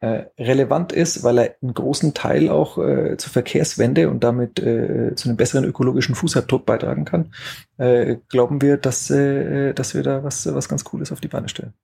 äh, 0.00 0.26
relevant 0.38 0.92
ist, 0.92 1.24
weil 1.24 1.38
er 1.38 1.56
einen 1.60 1.74
großen 1.74 2.14
Teil 2.14 2.50
auch 2.50 2.78
äh, 2.78 3.16
zur 3.16 3.32
Verkehrswende 3.32 4.08
und 4.08 4.22
damit 4.22 4.60
äh, 4.60 5.14
zu 5.16 5.28
einem 5.28 5.36
besseren 5.36 5.64
ökologischen 5.64 6.14
Fußabdruck 6.14 6.64
beitragen 6.64 7.04
kann, 7.04 7.32
äh, 7.78 8.16
glauben 8.28 8.62
wir, 8.62 8.76
dass, 8.76 9.10
äh, 9.10 9.72
dass 9.72 9.94
wir 9.94 10.02
da 10.02 10.22
was, 10.22 10.52
was 10.54 10.68
ganz 10.68 10.84
Cooles 10.84 11.10
auf 11.10 11.20
die 11.20 11.28
Beine 11.28 11.48
stellen. 11.48 11.74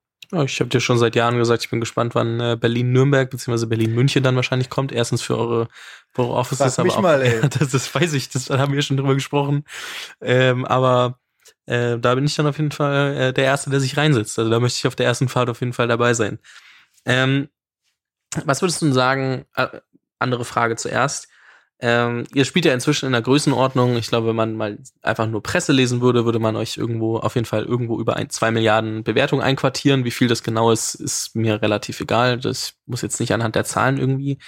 ich 0.44 0.60
habe 0.60 0.70
dir 0.70 0.80
schon 0.80 0.98
seit 0.98 1.16
Jahren 1.16 1.38
gesagt, 1.38 1.64
ich 1.64 1.70
bin 1.70 1.80
gespannt, 1.80 2.14
wann 2.14 2.38
Berlin-Nürnberg 2.60 3.30
bzw. 3.30 3.66
Berlin-München 3.66 4.22
dann 4.22 4.36
wahrscheinlich 4.36 4.70
kommt. 4.70 4.92
Erstens 4.92 5.22
für 5.22 5.36
eure, 5.36 5.68
für 6.12 6.22
eure 6.22 6.34
Offices, 6.34 6.78
aber 6.78 6.92
auch, 6.92 7.02
mal, 7.02 7.20
ey. 7.22 7.40
das, 7.58 7.70
das 7.70 7.92
weiß 7.92 8.12
ich, 8.12 8.28
das 8.28 8.48
haben 8.48 8.72
wir 8.74 8.82
schon 8.82 8.96
drüber 8.96 9.14
gesprochen. 9.14 9.64
Ähm, 10.20 10.64
aber 10.64 11.18
äh, 11.66 11.98
da 11.98 12.14
bin 12.14 12.26
ich 12.26 12.36
dann 12.36 12.46
auf 12.46 12.58
jeden 12.58 12.70
Fall 12.70 13.16
äh, 13.16 13.32
der 13.32 13.44
Erste, 13.44 13.70
der 13.70 13.80
sich 13.80 13.96
reinsetzt. 13.96 14.38
Also 14.38 14.50
da 14.50 14.60
möchte 14.60 14.78
ich 14.78 14.86
auf 14.86 14.96
der 14.96 15.06
ersten 15.06 15.28
Fahrt 15.28 15.50
auf 15.50 15.60
jeden 15.60 15.72
Fall 15.72 15.88
dabei 15.88 16.14
sein. 16.14 16.38
Ähm, 17.06 17.48
was 18.44 18.62
würdest 18.62 18.82
du 18.82 18.92
sagen, 18.92 19.46
äh, 19.54 19.68
andere 20.18 20.44
Frage 20.44 20.76
zuerst, 20.76 21.28
ähm, 21.80 22.24
ihr 22.32 22.44
spielt 22.44 22.64
ja 22.64 22.72
inzwischen 22.72 23.06
in 23.06 23.12
der 23.12 23.22
Größenordnung. 23.22 23.96
Ich 23.96 24.06
glaube, 24.06 24.28
wenn 24.28 24.36
man 24.36 24.56
mal 24.56 24.78
einfach 25.02 25.26
nur 25.26 25.42
Presse 25.42 25.72
lesen 25.72 26.00
würde, 26.00 26.24
würde 26.24 26.38
man 26.38 26.56
euch 26.56 26.76
irgendwo 26.76 27.18
auf 27.18 27.34
jeden 27.34 27.46
Fall 27.46 27.64
irgendwo 27.64 28.00
über 28.00 28.16
ein, 28.16 28.30
zwei 28.30 28.50
Milliarden 28.50 29.02
Bewertungen 29.02 29.42
einquartieren. 29.42 30.04
Wie 30.04 30.10
viel 30.10 30.28
das 30.28 30.42
genau 30.42 30.70
ist, 30.70 30.94
ist 30.94 31.34
mir 31.34 31.60
relativ 31.60 32.00
egal. 32.00 32.38
Das 32.38 32.74
muss 32.86 33.02
jetzt 33.02 33.20
nicht 33.20 33.32
anhand 33.32 33.56
der 33.56 33.64
Zahlen 33.64 33.98
irgendwie 33.98 34.38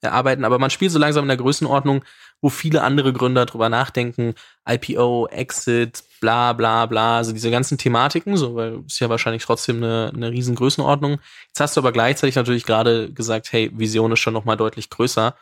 erarbeiten. 0.00 0.44
Aber 0.44 0.58
man 0.58 0.70
spielt 0.70 0.90
so 0.90 0.98
langsam 0.98 1.24
in 1.24 1.28
der 1.28 1.36
Größenordnung, 1.36 2.04
wo 2.40 2.48
viele 2.48 2.82
andere 2.82 3.12
Gründer 3.12 3.46
drüber 3.46 3.68
nachdenken. 3.68 4.34
IPO, 4.66 5.28
Exit, 5.28 6.02
bla 6.20 6.52
bla 6.52 6.86
bla, 6.86 7.18
also 7.18 7.32
diese 7.32 7.50
ganzen 7.50 7.78
Thematiken, 7.78 8.36
so, 8.36 8.54
weil 8.54 8.82
ist 8.86 9.00
ja 9.00 9.08
wahrscheinlich 9.08 9.44
trotzdem 9.44 9.76
eine, 9.76 10.12
eine 10.14 10.30
riesen 10.30 10.54
Größenordnung. 10.54 11.18
Jetzt 11.48 11.60
hast 11.60 11.76
du 11.76 11.80
aber 11.80 11.92
gleichzeitig 11.92 12.36
natürlich 12.36 12.64
gerade 12.64 13.12
gesagt, 13.12 13.52
hey, 13.52 13.70
Vision 13.74 14.12
ist 14.12 14.20
schon 14.20 14.34
nochmal 14.34 14.56
deutlich 14.56 14.90
größer. 14.90 15.34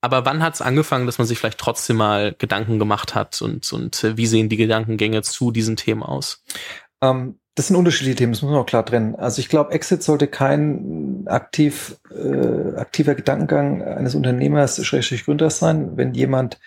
Aber 0.00 0.24
wann 0.24 0.42
hat 0.42 0.54
es 0.54 0.62
angefangen, 0.62 1.06
dass 1.06 1.18
man 1.18 1.26
sich 1.26 1.38
vielleicht 1.38 1.58
trotzdem 1.58 1.96
mal 1.96 2.34
Gedanken 2.38 2.78
gemacht 2.78 3.14
hat 3.14 3.40
und, 3.42 3.72
und 3.72 4.12
wie 4.16 4.26
sehen 4.26 4.48
die 4.48 4.56
Gedankengänge 4.56 5.22
zu 5.22 5.50
diesen 5.50 5.76
Themen 5.76 6.02
aus? 6.02 6.44
Ähm, 7.02 7.38
das 7.56 7.68
sind 7.68 7.76
unterschiedliche 7.76 8.16
Themen, 8.16 8.32
das 8.32 8.42
muss 8.42 8.50
man 8.50 8.60
auch 8.60 8.66
klar 8.66 8.84
trennen. 8.84 9.16
Also 9.16 9.40
ich 9.40 9.48
glaube, 9.48 9.72
Exit 9.72 10.02
sollte 10.02 10.26
kein 10.26 11.22
aktiv, 11.26 11.96
äh, 12.10 12.76
aktiver 12.76 13.14
Gedankengang 13.14 13.82
eines 13.82 14.14
Unternehmers, 14.14 14.84
Schrägstrich 14.84 15.24
Gründers 15.24 15.58
sein, 15.58 15.96
wenn 15.96 16.12
jemand 16.12 16.60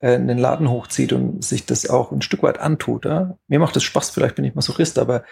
äh, 0.00 0.16
einen 0.16 0.36
Laden 0.36 0.68
hochzieht 0.68 1.14
und 1.14 1.42
sich 1.42 1.64
das 1.64 1.88
auch 1.88 2.12
ein 2.12 2.20
Stück 2.20 2.42
weit 2.42 2.60
antut. 2.60 3.06
Ja? 3.06 3.38
Mir 3.48 3.58
macht 3.58 3.74
es 3.76 3.84
Spaß, 3.84 4.10
vielleicht 4.10 4.34
bin 4.34 4.44
ich 4.44 4.54
Masochist, 4.54 4.98
aber 4.98 5.24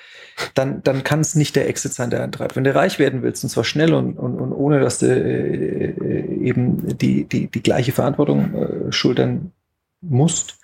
dann, 0.54 0.82
dann 0.82 1.04
kann 1.04 1.20
es 1.20 1.34
nicht 1.34 1.56
der 1.56 1.68
Exit 1.68 1.92
sein, 1.92 2.08
der 2.08 2.22
eintreibt. 2.22 2.56
Wenn 2.56 2.64
du 2.64 2.74
reich 2.74 2.98
werden 2.98 3.22
willst, 3.22 3.44
und 3.44 3.50
zwar 3.50 3.64
schnell 3.64 3.92
und, 3.92 4.18
und, 4.18 4.40
und 4.40 4.52
ohne, 4.54 4.80
dass 4.80 4.98
du 4.98 5.08
äh, 5.08 6.31
eben 6.42 6.96
die, 6.98 7.24
die, 7.24 7.48
die 7.48 7.62
gleiche 7.62 7.92
Verantwortung 7.92 8.54
äh, 8.54 8.92
schultern 8.92 9.52
musst, 10.00 10.58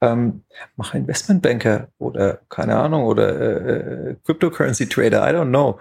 ähm, 0.00 0.42
mach 0.76 0.94
Investmentbanker 0.94 1.88
oder 1.98 2.40
keine 2.48 2.76
Ahnung 2.76 3.04
oder 3.04 3.40
äh, 3.40 4.10
äh, 4.10 4.16
Cryptocurrency 4.24 4.88
Trader, 4.88 5.28
I 5.28 5.34
don't 5.34 5.48
know. 5.48 5.78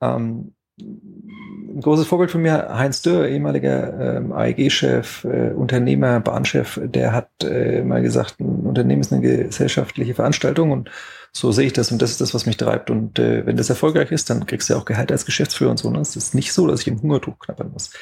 Ähm, 0.00 0.54
ein 0.80 1.80
großes 1.82 2.06
Vorbild 2.06 2.30
von 2.30 2.42
mir, 2.42 2.68
Heinz 2.74 3.02
Dürr, 3.02 3.28
ehemaliger 3.28 4.16
ähm, 4.16 4.32
AEG-Chef, 4.32 5.24
äh, 5.24 5.50
Unternehmer, 5.50 6.20
Bahnchef, 6.20 6.80
der 6.82 7.12
hat 7.12 7.28
äh, 7.44 7.82
mal 7.82 8.02
gesagt, 8.02 8.40
ein 8.40 8.66
Unternehmen 8.66 9.02
ist 9.02 9.12
eine 9.12 9.20
gesellschaftliche 9.20 10.14
Veranstaltung 10.14 10.70
und 10.72 10.90
so 11.32 11.52
sehe 11.52 11.66
ich 11.66 11.72
das 11.72 11.92
und 11.92 12.02
das 12.02 12.10
ist 12.10 12.20
das, 12.20 12.34
was 12.34 12.46
mich 12.46 12.56
treibt. 12.56 12.90
Und 12.90 13.18
äh, 13.18 13.46
wenn 13.46 13.56
das 13.56 13.70
erfolgreich 13.70 14.10
ist, 14.10 14.30
dann 14.30 14.46
kriegst 14.46 14.68
du 14.68 14.74
ja 14.74 14.80
auch 14.80 14.84
Gehalt 14.84 15.12
als 15.12 15.26
Geschäftsführer 15.26 15.70
und 15.70 15.78
so. 15.78 15.88
Und 15.88 15.94
ne? 15.94 16.00
es 16.00 16.16
ist 16.16 16.34
nicht 16.34 16.52
so, 16.52 16.66
dass 16.66 16.80
ich 16.80 16.88
im 16.88 17.00
Hungertuch 17.00 17.38
knappern 17.38 17.70
muss. 17.72 17.92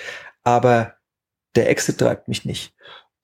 Aber 0.49 0.95
der 1.57 1.69
Exit 1.69 1.99
treibt 1.99 2.27
mich 2.27 2.47
nicht. 2.47 2.75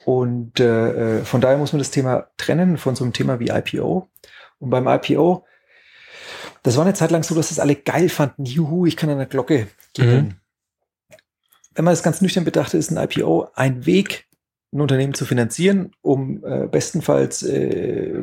Und 0.05 0.61
äh, 0.61 1.21
äh, 1.21 1.25
von 1.25 1.41
daher 1.41 1.57
muss 1.57 1.73
man 1.73 1.79
das 1.79 1.91
Thema 1.91 2.29
trennen 2.37 2.77
von 2.77 2.95
so 2.95 3.03
einem 3.03 3.15
Thema 3.15 3.41
wie 3.41 3.49
IPO. 3.49 4.11
Und 4.59 4.71
beim 4.71 4.87
IPO, 4.87 5.47
das 6.63 6.77
war 6.77 6.85
eine 6.85 6.93
Zeit 6.93 7.11
lang 7.11 7.23
so, 7.23 7.35
dass 7.35 7.49
das 7.49 7.59
alle 7.59 7.77
geil 7.77 8.11
fanden. 8.11 8.45
Juhu, 8.45 8.85
ich 8.85 8.99
kann 8.99 9.09
an 9.09 9.17
der 9.17 9.27
Glocke 9.27 9.69
gehen. 9.95 10.25
Mhm. 10.27 10.35
Wenn 11.75 11.87
man 11.87 11.93
das 11.93 12.03
ganz 12.03 12.21
nüchtern 12.21 12.45
betrachtet, 12.45 12.79
ist 12.79 12.91
ein 12.91 13.03
IPO 13.03 13.49
ein 13.55 13.87
Weg, 13.87 14.27
ein 14.75 14.83
Unternehmen 14.83 15.15
zu 15.15 15.25
finanzieren, 15.25 15.93
um 16.03 16.45
äh, 16.45 16.67
bestenfalls 16.67 17.43
äh, 17.43 18.23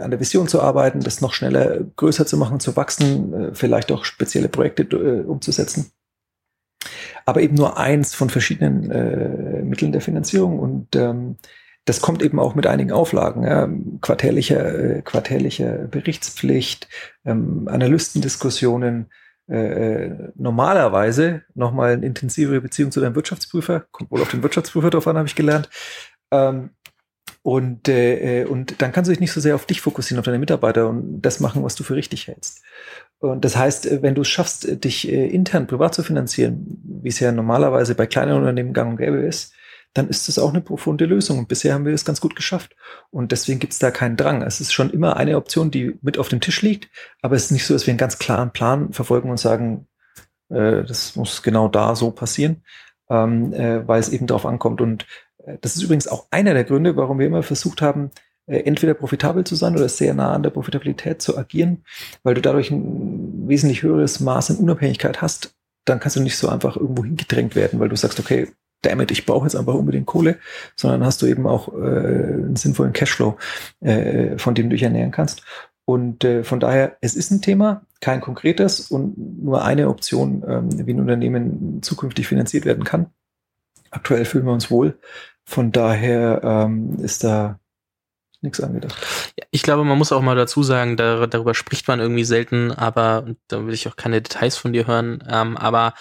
an 0.00 0.10
der 0.10 0.18
Vision 0.18 0.48
zu 0.48 0.62
arbeiten, 0.62 1.00
das 1.00 1.20
noch 1.20 1.34
schneller 1.34 1.80
größer 1.96 2.24
zu 2.24 2.38
machen, 2.38 2.58
zu 2.58 2.74
wachsen, 2.74 3.34
äh, 3.34 3.54
vielleicht 3.54 3.92
auch 3.92 4.06
spezielle 4.06 4.48
Projekte 4.48 4.84
äh, 4.84 5.24
umzusetzen 5.24 5.92
aber 7.26 7.40
eben 7.40 7.54
nur 7.54 7.78
eins 7.78 8.14
von 8.14 8.30
verschiedenen 8.30 8.90
äh, 8.90 9.62
Mitteln 9.62 9.92
der 9.92 10.00
Finanzierung. 10.00 10.58
Und 10.58 10.94
ähm, 10.96 11.36
das 11.84 12.00
kommt 12.00 12.22
eben 12.22 12.38
auch 12.38 12.54
mit 12.54 12.66
einigen 12.66 12.92
Auflagen, 12.92 13.44
ja, 13.44 13.68
quartärlicher, 14.00 14.96
äh, 14.98 15.02
quartärlicher 15.02 15.86
Berichtspflicht, 15.88 16.88
ähm, 17.24 17.68
Analystendiskussionen, 17.68 19.10
äh, 19.48 20.04
äh 20.06 20.32
normalerweise 20.36 21.42
nochmal 21.54 21.92
eine 21.92 22.06
intensivere 22.06 22.60
Beziehung 22.60 22.90
zu 22.90 23.00
deinem 23.00 23.14
Wirtschaftsprüfer, 23.14 23.86
kommt 23.90 24.10
wohl 24.10 24.22
auf 24.22 24.30
den 24.30 24.42
Wirtschaftsprüfer 24.42 24.90
drauf 24.90 25.06
an, 25.06 25.16
habe 25.16 25.28
ich 25.28 25.34
gelernt. 25.34 25.68
Ähm, 26.30 26.70
und, 27.42 27.88
äh, 27.88 28.42
äh, 28.42 28.44
und 28.46 28.80
dann 28.80 28.90
kannst 28.92 29.08
du 29.08 29.12
dich 29.12 29.20
nicht 29.20 29.32
so 29.32 29.40
sehr 29.40 29.54
auf 29.54 29.66
dich 29.66 29.82
fokussieren, 29.82 30.18
auf 30.18 30.24
deine 30.24 30.38
Mitarbeiter 30.38 30.88
und 30.88 31.20
das 31.20 31.40
machen, 31.40 31.62
was 31.62 31.74
du 31.74 31.84
für 31.84 31.94
richtig 31.94 32.26
hältst. 32.26 32.62
Und 33.18 33.44
das 33.44 33.56
heißt, 33.56 33.86
äh, 33.86 34.02
wenn 34.02 34.14
du 34.14 34.22
es 34.22 34.28
schaffst, 34.28 34.84
dich 34.84 35.08
äh, 35.08 35.26
intern 35.26 35.66
privat 35.66 35.94
zu 35.94 36.02
finanzieren, 36.02 36.80
wie 37.02 37.08
es 37.08 37.20
ja 37.20 37.32
normalerweise 37.32 37.94
bei 37.94 38.06
kleinen 38.06 38.36
Unternehmen 38.36 38.72
gang 38.72 38.92
und 38.92 38.96
gäbe 38.98 39.18
ist, 39.18 39.54
dann 39.94 40.08
ist 40.08 40.26
das 40.28 40.38
auch 40.38 40.50
eine 40.50 40.60
profunde 40.60 41.06
Lösung. 41.06 41.38
Und 41.38 41.48
bisher 41.48 41.72
haben 41.72 41.84
wir 41.84 41.92
das 41.92 42.04
ganz 42.04 42.20
gut 42.20 42.34
geschafft. 42.34 42.74
Und 43.10 43.32
deswegen 43.32 43.60
gibt 43.60 43.72
es 43.72 43.78
da 43.78 43.90
keinen 43.90 44.16
Drang. 44.16 44.42
Es 44.42 44.60
ist 44.60 44.72
schon 44.72 44.90
immer 44.90 45.16
eine 45.16 45.36
Option, 45.36 45.70
die 45.70 45.96
mit 46.02 46.18
auf 46.18 46.28
dem 46.28 46.40
Tisch 46.40 46.62
liegt, 46.62 46.88
aber 47.22 47.36
es 47.36 47.46
ist 47.46 47.50
nicht 47.52 47.64
so, 47.64 47.74
dass 47.74 47.86
wir 47.86 47.92
einen 47.92 47.98
ganz 47.98 48.18
klaren 48.18 48.50
Plan 48.50 48.92
verfolgen 48.92 49.30
und 49.30 49.38
sagen, 49.38 49.86
äh, 50.50 50.82
das 50.82 51.14
muss 51.16 51.42
genau 51.42 51.68
da 51.68 51.94
so 51.94 52.10
passieren, 52.10 52.64
ähm, 53.08 53.52
äh, 53.52 53.86
weil 53.86 54.00
es 54.00 54.08
eben 54.08 54.26
darauf 54.26 54.46
ankommt. 54.46 54.80
Und 54.80 55.06
äh, 55.44 55.58
das 55.60 55.76
ist 55.76 55.82
übrigens 55.82 56.08
auch 56.08 56.26
einer 56.32 56.54
der 56.54 56.64
Gründe, 56.64 56.96
warum 56.96 57.20
wir 57.20 57.26
immer 57.26 57.44
versucht 57.44 57.80
haben, 57.80 58.06
äh, 58.06 58.10
entweder 58.46 58.94
profitabel 58.94 59.44
zu 59.44 59.54
sein 59.54 59.74
oder 59.74 59.88
sehr 59.88 60.14
nah 60.14 60.32
an 60.32 60.42
der 60.42 60.50
Profitabilität 60.50 61.22
zu 61.22 61.36
agieren, 61.36 61.84
weil 62.22 62.34
du 62.34 62.42
dadurch 62.42 62.70
ein 62.70 63.48
wesentlich 63.48 63.82
höheres 63.82 64.20
Maß 64.20 64.50
an 64.50 64.56
Unabhängigkeit 64.56 65.22
hast. 65.22 65.54
Dann 65.86 66.00
kannst 66.00 66.16
du 66.16 66.20
nicht 66.20 66.36
so 66.36 66.48
einfach 66.48 66.76
irgendwo 66.76 67.04
hingedrängt 67.04 67.56
werden, 67.56 67.80
weil 67.80 67.88
du 67.88 67.96
sagst, 67.96 68.20
okay, 68.20 68.48
damit, 68.82 69.10
ich 69.10 69.26
brauche 69.26 69.46
jetzt 69.46 69.56
einfach 69.56 69.74
unbedingt 69.74 70.06
Kohle, 70.06 70.38
sondern 70.76 71.04
hast 71.04 71.22
du 71.22 71.26
eben 71.26 71.46
auch 71.46 71.72
äh, 71.72 71.76
einen 71.76 72.56
sinnvollen 72.56 72.92
Cashflow, 72.92 73.36
äh, 73.80 74.36
von 74.38 74.54
dem 74.54 74.68
du 74.68 74.74
dich 74.74 74.82
ernähren 74.82 75.10
kannst. 75.10 75.42
Und 75.86 76.24
äh, 76.24 76.44
von 76.44 76.60
daher, 76.60 76.96
es 77.00 77.14
ist 77.14 77.30
ein 77.30 77.42
Thema, 77.42 77.86
kein 78.00 78.20
konkretes 78.20 78.90
und 78.90 79.42
nur 79.42 79.64
eine 79.64 79.88
Option, 79.88 80.42
ähm, 80.46 80.86
wie 80.86 80.92
ein 80.92 81.00
Unternehmen 81.00 81.82
zukünftig 81.82 82.26
finanziert 82.26 82.64
werden 82.64 82.84
kann. 82.84 83.06
Aktuell 83.90 84.24
fühlen 84.24 84.46
wir 84.46 84.52
uns 84.52 84.70
wohl. 84.70 84.98
Von 85.44 85.72
daher 85.72 86.40
ähm, 86.42 86.96
ist 87.02 87.22
da 87.22 87.60
nichts 88.44 88.60
angedacht. 88.60 88.94
Ja, 89.38 89.44
ich 89.50 89.62
glaube, 89.62 89.84
man 89.84 89.98
muss 89.98 90.12
auch 90.12 90.22
mal 90.22 90.36
dazu 90.36 90.62
sagen, 90.62 90.96
da, 90.96 91.26
darüber 91.26 91.54
spricht 91.54 91.88
man 91.88 91.98
irgendwie 91.98 92.24
selten, 92.24 92.70
aber 92.70 93.26
da 93.48 93.66
will 93.66 93.74
ich 93.74 93.88
auch 93.88 93.96
keine 93.96 94.22
Details 94.22 94.56
von 94.56 94.72
dir 94.72 94.86
hören. 94.86 95.24
Ähm, 95.28 95.56
aber 95.56 95.94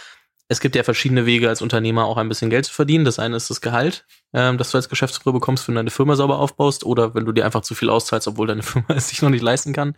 es 0.49 0.59
gibt 0.59 0.75
ja 0.75 0.83
verschiedene 0.83 1.25
Wege 1.25 1.49
als 1.49 1.61
Unternehmer 1.61 2.05
auch 2.05 2.17
ein 2.17 2.29
bisschen 2.29 2.49
Geld 2.49 2.65
zu 2.65 2.73
verdienen. 2.73 3.05
Das 3.05 3.17
eine 3.17 3.35
ist 3.37 3.49
das 3.49 3.61
Gehalt, 3.61 4.05
ähm, 4.33 4.57
das 4.57 4.71
du 4.71 4.77
als 4.77 4.89
Geschäftsführer 4.89 5.33
bekommst, 5.33 5.67
wenn 5.67 5.75
du 5.75 5.79
deine 5.79 5.89
Firma 5.89 6.15
sauber 6.15 6.37
aufbaust 6.37 6.85
oder 6.85 7.15
wenn 7.15 7.25
du 7.25 7.31
dir 7.31 7.45
einfach 7.45 7.61
zu 7.61 7.75
viel 7.75 7.89
auszahlst, 7.89 8.27
obwohl 8.27 8.47
deine 8.47 8.61
Firma 8.63 8.87
es 8.89 9.09
sich 9.09 9.21
noch 9.21 9.29
nicht 9.29 9.41
leisten 9.41 9.73
kann. 9.73 9.95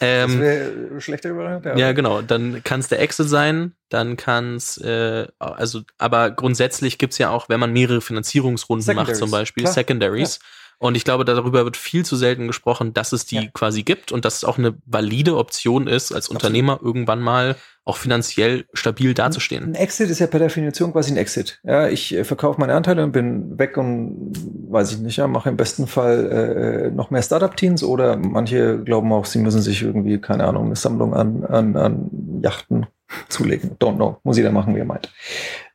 Ähm, 0.00 0.30
das 0.30 0.38
wäre 0.38 1.00
schlechter 1.00 1.30
Überraschung. 1.30 1.78
Ja, 1.78 1.92
genau. 1.92 2.22
Dann 2.22 2.64
kann 2.64 2.80
es 2.80 2.88
der 2.88 3.00
Exit 3.00 3.28
sein, 3.28 3.74
dann 3.90 4.16
kann 4.16 4.56
es, 4.56 4.78
äh, 4.78 5.26
also, 5.38 5.82
aber 5.98 6.30
grundsätzlich 6.30 6.98
gibt's 6.98 7.18
ja 7.18 7.30
auch, 7.30 7.48
wenn 7.48 7.60
man 7.60 7.72
mehrere 7.72 8.00
Finanzierungsrunden 8.00 8.96
macht, 8.96 9.14
zum 9.16 9.30
Beispiel, 9.30 9.64
Klar. 9.64 9.74
Secondaries. 9.74 10.40
Ja. 10.40 10.48
Und 10.78 10.96
ich 10.96 11.04
glaube, 11.04 11.24
darüber 11.24 11.64
wird 11.64 11.76
viel 11.76 12.04
zu 12.04 12.16
selten 12.16 12.46
gesprochen, 12.46 12.94
dass 12.94 13.12
es 13.12 13.26
die 13.26 13.36
ja. 13.36 13.42
quasi 13.52 13.82
gibt 13.82 14.12
und 14.12 14.24
dass 14.24 14.36
es 14.36 14.44
auch 14.44 14.58
eine 14.58 14.74
valide 14.86 15.36
Option 15.36 15.86
ist, 15.86 16.12
als 16.12 16.26
Absolut. 16.26 16.42
Unternehmer 16.42 16.80
irgendwann 16.82 17.20
mal 17.20 17.56
auch 17.84 17.96
finanziell 17.98 18.64
stabil 18.72 19.12
dazustehen. 19.12 19.64
Ein 19.64 19.74
Exit 19.74 20.08
ist 20.08 20.18
ja 20.18 20.26
per 20.26 20.40
Definition 20.40 20.92
quasi 20.92 21.12
ein 21.12 21.16
Exit. 21.18 21.60
Ja, 21.64 21.88
ich 21.88 22.14
äh, 22.14 22.24
verkaufe 22.24 22.58
meine 22.58 22.74
Anteile 22.74 23.04
und 23.04 23.12
bin 23.12 23.58
weg 23.58 23.76
und 23.76 24.32
weiß 24.70 24.92
ich 24.92 24.98
nicht, 24.98 25.18
ja, 25.18 25.26
mache 25.26 25.50
im 25.50 25.56
besten 25.56 25.86
Fall 25.86 26.90
äh, 26.90 26.90
noch 26.90 27.10
mehr 27.10 27.22
Startup-Teams 27.22 27.82
oder 27.82 28.16
manche 28.16 28.82
glauben 28.82 29.12
auch, 29.12 29.26
sie 29.26 29.38
müssen 29.38 29.60
sich 29.60 29.82
irgendwie, 29.82 30.18
keine 30.18 30.44
Ahnung, 30.44 30.66
eine 30.66 30.76
Sammlung 30.76 31.14
an, 31.14 31.44
an, 31.44 31.76
an 31.76 32.40
Yachten 32.42 32.86
zulegen. 33.28 33.76
Don't 33.78 33.96
know. 33.96 34.18
Muss 34.24 34.38
jeder 34.38 34.50
machen, 34.50 34.74
wie 34.74 34.80
er 34.80 34.86
meint. 34.86 35.12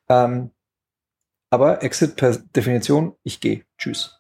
Ähm, 0.10 0.50
aber 1.52 1.84
Exit 1.84 2.16
per 2.16 2.38
Definition, 2.56 3.14
ich 3.24 3.40
gehe. 3.40 3.64
Tschüss. 3.78 4.19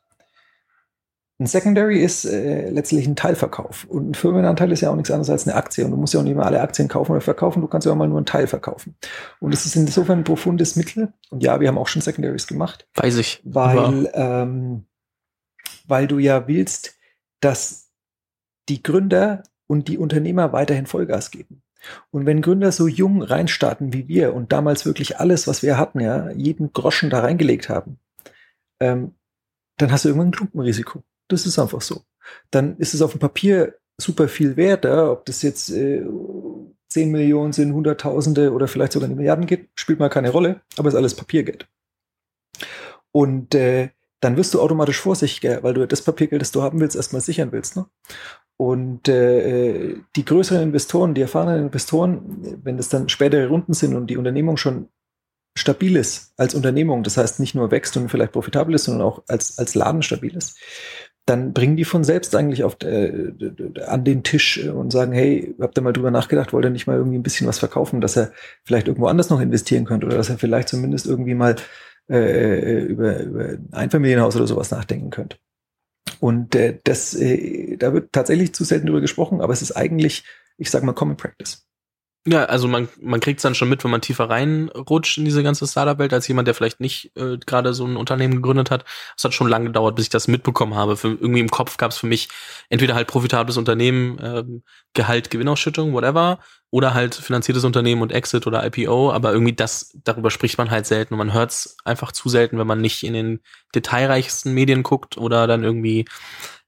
Ein 1.41 1.47
Secondary 1.47 2.03
ist 2.03 2.25
äh, 2.25 2.69
letztlich 2.69 3.07
ein 3.07 3.15
Teilverkauf. 3.15 3.85
Und 3.85 4.09
ein 4.09 4.13
Firmenanteil 4.13 4.73
ist 4.73 4.81
ja 4.81 4.91
auch 4.91 4.95
nichts 4.95 5.09
anderes 5.09 5.29
als 5.29 5.47
eine 5.47 5.55
Aktie. 5.55 5.85
Und 5.85 5.91
du 5.91 5.97
musst 5.97 6.13
ja 6.13 6.19
auch 6.19 6.25
nicht 6.25 6.35
mehr 6.35 6.45
alle 6.45 6.59
Aktien 6.59 6.89
kaufen 6.89 7.13
oder 7.13 7.21
verkaufen, 7.21 7.61
du 7.61 7.67
kannst 7.67 7.85
ja 7.85 7.93
auch 7.93 7.97
mal 7.97 8.09
nur 8.09 8.17
einen 8.17 8.25
Teil 8.25 8.45
verkaufen. 8.45 8.95
Und 9.39 9.53
es 9.53 9.65
ist 9.65 9.77
insofern 9.77 10.19
ein 10.19 10.23
profundes 10.25 10.75
Mittel. 10.75 11.13
Und 11.29 11.41
ja, 11.41 11.61
wir 11.61 11.69
haben 11.69 11.77
auch 11.77 11.87
schon 11.87 12.01
Secondaries 12.01 12.45
gemacht. 12.45 12.87
Weiß 12.95 13.15
ich. 13.15 13.41
Weil, 13.45 14.11
ähm, 14.13 14.85
weil 15.87 16.07
du 16.07 16.19
ja 16.19 16.45
willst, 16.49 16.97
dass 17.39 17.89
die 18.67 18.83
Gründer 18.83 19.43
und 19.65 19.87
die 19.87 19.97
Unternehmer 19.97 20.51
weiterhin 20.51 20.87
Vollgas 20.87 21.31
geben. 21.31 21.61
Und 22.11 22.25
wenn 22.25 22.41
Gründer 22.41 22.73
so 22.73 22.89
jung 22.89 23.21
reinstarten 23.21 23.93
wie 23.93 24.09
wir 24.09 24.33
und 24.33 24.51
damals 24.51 24.85
wirklich 24.85 25.19
alles, 25.19 25.47
was 25.47 25.63
wir 25.63 25.77
hatten, 25.77 26.01
ja, 26.01 26.31
jeden 26.31 26.73
Groschen 26.73 27.09
da 27.09 27.21
reingelegt 27.21 27.69
haben, 27.69 27.97
ähm, 28.81 29.13
dann 29.77 29.93
hast 29.93 30.03
du 30.03 30.09
irgendwann 30.09 30.27
ein 30.27 30.33
Klumpenrisiko. 30.33 31.03
Das 31.30 31.45
ist 31.45 31.57
einfach 31.57 31.82
so. 31.82 32.01
Dann 32.51 32.75
ist 32.77 32.93
es 32.93 33.01
auf 33.01 33.11
dem 33.11 33.19
Papier 33.19 33.75
super 33.97 34.27
viel 34.27 34.57
wert, 34.57 34.86
ob 34.86 35.25
das 35.25 35.41
jetzt 35.41 35.69
äh, 35.69 36.05
10 36.89 37.11
Millionen 37.11 37.53
sind, 37.53 37.73
Hunderttausende 37.73 38.51
oder 38.51 38.67
vielleicht 38.67 38.93
sogar 38.93 39.07
in 39.07 39.13
die 39.15 39.17
Milliarden 39.17 39.45
geht, 39.45 39.69
spielt 39.75 39.99
mal 39.99 40.09
keine 40.09 40.32
Rolle, 40.32 40.61
aber 40.77 40.89
ist 40.89 40.95
alles 40.95 41.15
Papiergeld. 41.15 41.67
Und 43.11 43.55
äh, 43.55 43.89
dann 44.19 44.38
wirst 44.38 44.53
du 44.53 44.61
automatisch 44.61 44.99
vorsichtiger, 44.99 45.63
weil 45.63 45.73
du 45.73 45.88
das 45.88 46.01
Papiergeld, 46.01 46.41
das 46.41 46.51
du 46.51 46.61
haben 46.61 46.80
willst, 46.80 46.95
erstmal 46.95 47.21
sichern 47.21 47.51
willst. 47.51 47.75
Ne? 47.75 47.86
Und 48.57 49.07
äh, 49.07 49.95
die 50.15 50.25
größeren 50.25 50.61
Investoren, 50.61 51.13
die 51.13 51.21
erfahrenen 51.21 51.67
Investoren, 51.67 52.59
wenn 52.63 52.77
das 52.77 52.89
dann 52.89 53.07
spätere 53.07 53.47
Runden 53.47 53.73
sind 53.73 53.95
und 53.95 54.07
die 54.07 54.17
Unternehmung 54.17 54.57
schon 54.57 54.89
stabil 55.57 55.95
ist 55.95 56.34
als 56.38 56.55
Unternehmung, 56.55 57.03
das 57.03 57.17
heißt 57.17 57.39
nicht 57.39 57.55
nur 57.55 57.71
wächst 57.71 57.95
und 57.97 58.09
vielleicht 58.09 58.34
profitabel 58.34 58.75
ist, 58.75 58.86
sondern 58.86 59.07
auch 59.07 59.23
als, 59.27 59.57
als 59.57 59.75
Laden 59.75 60.01
stabil 60.01 60.36
ist, 60.36 60.57
dann 61.30 61.53
bringen 61.53 61.77
die 61.77 61.86
von 61.86 62.03
selbst 62.03 62.36
eigentlich 62.36 62.63
auf, 62.63 62.77
äh, 62.82 63.32
an 63.86 64.03
den 64.03 64.23
Tisch 64.23 64.65
und 64.65 64.91
sagen, 64.91 65.11
hey, 65.11 65.55
habt 65.59 65.77
ihr 65.77 65.82
mal 65.82 65.93
drüber 65.93 66.11
nachgedacht, 66.11 66.53
wollt 66.53 66.65
ihr 66.65 66.71
nicht 66.71 66.88
mal 66.88 66.97
irgendwie 66.97 67.17
ein 67.17 67.23
bisschen 67.23 67.47
was 67.47 67.59
verkaufen, 67.59 68.01
dass 68.01 68.17
er 68.17 68.32
vielleicht 68.63 68.88
irgendwo 68.88 69.07
anders 69.07 69.30
noch 69.30 69.39
investieren 69.39 69.86
könnte 69.86 70.07
oder 70.07 70.17
dass 70.17 70.30
er 70.30 70.39
vielleicht 70.39 70.69
zumindest 70.69 71.05
irgendwie 71.05 71.36
mal 71.36 71.55
äh, 72.09 72.80
über, 72.82 73.19
über 73.19 73.43
ein 73.45 73.69
Einfamilienhaus 73.71 74.36
oder 74.36 74.47
sowas 74.47 74.71
nachdenken 74.71 75.11
könnte. 75.11 75.38
Und 76.19 76.55
äh, 76.55 76.80
das, 76.84 77.13
äh, 77.13 77.77
da 77.77 77.93
wird 77.93 78.11
tatsächlich 78.11 78.53
zu 78.53 78.63
selten 78.63 78.88
drüber 78.88 79.01
gesprochen, 79.01 79.41
aber 79.41 79.53
es 79.53 79.61
ist 79.61 79.73
eigentlich, 79.73 80.25
ich 80.57 80.71
sag 80.71 80.84
mal, 80.84 80.93
Common 80.93 81.15
Practice. 81.15 81.68
Ja, 82.32 82.45
also 82.45 82.67
man, 82.67 82.88
man 83.01 83.19
kriegt 83.21 83.39
es 83.39 83.41
dann 83.43 83.55
schon 83.55 83.69
mit, 83.69 83.84
wenn 83.84 83.89
man 83.89 84.01
tiefer 84.01 84.30
reinrutscht 84.30 85.17
in 85.17 85.25
diese 85.25 85.41
ganze 85.41 85.65
Startup-Welt, 85.65 86.13
als 86.13 86.27
jemand, 86.27 86.47
der 86.47 86.53
vielleicht 86.53 86.80
nicht 86.80 87.11
äh, 87.17 87.38
gerade 87.43 87.73
so 87.73 87.88
ein 87.88 87.97
Unternehmen 87.97 88.36
gegründet 88.36 88.69
hat. 88.69 88.86
Es 89.17 89.23
hat 89.23 89.34
schon 89.34 89.47
lange 89.47 89.65
gedauert, 89.65 89.95
bis 89.95 90.05
ich 90.05 90.09
das 90.09 90.27
mitbekommen 90.27 90.75
habe. 90.75 90.95
Für, 90.95 91.07
irgendwie 91.07 91.39
im 91.39 91.49
Kopf 91.49 91.77
gab 91.77 91.89
es 91.89 91.97
für 91.97 92.05
mich 92.05 92.30
entweder 92.69 92.93
halt 92.93 93.07
profitables 93.07 93.57
Unternehmen, 93.57 94.19
ähm, 94.21 94.63
Gehalt, 94.93 95.32
Gewinnausschüttung, 95.32 95.93
whatever, 95.93 96.38
oder 96.69 96.93
halt 96.93 97.15
finanziertes 97.15 97.63
Unternehmen 97.63 98.03
und 98.03 98.11
Exit 98.11 98.45
oder 98.45 98.63
IPO, 98.63 99.11
aber 99.11 99.32
irgendwie 99.34 99.53
das, 99.53 99.97
darüber 100.03 100.30
spricht 100.30 100.59
man 100.59 100.69
halt 100.69 100.86
selten 100.86 101.15
und 101.15 101.17
man 101.17 101.34
hört 101.34 101.49
es 101.49 101.77
einfach 101.84 102.11
zu 102.11 102.30
selten, 102.30 102.59
wenn 102.59 102.67
man 102.67 102.82
nicht 102.82 103.03
in 103.03 103.13
den 103.13 103.39
detailreichsten 103.73 104.53
Medien 104.53 104.84
guckt 104.84 105.17
oder 105.17 105.47
dann 105.47 105.63
irgendwie 105.63 106.05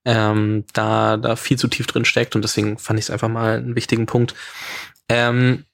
ähm, 0.05 0.65
da, 0.73 1.17
da 1.17 1.35
viel 1.35 1.57
zu 1.57 1.67
tief 1.67 1.87
drin 1.87 2.05
steckt 2.05 2.35
und 2.35 2.41
deswegen 2.41 2.77
fand 2.77 2.99
ich 2.99 3.05
es 3.05 3.11
einfach 3.11 3.29
mal 3.29 3.57
einen 3.57 3.75
wichtigen 3.75 4.05
Punkt. 4.05 4.33
Ähm, 5.09 5.65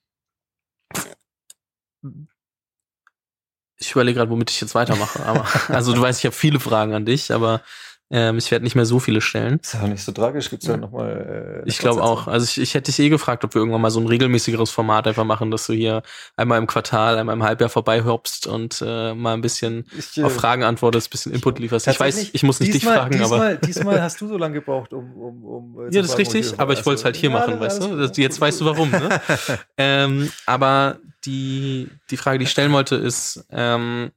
ich 3.79 3.91
überlege 3.91 4.17
gerade, 4.17 4.31
womit 4.31 4.49
ich 4.49 4.59
jetzt 4.59 4.75
weitermache. 4.75 5.23
Aber, 5.25 5.45
also 5.73 5.93
du 5.93 6.01
weißt, 6.01 6.19
ich 6.19 6.25
habe 6.25 6.35
viele 6.35 6.59
Fragen 6.59 6.93
an 6.93 7.05
dich, 7.05 7.31
aber 7.31 7.61
ähm, 8.09 8.37
ich 8.37 8.49
werde 8.51 8.63
nicht 8.63 8.75
mehr 8.75 8.85
so 8.85 8.99
viele 8.99 9.19
stellen. 9.19 9.59
Ist 9.61 9.73
ja 9.73 9.85
nicht 9.85 10.03
so 10.03 10.13
tragisch. 10.13 10.49
Gibt's 10.49 10.65
ja 10.65 10.77
nochmal. 10.77 11.63
Äh, 11.65 11.69
ich 11.69 11.77
glaube 11.77 12.01
auch. 12.01 12.27
Also 12.27 12.45
ich, 12.45 12.57
ich 12.57 12.73
hätte 12.73 12.85
dich 12.85 12.99
eh 12.99 13.09
gefragt, 13.09 13.43
ob 13.43 13.53
wir 13.53 13.59
irgendwann 13.59 13.81
mal 13.81 13.91
so 13.91 13.99
ein 13.99 14.07
regelmäßigeres 14.07 14.71
Format 14.71 15.07
einfach 15.07 15.25
machen, 15.25 15.51
dass 15.51 15.67
du 15.67 15.73
hier 15.73 16.03
einmal 16.37 16.57
im 16.57 16.67
Quartal, 16.67 17.17
einmal 17.17 17.35
im 17.35 17.43
Halbjahr 17.43 17.69
vorbeihopst 17.69 18.47
und 18.47 18.81
äh, 18.85 19.13
mal 19.13 19.33
ein 19.33 19.41
bisschen 19.41 19.85
ich, 19.97 20.17
äh, 20.17 20.23
auf 20.23 20.33
Fragen 20.33 20.63
antwortest, 20.63 21.07
ein 21.07 21.11
bisschen 21.11 21.33
Input 21.33 21.59
lieferst. 21.59 21.87
Ich 21.87 21.99
weiß, 21.99 22.29
ich 22.31 22.43
muss 22.43 22.61
nicht 22.61 22.73
diesmal, 22.73 22.93
dich 22.93 23.01
fragen, 23.01 23.17
diesmal, 23.17 23.39
aber. 23.39 23.55
Diesmal 23.55 24.01
hast 24.07 24.21
du 24.21 24.27
so 24.27 24.37
lange 24.37 24.55
gebraucht, 24.55 24.93
um. 24.93 25.13
um, 25.13 25.43
um 25.43 25.79
äh, 25.79 25.93
ja, 25.93 26.01
das 26.01 26.11
ist 26.11 26.17
richtig, 26.17 26.57
aber 26.57 26.73
ich 26.73 26.85
wollte 26.85 26.99
es 26.99 27.05
halt 27.05 27.17
hier 27.17 27.29
ja, 27.29 27.37
machen, 27.37 27.59
weißt 27.59 27.83
du? 27.83 27.97
Das, 27.97 28.15
jetzt 28.15 28.39
weißt 28.39 28.61
du 28.61 28.65
warum, 28.65 28.89
ne? 28.89 29.21
ähm, 29.77 30.31
aber 30.45 30.99
die, 31.25 31.89
die 32.09 32.15
Frage, 32.17 32.39
die 32.39 32.43
ich 32.43 32.51
stellen 32.51 32.71
wollte, 32.71 32.95
ist, 32.95 33.45
ähm, 33.51 34.11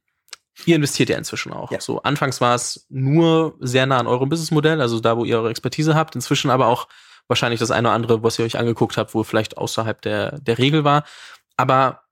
ihr 0.67 0.75
investiert 0.75 1.09
ja 1.09 1.17
inzwischen 1.17 1.53
auch. 1.53 1.71
Ja. 1.71 1.81
So, 1.81 2.01
anfangs 2.03 2.41
war 2.41 2.55
es 2.55 2.85
nur 2.89 3.55
sehr 3.59 3.85
nah 3.85 3.99
an 3.99 4.07
eurem 4.07 4.29
Businessmodell, 4.29 4.81
also 4.81 4.99
da, 4.99 5.17
wo 5.17 5.25
ihr 5.25 5.37
eure 5.37 5.49
Expertise 5.49 5.95
habt, 5.95 6.15
inzwischen 6.15 6.49
aber 6.49 6.67
auch 6.67 6.87
wahrscheinlich 7.27 7.59
das 7.59 7.71
eine 7.71 7.87
oder 7.87 7.95
andere, 7.95 8.23
was 8.23 8.37
ihr 8.39 8.45
euch 8.45 8.57
angeguckt 8.57 8.97
habt, 8.97 9.13
wo 9.13 9.23
vielleicht 9.23 9.57
außerhalb 9.57 10.01
der, 10.01 10.39
der 10.39 10.57
Regel 10.57 10.83
war. 10.83 11.03
Aber 11.57 12.03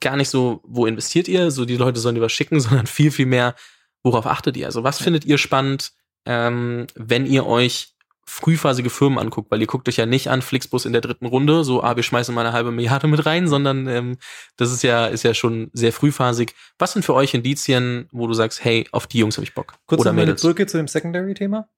gar 0.00 0.16
nicht 0.16 0.30
so, 0.30 0.60
wo 0.64 0.86
investiert 0.86 1.28
ihr, 1.28 1.50
so 1.50 1.64
die 1.64 1.76
Leute 1.76 2.00
sollen 2.00 2.14
die 2.14 2.20
was 2.20 2.32
schicken, 2.32 2.60
sondern 2.60 2.86
viel, 2.86 3.10
viel 3.10 3.26
mehr, 3.26 3.54
worauf 4.02 4.26
achtet 4.26 4.56
ihr? 4.56 4.66
Also 4.66 4.82
was 4.82 5.00
findet 5.00 5.24
ihr 5.24 5.38
spannend, 5.38 5.92
ähm, 6.26 6.86
wenn 6.94 7.26
ihr 7.26 7.46
euch 7.46 7.94
frühphasige 8.24 8.90
Firmen 8.90 9.18
anguckt, 9.18 9.50
weil 9.50 9.60
ihr 9.60 9.66
guckt 9.66 9.88
euch 9.88 9.96
ja 9.96 10.06
nicht 10.06 10.28
an 10.28 10.42
Flixbus 10.42 10.84
in 10.84 10.92
der 10.92 11.00
dritten 11.00 11.26
Runde, 11.26 11.64
so, 11.64 11.82
ah, 11.82 11.96
wir 11.96 12.02
schmeißen 12.02 12.34
mal 12.34 12.46
eine 12.46 12.52
halbe 12.52 12.70
Milliarde 12.70 13.08
mit 13.08 13.26
rein, 13.26 13.48
sondern 13.48 13.88
ähm, 13.88 14.18
das 14.56 14.72
ist 14.72 14.82
ja, 14.82 15.06
ist 15.06 15.24
ja 15.24 15.34
schon 15.34 15.70
sehr 15.72 15.92
frühphasig. 15.92 16.54
Was 16.78 16.92
sind 16.92 17.04
für 17.04 17.14
euch 17.14 17.34
Indizien, 17.34 18.08
wo 18.12 18.26
du 18.26 18.34
sagst, 18.34 18.64
hey, 18.64 18.86
auf 18.92 19.06
die 19.06 19.18
Jungs 19.18 19.36
habe 19.36 19.44
ich 19.44 19.54
Bock? 19.54 19.74
Kurz 19.86 20.00
Oder 20.02 20.10
eine 20.10 20.34
Brücke 20.34 20.66
zu 20.66 20.76
dem 20.76 20.88
Secondary-Thema. 20.88 21.68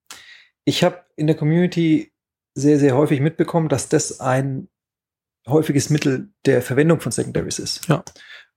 Ich 0.64 0.84
habe 0.84 1.04
in 1.16 1.26
der 1.26 1.36
Community 1.36 2.12
sehr, 2.54 2.78
sehr 2.78 2.96
häufig 2.96 3.20
mitbekommen, 3.20 3.68
dass 3.68 3.88
das 3.88 4.20
ein 4.20 4.68
häufiges 5.48 5.90
Mittel 5.90 6.32
der 6.44 6.62
Verwendung 6.62 7.00
von 7.00 7.12
Secondaries 7.12 7.58
ist. 7.58 7.88
Ja. 7.88 8.04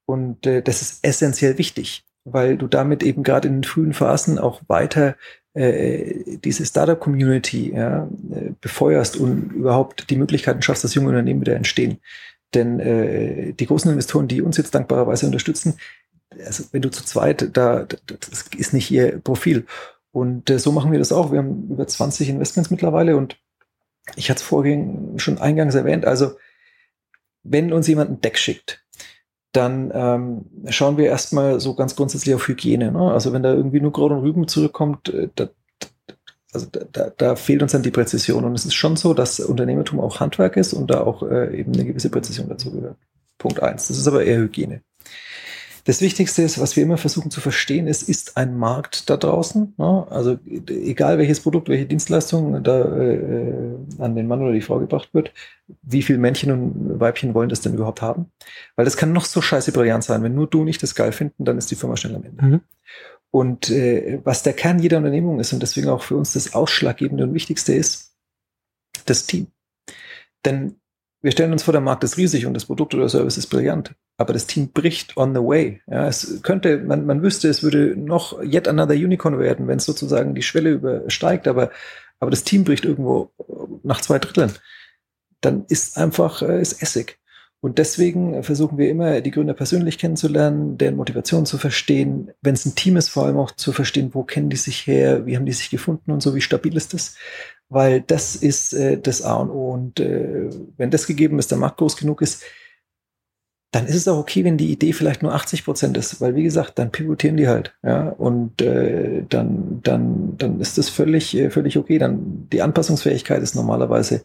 Und 0.05 0.45
äh, 0.45 0.61
das 0.61 0.81
ist 0.81 1.03
essentiell 1.03 1.57
wichtig, 1.57 2.05
weil 2.25 2.57
du 2.57 2.67
damit 2.67 3.03
eben 3.03 3.23
gerade 3.23 3.47
in 3.47 3.55
den 3.55 3.63
frühen 3.63 3.93
Phasen 3.93 4.37
auch 4.37 4.61
weiter 4.67 5.15
äh, 5.55 6.37
diese 6.37 6.65
Startup-Community 6.65 7.73
ja, 7.73 8.07
äh, 8.31 8.51
befeuerst 8.61 9.17
und 9.17 9.51
überhaupt 9.53 10.09
die 10.09 10.17
Möglichkeiten 10.17 10.61
schaffst, 10.61 10.83
dass 10.83 10.93
junge 10.93 11.09
Unternehmen 11.09 11.41
wieder 11.41 11.55
entstehen. 11.55 11.99
Denn 12.53 12.79
äh, 12.79 13.53
die 13.53 13.65
großen 13.65 13.89
Investoren, 13.89 14.27
die 14.27 14.41
uns 14.41 14.57
jetzt 14.57 14.75
dankbarerweise 14.75 15.25
unterstützen, 15.25 15.77
also 16.45 16.65
wenn 16.71 16.81
du 16.81 16.91
zu 16.91 17.03
zweit, 17.03 17.49
da, 17.55 17.87
das 18.05 18.45
ist 18.57 18.73
nicht 18.73 18.91
ihr 18.91 19.19
Profil. 19.19 19.65
Und 20.11 20.49
äh, 20.49 20.59
so 20.59 20.71
machen 20.71 20.91
wir 20.91 20.99
das 20.99 21.11
auch. 21.11 21.31
Wir 21.31 21.39
haben 21.39 21.69
über 21.69 21.87
20 21.87 22.29
Investments 22.29 22.69
mittlerweile 22.69 23.17
und 23.17 23.37
ich 24.15 24.29
hatte 24.29 24.39
es 24.39 24.45
vorhin 24.45 25.17
schon 25.17 25.39
eingangs 25.39 25.75
erwähnt, 25.75 26.05
also 26.05 26.37
wenn 27.43 27.71
uns 27.73 27.87
jemand 27.87 28.11
ein 28.11 28.21
Deck 28.21 28.37
schickt, 28.37 28.83
dann 29.55 29.91
ähm, 29.93 30.45
schauen 30.69 30.97
wir 30.97 31.05
erstmal 31.05 31.59
so 31.59 31.75
ganz 31.75 31.95
grundsätzlich 31.95 32.35
auf 32.35 32.47
Hygiene. 32.47 32.91
Ne? 32.91 33.11
Also 33.11 33.33
wenn 33.33 33.43
da 33.43 33.53
irgendwie 33.53 33.81
nur 33.81 33.93
Kraut 33.93 34.11
und 34.11 34.19
Rüben 34.19 34.47
zurückkommt, 34.47 35.09
äh, 35.09 35.29
da, 35.35 35.49
also 36.53 36.67
da, 36.91 37.11
da, 37.17 37.35
fehlt 37.35 37.61
uns 37.61 37.73
dann 37.73 37.83
die 37.83 37.91
Präzision. 37.91 38.45
Und 38.45 38.55
es 38.55 38.65
ist 38.65 38.75
schon 38.75 38.95
so, 38.95 39.13
dass 39.13 39.39
Unternehmertum 39.39 39.99
auch 39.99 40.19
Handwerk 40.19 40.57
ist 40.57 40.73
und 40.73 40.89
da 40.89 41.01
auch 41.01 41.23
äh, 41.23 41.57
eben 41.59 41.73
eine 41.73 41.85
gewisse 41.85 42.09
Präzision 42.09 42.47
dazu 42.49 42.71
gehört. 42.71 42.97
Punkt 43.37 43.61
eins. 43.61 43.87
Das 43.89 43.97
ist 43.97 44.07
aber 44.07 44.23
eher 44.23 44.39
Hygiene. 44.39 44.81
Das 45.85 46.01
Wichtigste 46.01 46.41
ist, 46.41 46.59
was 46.59 46.75
wir 46.75 46.81
immer 46.81 46.97
versuchen 46.97 47.29
zu 47.29 47.41
verstehen, 47.41 47.85
ist, 47.85 48.09
ist 48.09 48.37
ein 48.37 48.57
Markt 48.57 49.07
da 49.07 49.17
draußen? 49.17 49.75
Ne? 49.77 50.07
Also 50.09 50.39
egal 50.67 51.19
welches 51.19 51.41
Produkt, 51.41 51.69
welche 51.69 51.85
Dienstleistung 51.85 52.63
da 52.63 52.81
äh, 52.81 53.75
an 53.99 54.15
den 54.15 54.27
Mann 54.27 54.41
oder 54.41 54.51
die 54.51 54.61
Frau 54.61 54.79
gebracht 54.79 55.09
wird, 55.13 55.31
wie 55.83 56.01
viele 56.01 56.17
Männchen 56.17 56.51
und 56.51 56.99
Weibchen 56.99 57.35
wollen 57.35 57.49
das 57.49 57.61
denn 57.61 57.75
überhaupt 57.75 58.01
haben? 58.01 58.31
Weil 58.75 58.85
das 58.85 58.97
kann 58.97 59.13
noch 59.13 59.25
so 59.25 59.41
scheiße 59.41 59.71
brillant 59.71 60.03
sein. 60.03 60.23
Wenn 60.23 60.33
nur 60.33 60.47
du 60.47 60.63
nicht 60.63 60.81
das 60.81 60.95
geil 60.95 61.11
finden, 61.11 61.45
dann 61.45 61.59
ist 61.59 61.69
die 61.69 61.75
Firma 61.75 61.95
schnell 61.97 62.15
am 62.15 62.23
Ende. 62.23 62.43
Mhm. 62.43 62.61
Und 63.29 63.69
äh, 63.69 64.21
was 64.23 64.41
der 64.41 64.53
Kern 64.53 64.79
jeder 64.79 64.97
Unternehmung 64.97 65.39
ist 65.39 65.53
und 65.53 65.61
deswegen 65.61 65.89
auch 65.89 66.01
für 66.01 66.15
uns 66.15 66.33
das 66.33 66.55
Ausschlaggebende 66.55 67.25
und 67.25 67.35
Wichtigste 67.35 67.75
ist, 67.75 68.15
das 69.05 69.27
Team. 69.27 69.47
Denn 70.45 70.77
wir 71.25 71.31
stellen 71.31 71.51
uns 71.51 71.63
vor, 71.63 71.71
der 71.71 71.81
Markt 71.81 72.03
ist 72.03 72.17
riesig 72.17 72.45
und 72.45 72.53
das 72.53 72.65
Produkt 72.65 72.93
oder 72.93 73.09
Service 73.09 73.35
ist 73.35 73.47
brillant. 73.47 73.95
Aber 74.17 74.31
das 74.31 74.45
Team 74.45 74.69
bricht 74.69 75.17
on 75.17 75.33
the 75.33 75.41
way. 75.41 75.81
Ja, 75.87 76.07
es 76.07 76.43
könnte, 76.43 76.77
man, 76.77 77.07
man 77.07 77.23
wüsste, 77.23 77.49
es 77.49 77.63
würde 77.63 77.95
noch 77.97 78.43
yet 78.43 78.67
another 78.67 78.93
Unicorn 78.93 79.39
werden, 79.39 79.67
wenn 79.67 79.77
es 79.77 79.85
sozusagen 79.85 80.35
die 80.35 80.43
Schwelle 80.43 80.69
übersteigt, 80.69 81.47
aber, 81.47 81.71
aber 82.19 82.29
das 82.29 82.43
Team 82.43 82.63
bricht 82.63 82.85
irgendwo 82.85 83.31
nach 83.81 84.01
zwei 84.01 84.19
Dritteln. 84.19 84.51
Dann 85.41 85.65
ist 85.67 85.97
einfach, 85.97 86.43
äh, 86.43 86.61
ist 86.61 86.83
Essig. 86.83 87.17
Und 87.59 87.79
deswegen 87.79 88.43
versuchen 88.43 88.77
wir 88.77 88.91
immer, 88.91 89.21
die 89.21 89.31
Gründer 89.31 89.55
persönlich 89.55 89.97
kennenzulernen, 89.97 90.77
deren 90.77 90.95
Motivation 90.95 91.47
zu 91.47 91.57
verstehen, 91.57 92.29
wenn 92.43 92.53
es 92.53 92.67
ein 92.67 92.75
Team 92.75 92.97
ist, 92.97 93.09
vor 93.09 93.25
allem 93.25 93.37
auch 93.37 93.49
zu 93.49 93.71
verstehen, 93.71 94.11
wo 94.13 94.21
kennen 94.21 94.51
die 94.51 94.57
sich 94.57 94.85
her, 94.85 95.25
wie 95.25 95.35
haben 95.35 95.47
die 95.47 95.53
sich 95.53 95.71
gefunden 95.71 96.11
und 96.11 96.21
so, 96.21 96.35
wie 96.35 96.41
stabil 96.41 96.77
ist 96.77 96.93
das 96.93 97.15
weil 97.69 98.01
das 98.01 98.35
ist 98.35 98.73
äh, 98.73 98.99
das 98.99 99.21
A 99.21 99.35
und 99.35 99.49
O. 99.49 99.71
Und 99.71 99.99
äh, 99.99 100.49
wenn 100.77 100.91
das 100.91 101.07
gegeben 101.07 101.39
ist, 101.39 101.51
der 101.51 101.57
Markt 101.57 101.77
groß 101.77 101.97
genug 101.97 102.21
ist, 102.21 102.43
dann 103.71 103.87
ist 103.87 103.95
es 103.95 104.07
auch 104.07 104.17
okay, 104.17 104.45
wenn 104.45 104.57
die 104.57 104.71
Idee 104.71 104.93
vielleicht 104.93 105.21
nur 105.21 105.33
80 105.33 105.65
Prozent 105.65 105.97
ist, 105.97 106.21
weil 106.21 106.35
wie 106.35 106.43
gesagt, 106.43 106.79
dann 106.79 106.91
pivotieren 106.91 107.35
die 107.35 107.49
halt, 107.49 107.75
ja, 107.83 108.07
und 108.07 108.61
äh, 108.61 109.23
dann, 109.27 109.81
dann, 109.83 110.37
dann 110.37 110.61
ist 110.61 110.77
das 110.77 110.87
völlig, 110.87 111.35
äh, 111.35 111.49
völlig 111.49 111.77
okay. 111.77 111.97
Dann 111.97 112.47
die 112.53 112.61
Anpassungsfähigkeit 112.61 113.41
ist 113.41 113.53
normalerweise 113.53 114.23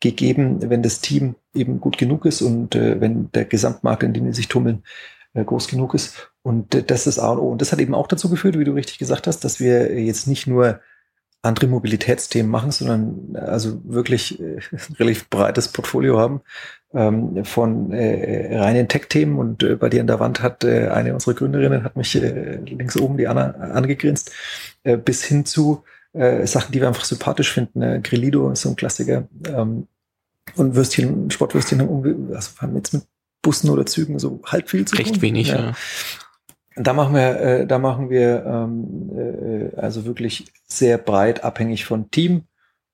gegeben, 0.00 0.70
wenn 0.70 0.82
das 0.82 1.00
Team 1.00 1.34
eben 1.52 1.78
gut 1.78 1.98
genug 1.98 2.24
ist 2.24 2.40
und 2.40 2.74
äh, 2.74 3.00
wenn 3.02 3.30
der 3.32 3.44
Gesamtmarkt, 3.44 4.02
in 4.02 4.14
dem 4.14 4.24
die 4.24 4.32
sich 4.32 4.48
tummeln, 4.48 4.82
äh, 5.34 5.44
groß 5.44 5.68
genug 5.68 5.92
ist. 5.92 6.32
Und 6.42 6.74
äh, 6.74 6.82
das 6.82 7.06
ist 7.06 7.18
A 7.18 7.32
und 7.32 7.38
O. 7.38 7.50
Und 7.50 7.60
das 7.60 7.72
hat 7.72 7.80
eben 7.80 7.94
auch 7.94 8.06
dazu 8.06 8.30
geführt, 8.30 8.58
wie 8.58 8.64
du 8.64 8.72
richtig 8.72 8.98
gesagt 8.98 9.26
hast, 9.26 9.44
dass 9.44 9.60
wir 9.60 10.00
jetzt 10.00 10.26
nicht 10.26 10.46
nur 10.46 10.80
andere 11.42 11.66
Mobilitätsthemen 11.68 12.50
machen, 12.50 12.70
sondern 12.70 13.36
also 13.36 13.80
wirklich 13.84 14.40
äh, 14.40 14.58
ein 14.72 14.94
relativ 14.98 15.28
breites 15.30 15.68
Portfolio 15.68 16.18
haben 16.18 16.42
ähm, 16.92 17.44
von 17.44 17.92
äh, 17.92 18.58
reinen 18.58 18.88
Tech-Themen 18.88 19.38
und 19.38 19.62
äh, 19.62 19.76
bei 19.76 19.88
dir 19.88 20.00
an 20.00 20.06
der 20.06 20.20
Wand 20.20 20.42
hat 20.42 20.64
äh, 20.64 20.88
eine 20.88 21.14
unserer 21.14 21.34
Gründerinnen 21.34 21.84
hat 21.84 21.96
mich 21.96 22.14
äh, 22.16 22.56
links 22.56 22.96
oben 22.96 23.16
die 23.16 23.28
Anna 23.28 23.50
angegrinst 23.50 24.32
äh, 24.82 24.96
bis 24.96 25.24
hin 25.24 25.46
zu 25.46 25.84
äh, 26.12 26.46
Sachen, 26.46 26.72
die 26.72 26.80
wir 26.80 26.88
einfach 26.88 27.04
sympathisch 27.04 27.52
finden. 27.52 27.82
Äh, 27.82 28.00
Grillido 28.02 28.50
ist 28.50 28.62
so 28.62 28.68
ein 28.68 28.76
Klassiker 28.76 29.28
ähm, 29.46 29.86
und 30.56 30.74
Würstchen, 30.74 31.30
Sportwürstchen 31.30 31.80
haben, 31.80 32.34
also 32.34 32.50
haben 32.58 32.76
jetzt 32.76 32.92
mit 32.92 33.04
Bussen 33.42 33.70
oder 33.70 33.86
Zügen 33.86 34.18
so 34.18 34.40
halb 34.44 34.68
viel 34.68 34.84
zu 34.84 34.96
tun. 34.96 35.04
Recht 35.04 35.22
wenig, 35.22 35.48
ja. 35.48 35.60
ja. 35.60 35.72
Da 36.76 36.92
machen 36.92 37.14
wir, 37.14 37.40
äh, 37.40 37.66
da 37.66 37.78
machen 37.78 38.10
wir 38.10 38.44
ähm, 38.46 39.70
äh, 39.72 39.76
also 39.76 40.04
wirklich 40.04 40.52
sehr 40.66 40.98
breit 40.98 41.42
abhängig 41.42 41.84
von 41.84 42.10
Team 42.10 42.44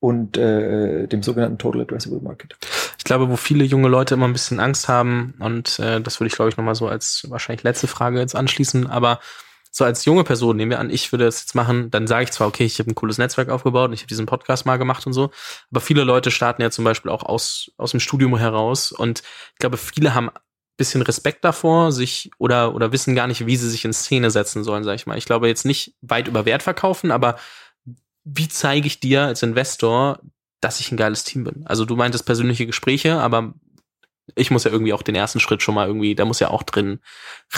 und 0.01 0.37
äh, 0.37 1.07
dem 1.07 1.22
sogenannten 1.22 1.59
Total 1.59 1.83
Addressable 1.83 2.20
Market. 2.20 2.57
Ich 2.99 3.05
glaube, 3.05 3.29
wo 3.29 3.37
viele 3.37 3.64
junge 3.64 3.89
Leute 3.89 4.14
immer 4.14 4.27
ein 4.27 4.33
bisschen 4.33 4.61
Angst 4.61 4.89
haben, 4.89 5.35
und 5.39 5.79
äh, 5.79 6.01
das 6.01 6.20
würde 6.20 6.29
ich, 6.29 6.35
glaube 6.35 6.49
ich, 6.49 6.57
nochmal 6.57 6.74
so 6.74 6.89
als 6.89 7.27
wahrscheinlich 7.29 7.64
letzte 7.64 7.87
Frage 7.87 8.18
jetzt 8.18 8.35
anschließen, 8.35 8.87
aber 8.87 9.20
so 9.70 9.85
als 9.85 10.07
junge 10.07 10.24
Person, 10.24 10.57
nehmen 10.57 10.70
wir 10.70 10.81
an, 10.81 10.89
ich 10.89 11.12
würde 11.12 11.27
das 11.27 11.41
jetzt 11.41 11.55
machen, 11.55 11.91
dann 11.91 12.07
sage 12.07 12.24
ich 12.24 12.33
zwar, 12.33 12.49
okay, 12.49 12.64
ich 12.64 12.79
habe 12.79 12.91
ein 12.91 12.95
cooles 12.95 13.18
Netzwerk 13.18 13.51
aufgebaut 13.51 13.89
und 13.89 13.93
ich 13.93 14.01
habe 14.01 14.09
diesen 14.09 14.24
Podcast 14.24 14.64
mal 14.64 14.79
gemacht 14.79 15.07
und 15.07 15.12
so, 15.12 15.31
aber 15.70 15.81
viele 15.81 16.03
Leute 16.03 16.31
starten 16.31 16.62
ja 16.62 16.70
zum 16.70 16.85
Beispiel 16.85 17.11
auch 17.11 17.22
aus, 17.22 17.70
aus 17.77 17.91
dem 17.91 18.01
Studium 18.01 18.39
heraus 18.39 18.91
und 18.91 19.22
ich 19.53 19.59
glaube, 19.59 19.77
viele 19.77 20.14
haben 20.14 20.31
bisschen 20.77 21.03
Respekt 21.03 21.45
davor, 21.45 21.93
sich 21.93 22.31
oder 22.39 22.74
oder 22.74 22.93
wissen 22.93 23.14
gar 23.14 23.27
nicht, 23.27 23.47
wie 23.47 23.57
sie 23.57 23.70
sich 23.70 23.85
in 23.85 23.93
Szene 23.93 24.31
setzen 24.31 24.64
sollen, 24.64 24.85
sag 24.85 24.95
ich 24.95 25.07
mal. 25.07 25.18
Ich 25.18 25.24
glaube 25.24 25.49
jetzt 25.49 25.64
nicht 25.64 25.95
weit 26.01 26.29
über 26.29 26.45
Wert 26.45 26.62
verkaufen, 26.62 27.11
aber 27.11 27.37
wie 28.24 28.49
zeige 28.49 28.87
ich 28.87 29.01
dir 29.01 29.22
als 29.22 29.43
Investor, 29.43 30.20
dass 30.61 30.81
ich 30.81 30.91
ein 30.91 30.97
geiles 30.97 31.24
Team 31.24 31.45
bin? 31.45 31.66
Also 31.66 31.85
du 31.85 31.97
meintest 31.97 32.27
persönliche 32.27 32.66
Gespräche, 32.66 33.20
aber 33.20 33.55
ich 34.35 34.51
muss 34.51 34.64
ja 34.64 34.72
irgendwie 34.72 34.93
auch 34.93 35.03
den 35.03 35.14
ersten 35.14 35.41
Schritt 35.41 35.62
schon 35.62 35.74
mal 35.74 35.87
irgendwie, 35.87 36.14
da 36.14 36.24
muss 36.24 36.41
ja 36.41 36.49
auch 36.49 36.64
drin 36.64 36.99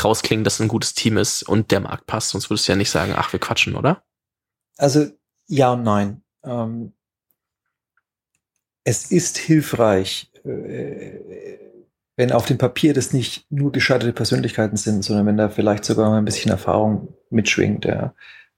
rausklingen, 0.02 0.44
dass 0.44 0.60
ein 0.60 0.68
gutes 0.68 0.94
Team 0.94 1.16
ist 1.16 1.42
und 1.42 1.70
der 1.70 1.80
Markt 1.80 2.06
passt. 2.06 2.30
Sonst 2.30 2.50
würdest 2.50 2.68
du 2.68 2.72
ja 2.72 2.76
nicht 2.76 2.90
sagen, 2.90 3.14
ach, 3.16 3.32
wir 3.32 3.40
quatschen, 3.40 3.74
oder? 3.74 4.02
Also 4.76 5.06
ja 5.46 5.72
und 5.72 5.82
nein. 5.82 6.22
Ähm, 6.44 6.92
es 8.84 9.10
ist 9.10 9.38
hilfreich, 9.38 10.30
äh, 10.44 11.27
wenn 12.18 12.32
auf 12.32 12.46
dem 12.46 12.58
Papier 12.58 12.94
das 12.94 13.12
nicht 13.12 13.46
nur 13.48 13.70
gescheiterte 13.70 14.12
Persönlichkeiten 14.12 14.76
sind, 14.76 15.04
sondern 15.04 15.24
wenn 15.26 15.36
da 15.36 15.48
vielleicht 15.48 15.84
sogar 15.84 16.10
mal 16.10 16.18
ein 16.18 16.24
bisschen 16.24 16.50
Erfahrung 16.50 17.14
mitschwingt, 17.30 17.84
ja. 17.84 18.12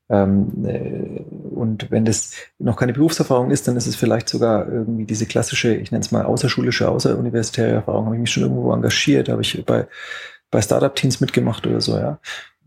Ähm, 0.09 0.65
äh, 0.65 1.21
und 1.55 1.91
wenn 1.91 2.07
das 2.07 2.33
noch 2.59 2.77
keine 2.77 2.95
Berufserfahrung 2.95 3.51
ist, 3.51 3.69
dann 3.69 3.77
ist 3.77 3.87
es 3.87 3.97
vielleicht 3.97 4.31
sogar 4.31 4.67
irgendwie 4.67 5.05
diese 5.05 5.27
klassische, 5.27 5.75
ich 5.75 5.93
nenne 5.93 6.03
es 6.03 6.11
mal 6.11 6.25
außerschulische, 6.25 6.89
außeruniversitäre 6.89 7.73
Erfahrung. 7.73 8.07
Habe 8.07 8.17
ich 8.17 8.23
mich 8.23 8.31
schon 8.33 8.45
irgendwo 8.45 8.73
engagiert, 8.73 9.29
habe 9.29 9.43
ich 9.43 9.63
bei, 9.67 9.87
bei 10.51 10.63
Startup-Teams 10.63 11.21
mitgemacht 11.21 11.67
oder 11.67 11.83
so, 11.83 11.99
ja. 11.99 12.19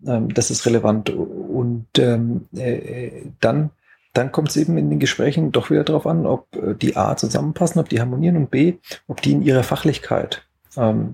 Ähm, 0.05 0.31
das 0.31 0.51
ist 0.51 0.63
relevant. 0.67 1.09
Und 1.09 1.87
ähm, 1.97 2.47
äh, 2.55 3.23
dann 3.41 3.71
dann 4.13 4.31
kommt 4.31 4.49
es 4.49 4.57
eben 4.57 4.77
in 4.77 4.91
den 4.91 4.99
Gesprächen 4.99 5.51
doch 5.51 5.71
wieder 5.71 5.83
darauf 5.83 6.05
an, 6.05 6.27
ob 6.27 6.55
äh, 6.55 6.75
die 6.75 6.95
A 6.95 7.17
zusammenpassen, 7.17 7.81
ob 7.81 7.89
die 7.89 7.99
harmonieren 7.99 8.37
und 8.37 8.51
B, 8.51 8.75
ob 9.07 9.23
die 9.23 9.31
in 9.31 9.41
ihrer 9.41 9.63
Fachlichkeit 9.63 10.45
ähm, 10.77 11.13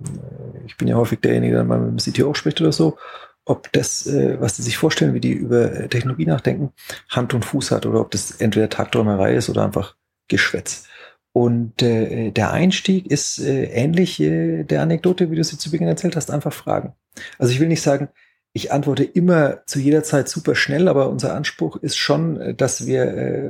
ich 0.66 0.78
bin 0.78 0.88
ja 0.88 0.96
häufig 0.96 1.20
derjenige, 1.20 1.56
der 1.56 1.64
mal 1.64 1.80
mit 1.80 2.06
dem 2.06 2.14
CTO 2.14 2.34
spricht 2.34 2.62
oder 2.62 2.72
so, 2.72 2.98
ob 3.46 3.72
das, 3.74 4.06
äh, 4.08 4.40
was 4.40 4.58
sie 4.58 4.64
sich 4.64 4.78
vorstellen, 4.78 5.14
wie 5.14 5.20
die 5.20 5.34
über 5.34 5.72
äh, 5.72 5.88
Technologie 5.90 6.26
nachdenken, 6.26 6.72
Hand 7.10 7.34
und 7.34 7.46
Fuß 7.46 7.72
hat 7.72 7.86
oder 7.86 8.02
ob 8.02 8.12
das 8.12 8.32
entweder 8.32 8.70
Tagträumerei 8.70 9.36
ist 9.36 9.50
oder 9.50 9.64
einfach 9.64 9.96
Geschwätz. 10.28 10.88
Und 11.32 11.82
äh, 11.82 12.32
der 12.32 12.52
Einstieg 12.52 13.10
ist 13.10 13.40
äh, 13.40 13.66
ähnlich 13.66 14.20
äh, 14.20 14.64
der 14.64 14.82
Anekdote, 14.82 15.32
wie 15.32 15.36
du 15.36 15.44
sie 15.44 15.58
zu 15.58 15.72
Beginn 15.72 15.88
erzählt 15.88 16.16
hast, 16.16 16.32
einfach 16.32 16.54
Fragen. 16.54 16.94
Also 17.38 17.54
ich 17.54 17.60
will 17.60 17.68
nicht 17.68 17.82
sagen, 17.82 18.10
ich 18.54 18.72
antworte 18.72 19.04
immer 19.04 19.66
zu 19.68 19.80
jeder 19.80 20.04
Zeit 20.04 20.28
super 20.28 20.56
schnell, 20.56 20.88
aber 20.88 21.10
unser 21.10 21.36
Anspruch 21.36 21.78
ist 21.78 21.98
schon, 21.98 22.40
äh, 22.40 22.56
dass 22.56 22.86
wir 22.86 23.04
äh, 23.04 23.50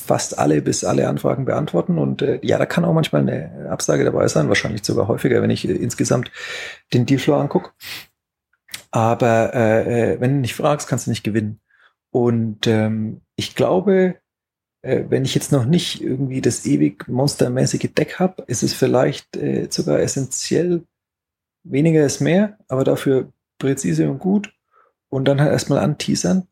fast 0.00 0.38
alle 0.38 0.62
bis 0.62 0.84
alle 0.84 1.08
Anfragen 1.08 1.44
beantworten. 1.44 1.98
Und 1.98 2.22
äh, 2.22 2.40
ja, 2.42 2.58
da 2.58 2.66
kann 2.66 2.84
auch 2.84 2.94
manchmal 2.94 3.22
eine 3.22 3.68
Absage 3.70 4.04
dabei 4.04 4.26
sein, 4.28 4.48
wahrscheinlich 4.48 4.84
sogar 4.84 5.08
häufiger, 5.08 5.42
wenn 5.42 5.50
ich 5.50 5.68
äh, 5.68 5.72
insgesamt 5.72 6.30
den 6.92 7.06
Dealflow 7.06 7.36
angucke. 7.36 7.70
Aber 8.90 9.54
äh, 9.54 10.12
äh, 10.14 10.20
wenn 10.20 10.34
du 10.34 10.40
nicht 10.40 10.54
fragst, 10.54 10.88
kannst 10.88 11.06
du 11.06 11.10
nicht 11.10 11.22
gewinnen. 11.22 11.60
Und 12.10 12.66
ähm, 12.66 13.20
ich 13.36 13.54
glaube, 13.54 14.16
äh, 14.82 15.04
wenn 15.08 15.24
ich 15.24 15.34
jetzt 15.34 15.52
noch 15.52 15.64
nicht 15.64 16.02
irgendwie 16.02 16.40
das 16.40 16.66
ewig 16.66 17.06
monstermäßige 17.08 17.92
Deck 17.94 18.18
habe, 18.18 18.42
ist 18.46 18.62
es 18.62 18.74
vielleicht 18.74 19.36
äh, 19.36 19.68
sogar 19.70 20.00
essentiell, 20.00 20.84
weniger 21.62 22.04
ist 22.04 22.20
mehr, 22.20 22.58
aber 22.68 22.84
dafür 22.84 23.32
präzise 23.58 24.10
und 24.10 24.18
gut. 24.18 24.52
Und 25.08 25.26
dann 25.26 25.40
halt 25.40 25.52
erstmal 25.52 25.80
anteasern. 25.80 26.46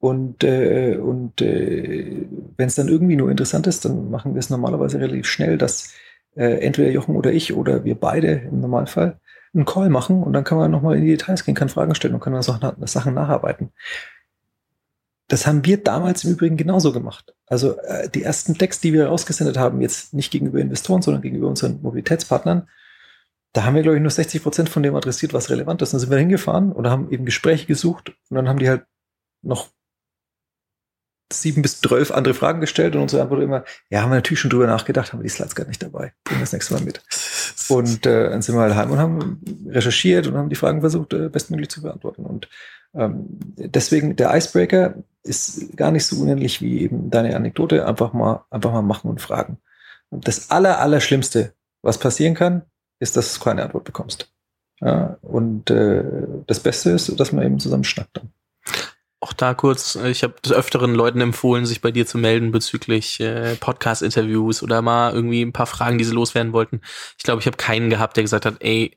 Und, 0.00 0.44
äh, 0.44 0.96
und 0.96 1.42
äh, 1.42 2.26
wenn 2.56 2.66
es 2.66 2.74
dann 2.74 2.88
irgendwie 2.88 3.16
nur 3.16 3.30
interessant 3.30 3.66
ist, 3.66 3.84
dann 3.84 4.10
machen 4.10 4.34
wir 4.34 4.38
es 4.38 4.48
normalerweise 4.48 4.98
relativ 4.98 5.26
schnell, 5.26 5.58
dass 5.58 5.92
äh, 6.34 6.60
entweder 6.60 6.90
Jochen 6.90 7.16
oder 7.16 7.32
ich 7.32 7.52
oder 7.52 7.84
wir 7.84 7.94
beide 7.94 8.28
im 8.50 8.60
Normalfall 8.60 9.20
einen 9.52 9.66
Call 9.66 9.90
machen 9.90 10.22
und 10.22 10.32
dann 10.32 10.44
kann 10.44 10.56
man 10.56 10.70
nochmal 10.70 10.96
in 10.96 11.02
die 11.02 11.10
Details 11.10 11.44
gehen, 11.44 11.54
kann 11.54 11.68
Fragen 11.68 11.94
stellen 11.94 12.14
und 12.14 12.20
kann 12.20 12.32
dann 12.32 12.42
Sachen 12.42 13.14
nacharbeiten. 13.14 13.72
Das 15.28 15.46
haben 15.46 15.64
wir 15.64 15.76
damals 15.76 16.24
im 16.24 16.32
Übrigen 16.32 16.56
genauso 16.56 16.92
gemacht. 16.92 17.34
Also 17.46 17.78
äh, 17.78 18.08
die 18.08 18.22
ersten 18.22 18.54
Texte, 18.56 18.88
die 18.88 18.94
wir 18.94 19.06
rausgesendet 19.06 19.58
haben, 19.58 19.80
jetzt 19.80 20.14
nicht 20.14 20.30
gegenüber 20.30 20.60
Investoren, 20.60 21.02
sondern 21.02 21.22
gegenüber 21.22 21.48
unseren 21.48 21.82
Mobilitätspartnern, 21.82 22.68
da 23.52 23.64
haben 23.64 23.74
wir, 23.74 23.82
glaube 23.82 23.96
ich, 23.96 24.02
nur 24.02 24.10
60 24.10 24.42
Prozent 24.42 24.68
von 24.68 24.82
dem 24.82 24.94
adressiert, 24.94 25.34
was 25.34 25.50
relevant 25.50 25.82
ist. 25.82 25.92
Dann 25.92 26.00
sind 26.00 26.10
wir 26.10 26.18
hingefahren 26.18 26.72
und 26.72 26.88
haben 26.88 27.10
eben 27.10 27.24
Gespräche 27.24 27.66
gesucht 27.66 28.10
und 28.28 28.36
dann 28.36 28.48
haben 28.48 28.60
die 28.60 28.68
halt 28.68 28.84
noch 29.42 29.68
sieben 31.32 31.62
bis 31.62 31.80
zwölf 31.80 32.10
andere 32.10 32.34
Fragen 32.34 32.60
gestellt 32.60 32.94
und 32.94 33.02
unsere 33.02 33.22
Antwort 33.22 33.42
immer, 33.42 33.64
ja, 33.88 34.02
haben 34.02 34.10
wir 34.10 34.16
natürlich 34.16 34.40
schon 34.40 34.50
drüber 34.50 34.66
nachgedacht, 34.66 35.12
haben 35.12 35.20
wir 35.20 35.24
die 35.24 35.30
Slides 35.30 35.54
gar 35.54 35.66
nicht 35.66 35.82
dabei. 35.82 36.12
Bringen 36.24 36.40
wir 36.40 36.44
das 36.44 36.52
nächste 36.52 36.74
Mal 36.74 36.82
mit. 36.82 37.02
Und 37.68 38.06
äh, 38.06 38.30
dann 38.30 38.42
sind 38.42 38.56
wir 38.56 38.62
halt 38.62 38.74
heim 38.74 38.90
und 38.90 38.98
haben 38.98 39.40
recherchiert 39.68 40.26
und 40.26 40.36
haben 40.36 40.48
die 40.48 40.56
Fragen 40.56 40.80
versucht, 40.80 41.12
äh, 41.12 41.28
bestmöglich 41.28 41.68
zu 41.68 41.82
beantworten. 41.82 42.24
Und 42.24 42.48
ähm, 42.94 43.26
deswegen, 43.56 44.16
der 44.16 44.34
Icebreaker 44.34 44.94
ist 45.22 45.76
gar 45.76 45.92
nicht 45.92 46.04
so 46.06 46.20
unendlich 46.20 46.60
wie 46.60 46.80
eben 46.80 47.10
deine 47.10 47.36
Anekdote. 47.36 47.86
Einfach 47.86 48.12
mal, 48.12 48.44
einfach 48.50 48.72
mal 48.72 48.82
machen 48.82 49.08
und 49.08 49.20
fragen. 49.20 49.58
Und 50.08 50.26
das 50.26 50.50
aller, 50.50 50.80
aller 50.80 51.00
Schlimmste, 51.00 51.52
was 51.82 51.98
passieren 51.98 52.34
kann, 52.34 52.62
ist, 52.98 53.16
dass 53.16 53.34
du 53.34 53.40
keine 53.40 53.62
Antwort 53.62 53.84
bekommst. 53.84 54.32
Ja, 54.80 55.18
und 55.22 55.70
äh, 55.70 56.02
das 56.46 56.60
Beste 56.60 56.90
ist, 56.90 57.20
dass 57.20 57.32
man 57.32 57.44
eben 57.44 57.60
zusammen 57.60 57.84
schnackt 57.84 58.16
dann. 58.16 58.32
Auch 59.22 59.34
da 59.34 59.52
kurz, 59.52 59.96
äh, 59.96 60.10
ich 60.10 60.22
habe 60.22 60.34
des 60.42 60.52
Öfteren 60.52 60.94
Leuten 60.94 61.20
empfohlen, 61.20 61.66
sich 61.66 61.82
bei 61.82 61.90
dir 61.90 62.06
zu 62.06 62.16
melden 62.16 62.52
bezüglich 62.52 63.20
äh, 63.20 63.54
Podcast-Interviews 63.56 64.62
oder 64.62 64.80
mal 64.80 65.12
irgendwie 65.12 65.42
ein 65.42 65.52
paar 65.52 65.66
Fragen, 65.66 65.98
die 65.98 66.04
sie 66.04 66.14
loswerden 66.14 66.54
wollten. 66.54 66.80
Ich 67.18 67.24
glaube, 67.24 67.40
ich 67.40 67.46
habe 67.46 67.58
keinen 67.58 67.90
gehabt, 67.90 68.16
der 68.16 68.24
gesagt 68.24 68.46
hat, 68.46 68.56
ey, 68.60 68.96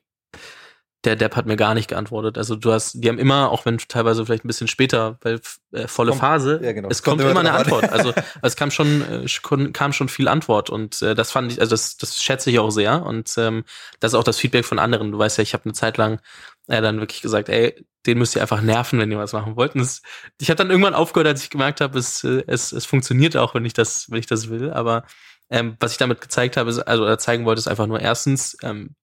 der 1.04 1.16
Depp 1.16 1.36
hat 1.36 1.46
mir 1.46 1.56
gar 1.56 1.74
nicht 1.74 1.88
geantwortet. 1.88 2.38
Also 2.38 2.56
du 2.56 2.72
hast, 2.72 2.94
die 2.94 3.08
haben 3.08 3.18
immer, 3.18 3.50
auch 3.50 3.64
wenn 3.66 3.78
teilweise 3.78 4.24
vielleicht 4.24 4.44
ein 4.44 4.48
bisschen 4.48 4.68
später, 4.68 5.18
weil 5.22 5.40
äh, 5.72 5.86
volle 5.86 6.10
kommt, 6.10 6.20
Phase, 6.20 6.60
ja, 6.62 6.72
genau. 6.72 6.88
es 6.88 7.02
kommt, 7.02 7.20
kommt 7.20 7.30
immer 7.30 7.40
eine 7.40 7.52
Antwort. 7.52 7.84
Also 7.94 8.12
es 8.42 8.56
kam 8.56 8.70
schon, 8.70 9.02
äh, 9.02 9.70
kam 9.72 9.92
schon 9.92 10.08
viel 10.08 10.28
Antwort 10.28 10.70
und 10.70 11.00
äh, 11.02 11.14
das 11.14 11.30
fand 11.30 11.52
ich, 11.52 11.60
also 11.60 11.70
das, 11.70 11.96
das 11.96 12.22
schätze 12.22 12.50
ich 12.50 12.58
auch 12.58 12.70
sehr 12.70 13.04
und 13.04 13.34
ähm, 13.38 13.64
das 14.00 14.12
ist 14.12 14.18
auch 14.18 14.24
das 14.24 14.38
Feedback 14.38 14.64
von 14.64 14.78
anderen. 14.78 15.12
Du 15.12 15.18
weißt 15.18 15.38
ja, 15.38 15.42
ich 15.42 15.54
habe 15.54 15.64
eine 15.64 15.74
Zeit 15.74 15.96
lang 15.96 16.20
äh, 16.66 16.80
dann 16.80 17.00
wirklich 17.00 17.22
gesagt, 17.22 17.48
ey, 17.48 17.84
den 18.06 18.18
müsst 18.18 18.36
ihr 18.36 18.42
einfach 18.42 18.60
nerven, 18.60 18.98
wenn 18.98 19.10
ihr 19.10 19.18
was 19.18 19.32
machen 19.32 19.56
wollt. 19.56 19.74
Und 19.74 19.80
das, 19.82 20.02
ich 20.40 20.50
habe 20.50 20.56
dann 20.56 20.70
irgendwann 20.70 20.94
aufgehört, 20.94 21.28
als 21.28 21.42
ich 21.42 21.50
gemerkt 21.50 21.80
habe, 21.80 21.98
es, 21.98 22.24
äh, 22.24 22.42
es, 22.46 22.72
es 22.72 22.86
funktioniert 22.86 23.36
auch, 23.36 23.54
wenn 23.54 23.64
ich 23.64 23.74
das, 23.74 24.10
wenn 24.10 24.18
ich 24.18 24.26
das 24.26 24.48
will. 24.48 24.72
Aber 24.72 25.04
ähm, 25.50 25.76
was 25.80 25.92
ich 25.92 25.98
damit 25.98 26.20
gezeigt 26.20 26.56
habe, 26.56 26.70
ist, 26.70 26.80
also 26.80 27.04
oder 27.04 27.18
zeigen 27.18 27.44
wollte, 27.44 27.60
ist 27.60 27.68
einfach 27.68 27.86
nur 27.86 28.00
erstens, 28.00 28.56
ähm, 28.62 28.94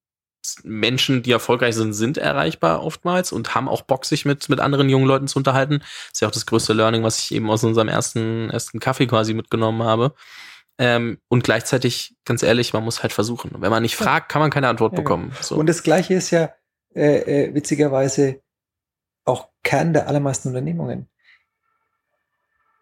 Menschen, 0.63 1.23
die 1.23 1.31
erfolgreich 1.31 1.75
sind, 1.75 1.93
sind 1.93 2.17
erreichbar 2.17 2.83
oftmals 2.83 3.31
und 3.31 3.55
haben 3.55 3.69
auch 3.69 3.83
Bock, 3.83 4.05
sich 4.05 4.25
mit, 4.25 4.49
mit 4.49 4.59
anderen 4.59 4.89
jungen 4.89 5.05
Leuten 5.05 5.27
zu 5.27 5.37
unterhalten. 5.37 5.79
Das 5.79 6.13
ist 6.13 6.21
ja 6.21 6.27
auch 6.27 6.33
das 6.33 6.45
größte 6.45 6.73
Learning, 6.73 7.03
was 7.03 7.19
ich 7.19 7.31
eben 7.33 7.49
aus 7.49 7.63
unserem 7.63 7.87
ersten, 7.87 8.49
ersten 8.49 8.79
Kaffee 8.79 9.07
quasi 9.07 9.33
mitgenommen 9.33 9.83
habe. 9.83 10.13
Ähm, 10.77 11.19
und 11.27 11.43
gleichzeitig, 11.43 12.15
ganz 12.25 12.41
ehrlich, 12.41 12.73
man 12.73 12.83
muss 12.83 13.03
halt 13.03 13.13
versuchen. 13.13 13.51
Wenn 13.59 13.69
man 13.69 13.83
nicht 13.83 13.95
fragt, 13.95 14.29
kann 14.29 14.41
man 14.41 14.49
keine 14.49 14.67
Antwort 14.67 14.93
ja, 14.93 14.97
bekommen. 14.97 15.31
So. 15.41 15.55
Und 15.55 15.67
das 15.67 15.83
Gleiche 15.83 16.15
ist 16.15 16.31
ja 16.31 16.53
äh, 16.95 17.45
äh, 17.45 17.53
witzigerweise 17.53 18.41
auch 19.23 19.49
Kern 19.63 19.93
der 19.93 20.07
allermeisten 20.07 20.47
Unternehmungen. 20.47 21.07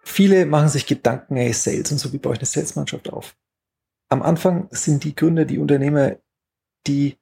Viele 0.02 0.46
machen 0.46 0.70
sich 0.70 0.86
Gedanken, 0.86 1.36
hey, 1.36 1.52
Sales 1.52 1.92
und 1.92 1.98
so, 1.98 2.14
wie 2.14 2.18
baue 2.18 2.34
ich 2.34 2.40
eine 2.40 2.46
Salesmannschaft 2.46 3.12
auf? 3.12 3.36
Am 4.08 4.22
Anfang 4.24 4.68
sind 4.72 5.04
die 5.04 5.16
Gründer, 5.16 5.46
die 5.46 5.60
Unternehmer, 5.60 6.16
die 6.88 7.18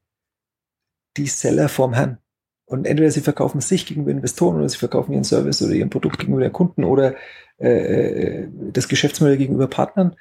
die 1.17 1.27
Seller 1.27 1.69
vorm 1.69 1.93
Herrn. 1.93 2.19
Und 2.65 2.85
entweder 2.85 3.11
sie 3.11 3.21
verkaufen 3.21 3.61
sich 3.61 3.85
gegenüber 3.85 4.11
Investoren 4.11 4.57
oder 4.57 4.67
sie 4.67 4.77
verkaufen 4.77 5.13
ihren 5.13 5.23
Service 5.23 5.61
oder 5.61 5.73
ihren 5.73 5.89
Produkt 5.89 6.19
gegenüber 6.19 6.41
den 6.41 6.51
Kunden 6.51 6.83
oder 6.83 7.15
äh, 7.59 7.69
äh, 7.69 8.47
das 8.73 8.89
Geschäftsmodell 8.89 9.37
gegenüber 9.37 9.67
Partnern. 9.67 10.15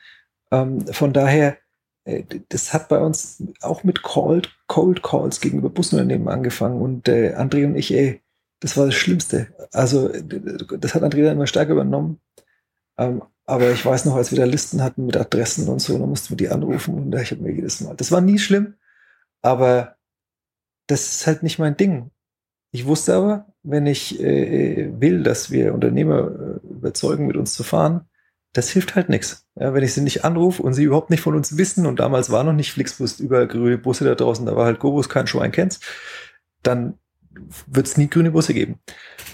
Ähm, 0.53 0.87
von 0.93 1.13
daher, 1.13 1.59
äh, 2.05 2.23
das 2.49 2.73
hat 2.73 2.89
bei 2.89 2.99
uns 2.99 3.43
auch 3.63 3.83
mit 3.83 4.03
Cold, 4.03 4.55
Cold 4.69 5.03
Calls 5.03 5.41
gegenüber 5.41 5.71
Busunternehmen 5.71 6.29
angefangen. 6.29 6.81
Und 6.81 7.09
äh, 7.09 7.35
André 7.37 7.67
und 7.67 7.75
ich, 7.75 7.93
ey, 7.93 8.23
das 8.61 8.77
war 8.77 8.87
das 8.87 8.95
Schlimmste. 8.95 9.49
Also 9.73 10.09
das 10.09 10.95
hat 10.95 11.03
André 11.03 11.25
dann 11.25 11.37
immer 11.37 11.49
stärker 11.49 11.73
übernommen. 11.73 12.21
Ähm, 12.97 13.23
aber 13.45 13.71
ich 13.71 13.85
weiß 13.85 14.05
noch, 14.07 14.17
als 14.17 14.31
wir 14.31 14.39
da 14.39 14.45
Listen 14.45 14.83
hatten 14.83 15.07
mit 15.07 15.17
Adressen 15.17 15.69
und 15.69 15.81
so, 15.81 15.99
dann 15.99 16.09
mussten 16.09 16.31
wir 16.31 16.37
die 16.37 16.49
anrufen 16.49 16.95
und 16.95 17.15
ich 17.15 17.31
habe 17.31 17.43
mir 17.43 17.53
jedes 17.53 17.81
Mal. 17.81 17.95
Das 17.97 18.11
war 18.11 18.21
nie 18.21 18.39
schlimm, 18.39 18.75
aber 19.43 19.96
das 20.87 21.13
ist 21.13 21.27
halt 21.27 21.43
nicht 21.43 21.59
mein 21.59 21.77
Ding. 21.77 22.11
Ich 22.73 22.87
wusste 22.87 23.15
aber, 23.15 23.47
wenn 23.63 23.87
ich 23.87 24.21
äh, 24.21 24.91
will, 25.01 25.23
dass 25.23 25.51
wir 25.51 25.75
Unternehmer 25.75 26.61
äh, 26.63 26.67
überzeugen, 26.69 27.27
mit 27.27 27.37
uns 27.37 27.55
zu 27.55 27.63
fahren, 27.63 28.09
das 28.53 28.71
hilft 28.71 28.95
halt 28.95 29.09
nichts. 29.09 29.47
Ja, 29.59 29.75
wenn 29.75 29.85
ich 29.85 29.95
sie 29.95 30.01
nicht 30.01 30.25
anrufe 30.25 30.63
und 30.63 30.75
sie 30.75 30.85
überhaupt 30.85 31.11
nicht 31.11 31.21
von 31.21 31.35
uns 31.35 31.57
wissen 31.59 31.87
und 31.87 32.01
damals 32.01 32.31
war 32.31 32.45
noch 32.45 32.53
nicht 32.53 32.73
Flixbus 32.73 33.21
über 33.21 33.47
grüne 33.47 33.79
Busse 33.79 34.05
da 34.05 34.15
draußen, 34.15 34.47
da 34.47 34.57
war 34.57 34.67
halt 34.67 34.79
Gobus, 34.79 35.09
kein 35.09 35.27
Schwein 35.27 35.53
kennt's, 35.53 35.81
dann 36.63 36.99
wird 37.67 37.87
es 37.87 37.97
nie 37.97 38.09
grüne 38.09 38.31
Busse 38.31 38.55
geben. 38.55 38.79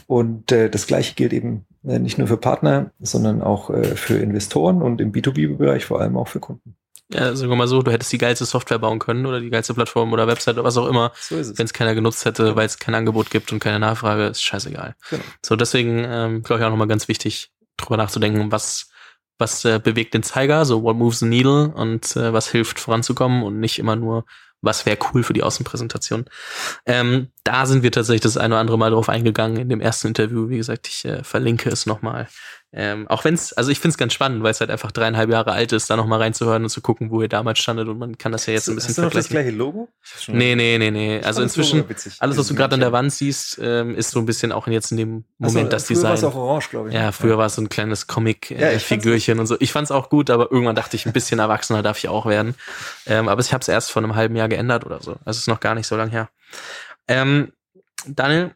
Und 0.07 0.51
äh, 0.53 0.69
das 0.69 0.87
gleiche 0.87 1.15
gilt 1.15 1.33
eben 1.33 1.67
äh, 1.85 1.99
nicht 1.99 2.19
nur 2.19 2.27
für 2.27 2.37
Partner, 2.37 2.93
sondern 3.01 3.43
auch 3.43 3.71
äh, 3.71 3.97
für 3.97 4.19
Investoren 4.19 4.83
und 4.83 5.01
im 5.01 5.13
B2B-Bereich 5.13 5.85
vor 5.85 6.01
allem 6.01 6.17
auch 6.17 6.29
für 6.29 6.41
Kunden 6.41 6.77
ja, 7.13 7.35
sagen 7.37 7.51
wir 7.51 7.57
mal 7.57 7.69
so, 7.69 7.83
du 7.83 7.91
hättest 7.91 8.13
die 8.13 8.19
geilste 8.19 8.45
Software 8.45 8.79
bauen 8.79 8.99
können 8.99 9.27
oder 9.27 9.41
die 9.41 9.51
geilste 9.51 9.75
Plattform 9.75 10.13
oder 10.13 10.27
Website 10.27 10.55
oder 10.55 10.65
was 10.65 10.77
auch 10.77 10.89
immer. 10.89 11.13
So. 11.21 11.37
Wenn 11.37 11.65
es 11.65 11.73
keiner 11.73 11.95
genutzt 11.95 12.25
hätte, 12.25 12.49
ja. 12.49 12.57
weil 12.57 12.67
es 12.67 12.79
kein 12.79 12.95
Angebot 12.95 13.31
gibt 13.31 13.53
und 13.53 13.61
keine 13.61 13.79
Nachfrage, 13.79 14.27
ist 14.27 14.43
scheißegal. 14.43 14.95
Genau. 15.11 15.23
So, 15.45 15.57
deswegen 15.57 16.05
ähm, 16.07 16.43
glaube 16.43 16.61
ich 16.61 16.67
auch 16.67 16.71
nochmal 16.71 16.89
ganz 16.89 17.09
wichtig, 17.09 17.51
drüber 17.77 17.97
nachzudenken, 17.97 18.53
was, 18.53 18.91
was 19.39 19.65
äh, 19.65 19.81
bewegt 19.83 20.15
den 20.15 20.23
Zeiger, 20.23 20.65
so 20.65 20.83
what 20.83 20.97
moves 20.97 21.21
the 21.21 21.27
needle 21.27 21.69
und 21.69 22.17
äh, 22.17 22.33
was 22.33 22.51
hilft 22.51 22.79
voranzukommen 22.81 23.43
und 23.43 23.61
nicht 23.61 23.79
immer 23.79 23.97
nur, 23.97 24.25
was 24.63 24.87
wäre 24.87 24.99
cool 25.13 25.23
für 25.23 25.33
die 25.33 25.43
Außenpräsentation. 25.43 26.25
Ähm, 26.87 27.29
da 27.45 27.67
sind 27.67 27.83
wir 27.83 27.93
tatsächlich 27.93 28.23
das 28.23 28.37
eine 28.37 28.55
oder 28.55 28.61
andere 28.61 28.79
Mal 28.79 28.91
drauf 28.91 29.09
eingegangen 29.09 29.59
in 29.59 29.69
dem 29.69 29.81
ersten 29.81 30.09
Interview. 30.09 30.49
Wie 30.49 30.57
gesagt, 30.57 30.89
ich 30.89 31.05
äh, 31.05 31.23
verlinke 31.25 31.69
es 31.69 31.87
nochmal 31.87 32.29
ähm, 32.75 33.07
auch 33.09 33.25
wenn 33.25 33.35
es, 33.35 33.53
also 33.53 33.71
ich 33.71 33.81
finde 33.81 33.93
es 33.93 33.99
ganz 33.99 34.15
spannend, 34.15 34.43
weil 34.43 34.51
es 34.51 34.61
halt 34.61 34.71
einfach 34.71 34.93
dreieinhalb 34.93 35.29
Jahre 35.29 35.53
alt 35.53 35.73
ist, 35.73 35.91
da 35.91 35.97
nochmal 35.97 36.21
reinzuhören 36.21 36.63
und 36.63 36.71
zu 36.71 36.81
gucken, 36.81 37.11
wo 37.11 37.21
ihr 37.21 37.29
damals 37.29 37.59
standet 37.59 37.87
und 37.87 37.99
man 37.99 38.17
kann 38.17 38.33
das 38.33 38.47
ja 38.47 38.55
jetzt 38.55 38.67
ein 38.67 38.77
bisschen 38.77 38.89
hast 38.89 38.99
du 38.99 39.03
noch 39.03 39.11
das 39.11 39.29
gleiche 39.29 39.51
Logo? 39.51 39.91
Nee, 40.29 40.55
nee, 40.55 40.79
nee, 40.79 40.91
nee. 40.91 41.21
Also 41.23 41.43
inzwischen, 41.43 41.85
alles, 42.19 42.39
was 42.39 42.49
du 42.49 42.55
gerade 42.55 42.75
an 42.75 42.81
der 42.81 42.93
Wand 42.93 43.13
siehst, 43.13 43.61
ähm, 43.63 43.95
ist 43.95 44.13
so 44.13 44.21
ein 44.21 44.25
bisschen 44.25 44.53
auch 44.53 44.67
jetzt 44.69 44.91
in 44.91 44.97
dem 44.97 45.25
Moment 45.37 45.57
also, 45.57 45.69
das 45.69 45.87
früher 45.87 45.97
Design. 45.97 46.01
Früher 46.01 46.09
war 46.09 46.15
es 46.15 46.25
auch 46.25 46.35
orange, 46.35 46.71
glaube 46.71 46.89
ich. 46.89 46.95
Ja, 46.95 47.13
früher 47.13 47.33
ja. 47.33 47.39
war 47.39 47.47
es 47.47 47.57
so 47.57 47.63
ein 47.63 47.69
kleines 47.69 48.07
Comic-Figürchen 48.07 49.35
äh, 49.35 49.37
ja, 49.37 49.41
und 49.43 49.47
so. 49.47 49.57
Ich 49.61 49.71
fand 49.71 49.85
es 49.85 49.91
auch 49.91 50.09
gut, 50.09 50.31
aber 50.31 50.51
irgendwann 50.51 50.77
dachte 50.77 50.97
ich, 50.97 51.05
ein 51.05 51.13
bisschen 51.13 51.41
erwachsener 51.41 51.83
darf 51.83 51.99
ich 51.99 52.09
auch 52.09 52.25
werden. 52.25 52.55
Ähm, 53.05 53.29
aber 53.29 53.43
ich 53.43 53.53
habe 53.53 53.61
es 53.61 53.69
erst 53.69 53.93
vor 53.93 54.03
einem 54.03 54.15
halben 54.15 54.35
Jahr 54.35 54.49
geändert 54.53 54.85
oder 54.85 55.01
so. 55.03 55.17
Also 55.25 55.39
ist 55.39 55.49
noch 55.49 55.61
gar 55.61 55.75
nicht 55.75 55.87
so 55.87 55.97
lang 55.97 56.11
her. 56.11 56.31
Ähm, 57.09 57.53
Daniel, 58.07 58.55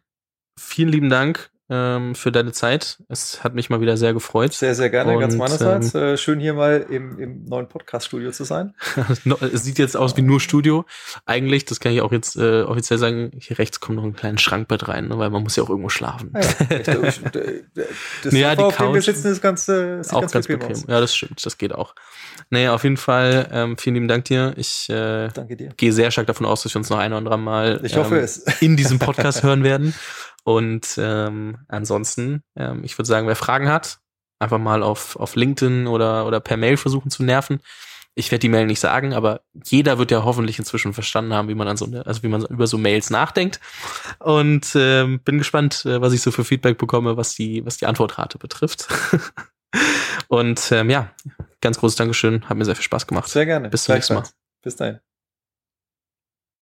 vielen 0.58 0.90
lieben 0.90 1.10
Dank 1.10 1.50
ähm, 1.68 2.14
für 2.14 2.30
deine 2.30 2.52
Zeit. 2.52 2.98
Es 3.08 3.42
hat 3.42 3.54
mich 3.54 3.70
mal 3.70 3.80
wieder 3.80 3.96
sehr 3.96 4.12
gefreut. 4.12 4.52
Sehr, 4.52 4.74
sehr 4.74 4.88
gerne, 4.88 5.14
und, 5.14 5.20
ganz 5.20 5.34
meinerseits. 5.34 5.94
Ähm, 5.94 6.02
äh, 6.02 6.16
schön 6.16 6.38
hier 6.38 6.54
mal 6.54 6.86
im, 6.88 7.18
im 7.18 7.44
neuen 7.44 7.68
Podcast-Studio 7.68 8.30
zu 8.30 8.44
sein. 8.44 8.74
es 9.52 9.64
sieht 9.64 9.78
jetzt 9.78 9.96
aus 9.96 10.16
wie 10.16 10.22
nur 10.22 10.40
Studio. 10.40 10.84
Eigentlich, 11.24 11.64
das 11.64 11.80
kann 11.80 11.92
ich 11.92 12.02
auch 12.02 12.12
jetzt 12.12 12.36
äh, 12.36 12.62
offiziell 12.62 12.98
sagen, 12.98 13.32
hier 13.40 13.58
rechts 13.58 13.80
kommt 13.80 13.96
noch 13.96 14.04
ein 14.04 14.14
kleines 14.14 14.42
Schrankbett 14.42 14.86
rein, 14.86 15.08
ne, 15.08 15.18
weil 15.18 15.30
man 15.30 15.42
muss 15.42 15.56
ja 15.56 15.64
auch 15.64 15.70
irgendwo 15.70 15.88
schlafen. 15.88 16.32
Ja, 16.34 16.40
das 16.84 17.20
ja, 18.32 18.54
die 18.54 18.62
auf 18.62 18.76
Couch, 18.76 18.86
dem 18.86 18.94
wir 18.94 19.02
sitzen, 19.02 19.32
ist 19.32 19.42
ganz, 19.42 19.68
äh, 19.68 20.02
auch 20.10 20.20
ganz, 20.20 20.32
ganz 20.32 20.46
bequem. 20.46 20.68
bequem. 20.68 20.84
Ja, 20.88 21.00
das 21.00 21.16
stimmt, 21.16 21.44
das 21.44 21.58
geht 21.58 21.74
auch. 21.74 21.94
Naja, 22.50 22.74
auf 22.74 22.84
jeden 22.84 22.96
Fall, 22.96 23.48
ähm, 23.50 23.76
vielen 23.76 23.94
lieben 23.94 24.08
Dank 24.08 24.26
dir. 24.26 24.54
Ich 24.56 24.88
äh, 24.88 25.28
gehe 25.76 25.92
sehr 25.92 26.12
stark 26.12 26.28
davon 26.28 26.46
aus, 26.46 26.62
dass 26.62 26.74
wir 26.74 26.78
uns 26.78 26.90
noch 26.90 26.98
ein 26.98 27.12
oder 27.12 27.18
andere 27.18 27.38
Mal 27.38 27.80
ich 27.82 27.96
hoffe 27.96 28.18
ähm, 28.18 28.24
es. 28.24 28.44
in 28.60 28.76
diesem 28.76 29.00
Podcast 29.00 29.42
hören 29.42 29.64
werden. 29.64 29.94
Und 30.46 30.94
ähm, 30.96 31.58
ansonsten, 31.66 32.44
ähm, 32.54 32.84
ich 32.84 32.96
würde 32.96 33.08
sagen, 33.08 33.26
wer 33.26 33.34
Fragen 33.34 33.68
hat, 33.68 33.98
einfach 34.38 34.58
mal 34.58 34.84
auf, 34.84 35.16
auf 35.16 35.34
LinkedIn 35.34 35.88
oder, 35.88 36.24
oder 36.24 36.38
per 36.38 36.56
Mail 36.56 36.76
versuchen 36.76 37.10
zu 37.10 37.24
nerven. 37.24 37.58
Ich 38.14 38.30
werde 38.30 38.42
die 38.42 38.48
Mail 38.48 38.66
nicht 38.66 38.78
sagen, 38.78 39.12
aber 39.12 39.40
jeder 39.64 39.98
wird 39.98 40.12
ja 40.12 40.22
hoffentlich 40.22 40.60
inzwischen 40.60 40.94
verstanden 40.94 41.34
haben, 41.34 41.48
wie 41.48 41.56
man 41.56 41.66
an 41.66 41.76
so 41.76 41.86
eine, 41.86 42.06
also 42.06 42.22
wie 42.22 42.28
man 42.28 42.46
über 42.46 42.68
so 42.68 42.78
Mails 42.78 43.10
nachdenkt. 43.10 43.58
Und 44.20 44.70
ähm, 44.76 45.18
bin 45.24 45.38
gespannt, 45.38 45.84
äh, 45.84 46.00
was 46.00 46.12
ich 46.12 46.22
so 46.22 46.30
für 46.30 46.44
Feedback 46.44 46.78
bekomme, 46.78 47.16
was 47.16 47.34
die, 47.34 47.66
was 47.66 47.78
die 47.78 47.86
Antwortrate 47.86 48.38
betrifft. 48.38 48.86
Und 50.28 50.70
ähm, 50.70 50.90
ja, 50.90 51.10
ganz 51.60 51.80
großes 51.80 51.96
Dankeschön, 51.96 52.48
hat 52.48 52.56
mir 52.56 52.64
sehr 52.64 52.76
viel 52.76 52.84
Spaß 52.84 53.08
gemacht. 53.08 53.28
Sehr 53.28 53.46
gerne. 53.46 53.68
Bis 53.68 53.82
zum 53.82 53.96
nächsten 53.96 54.14
Mal. 54.14 54.22
Bis 54.62 54.76
dahin. 54.76 55.00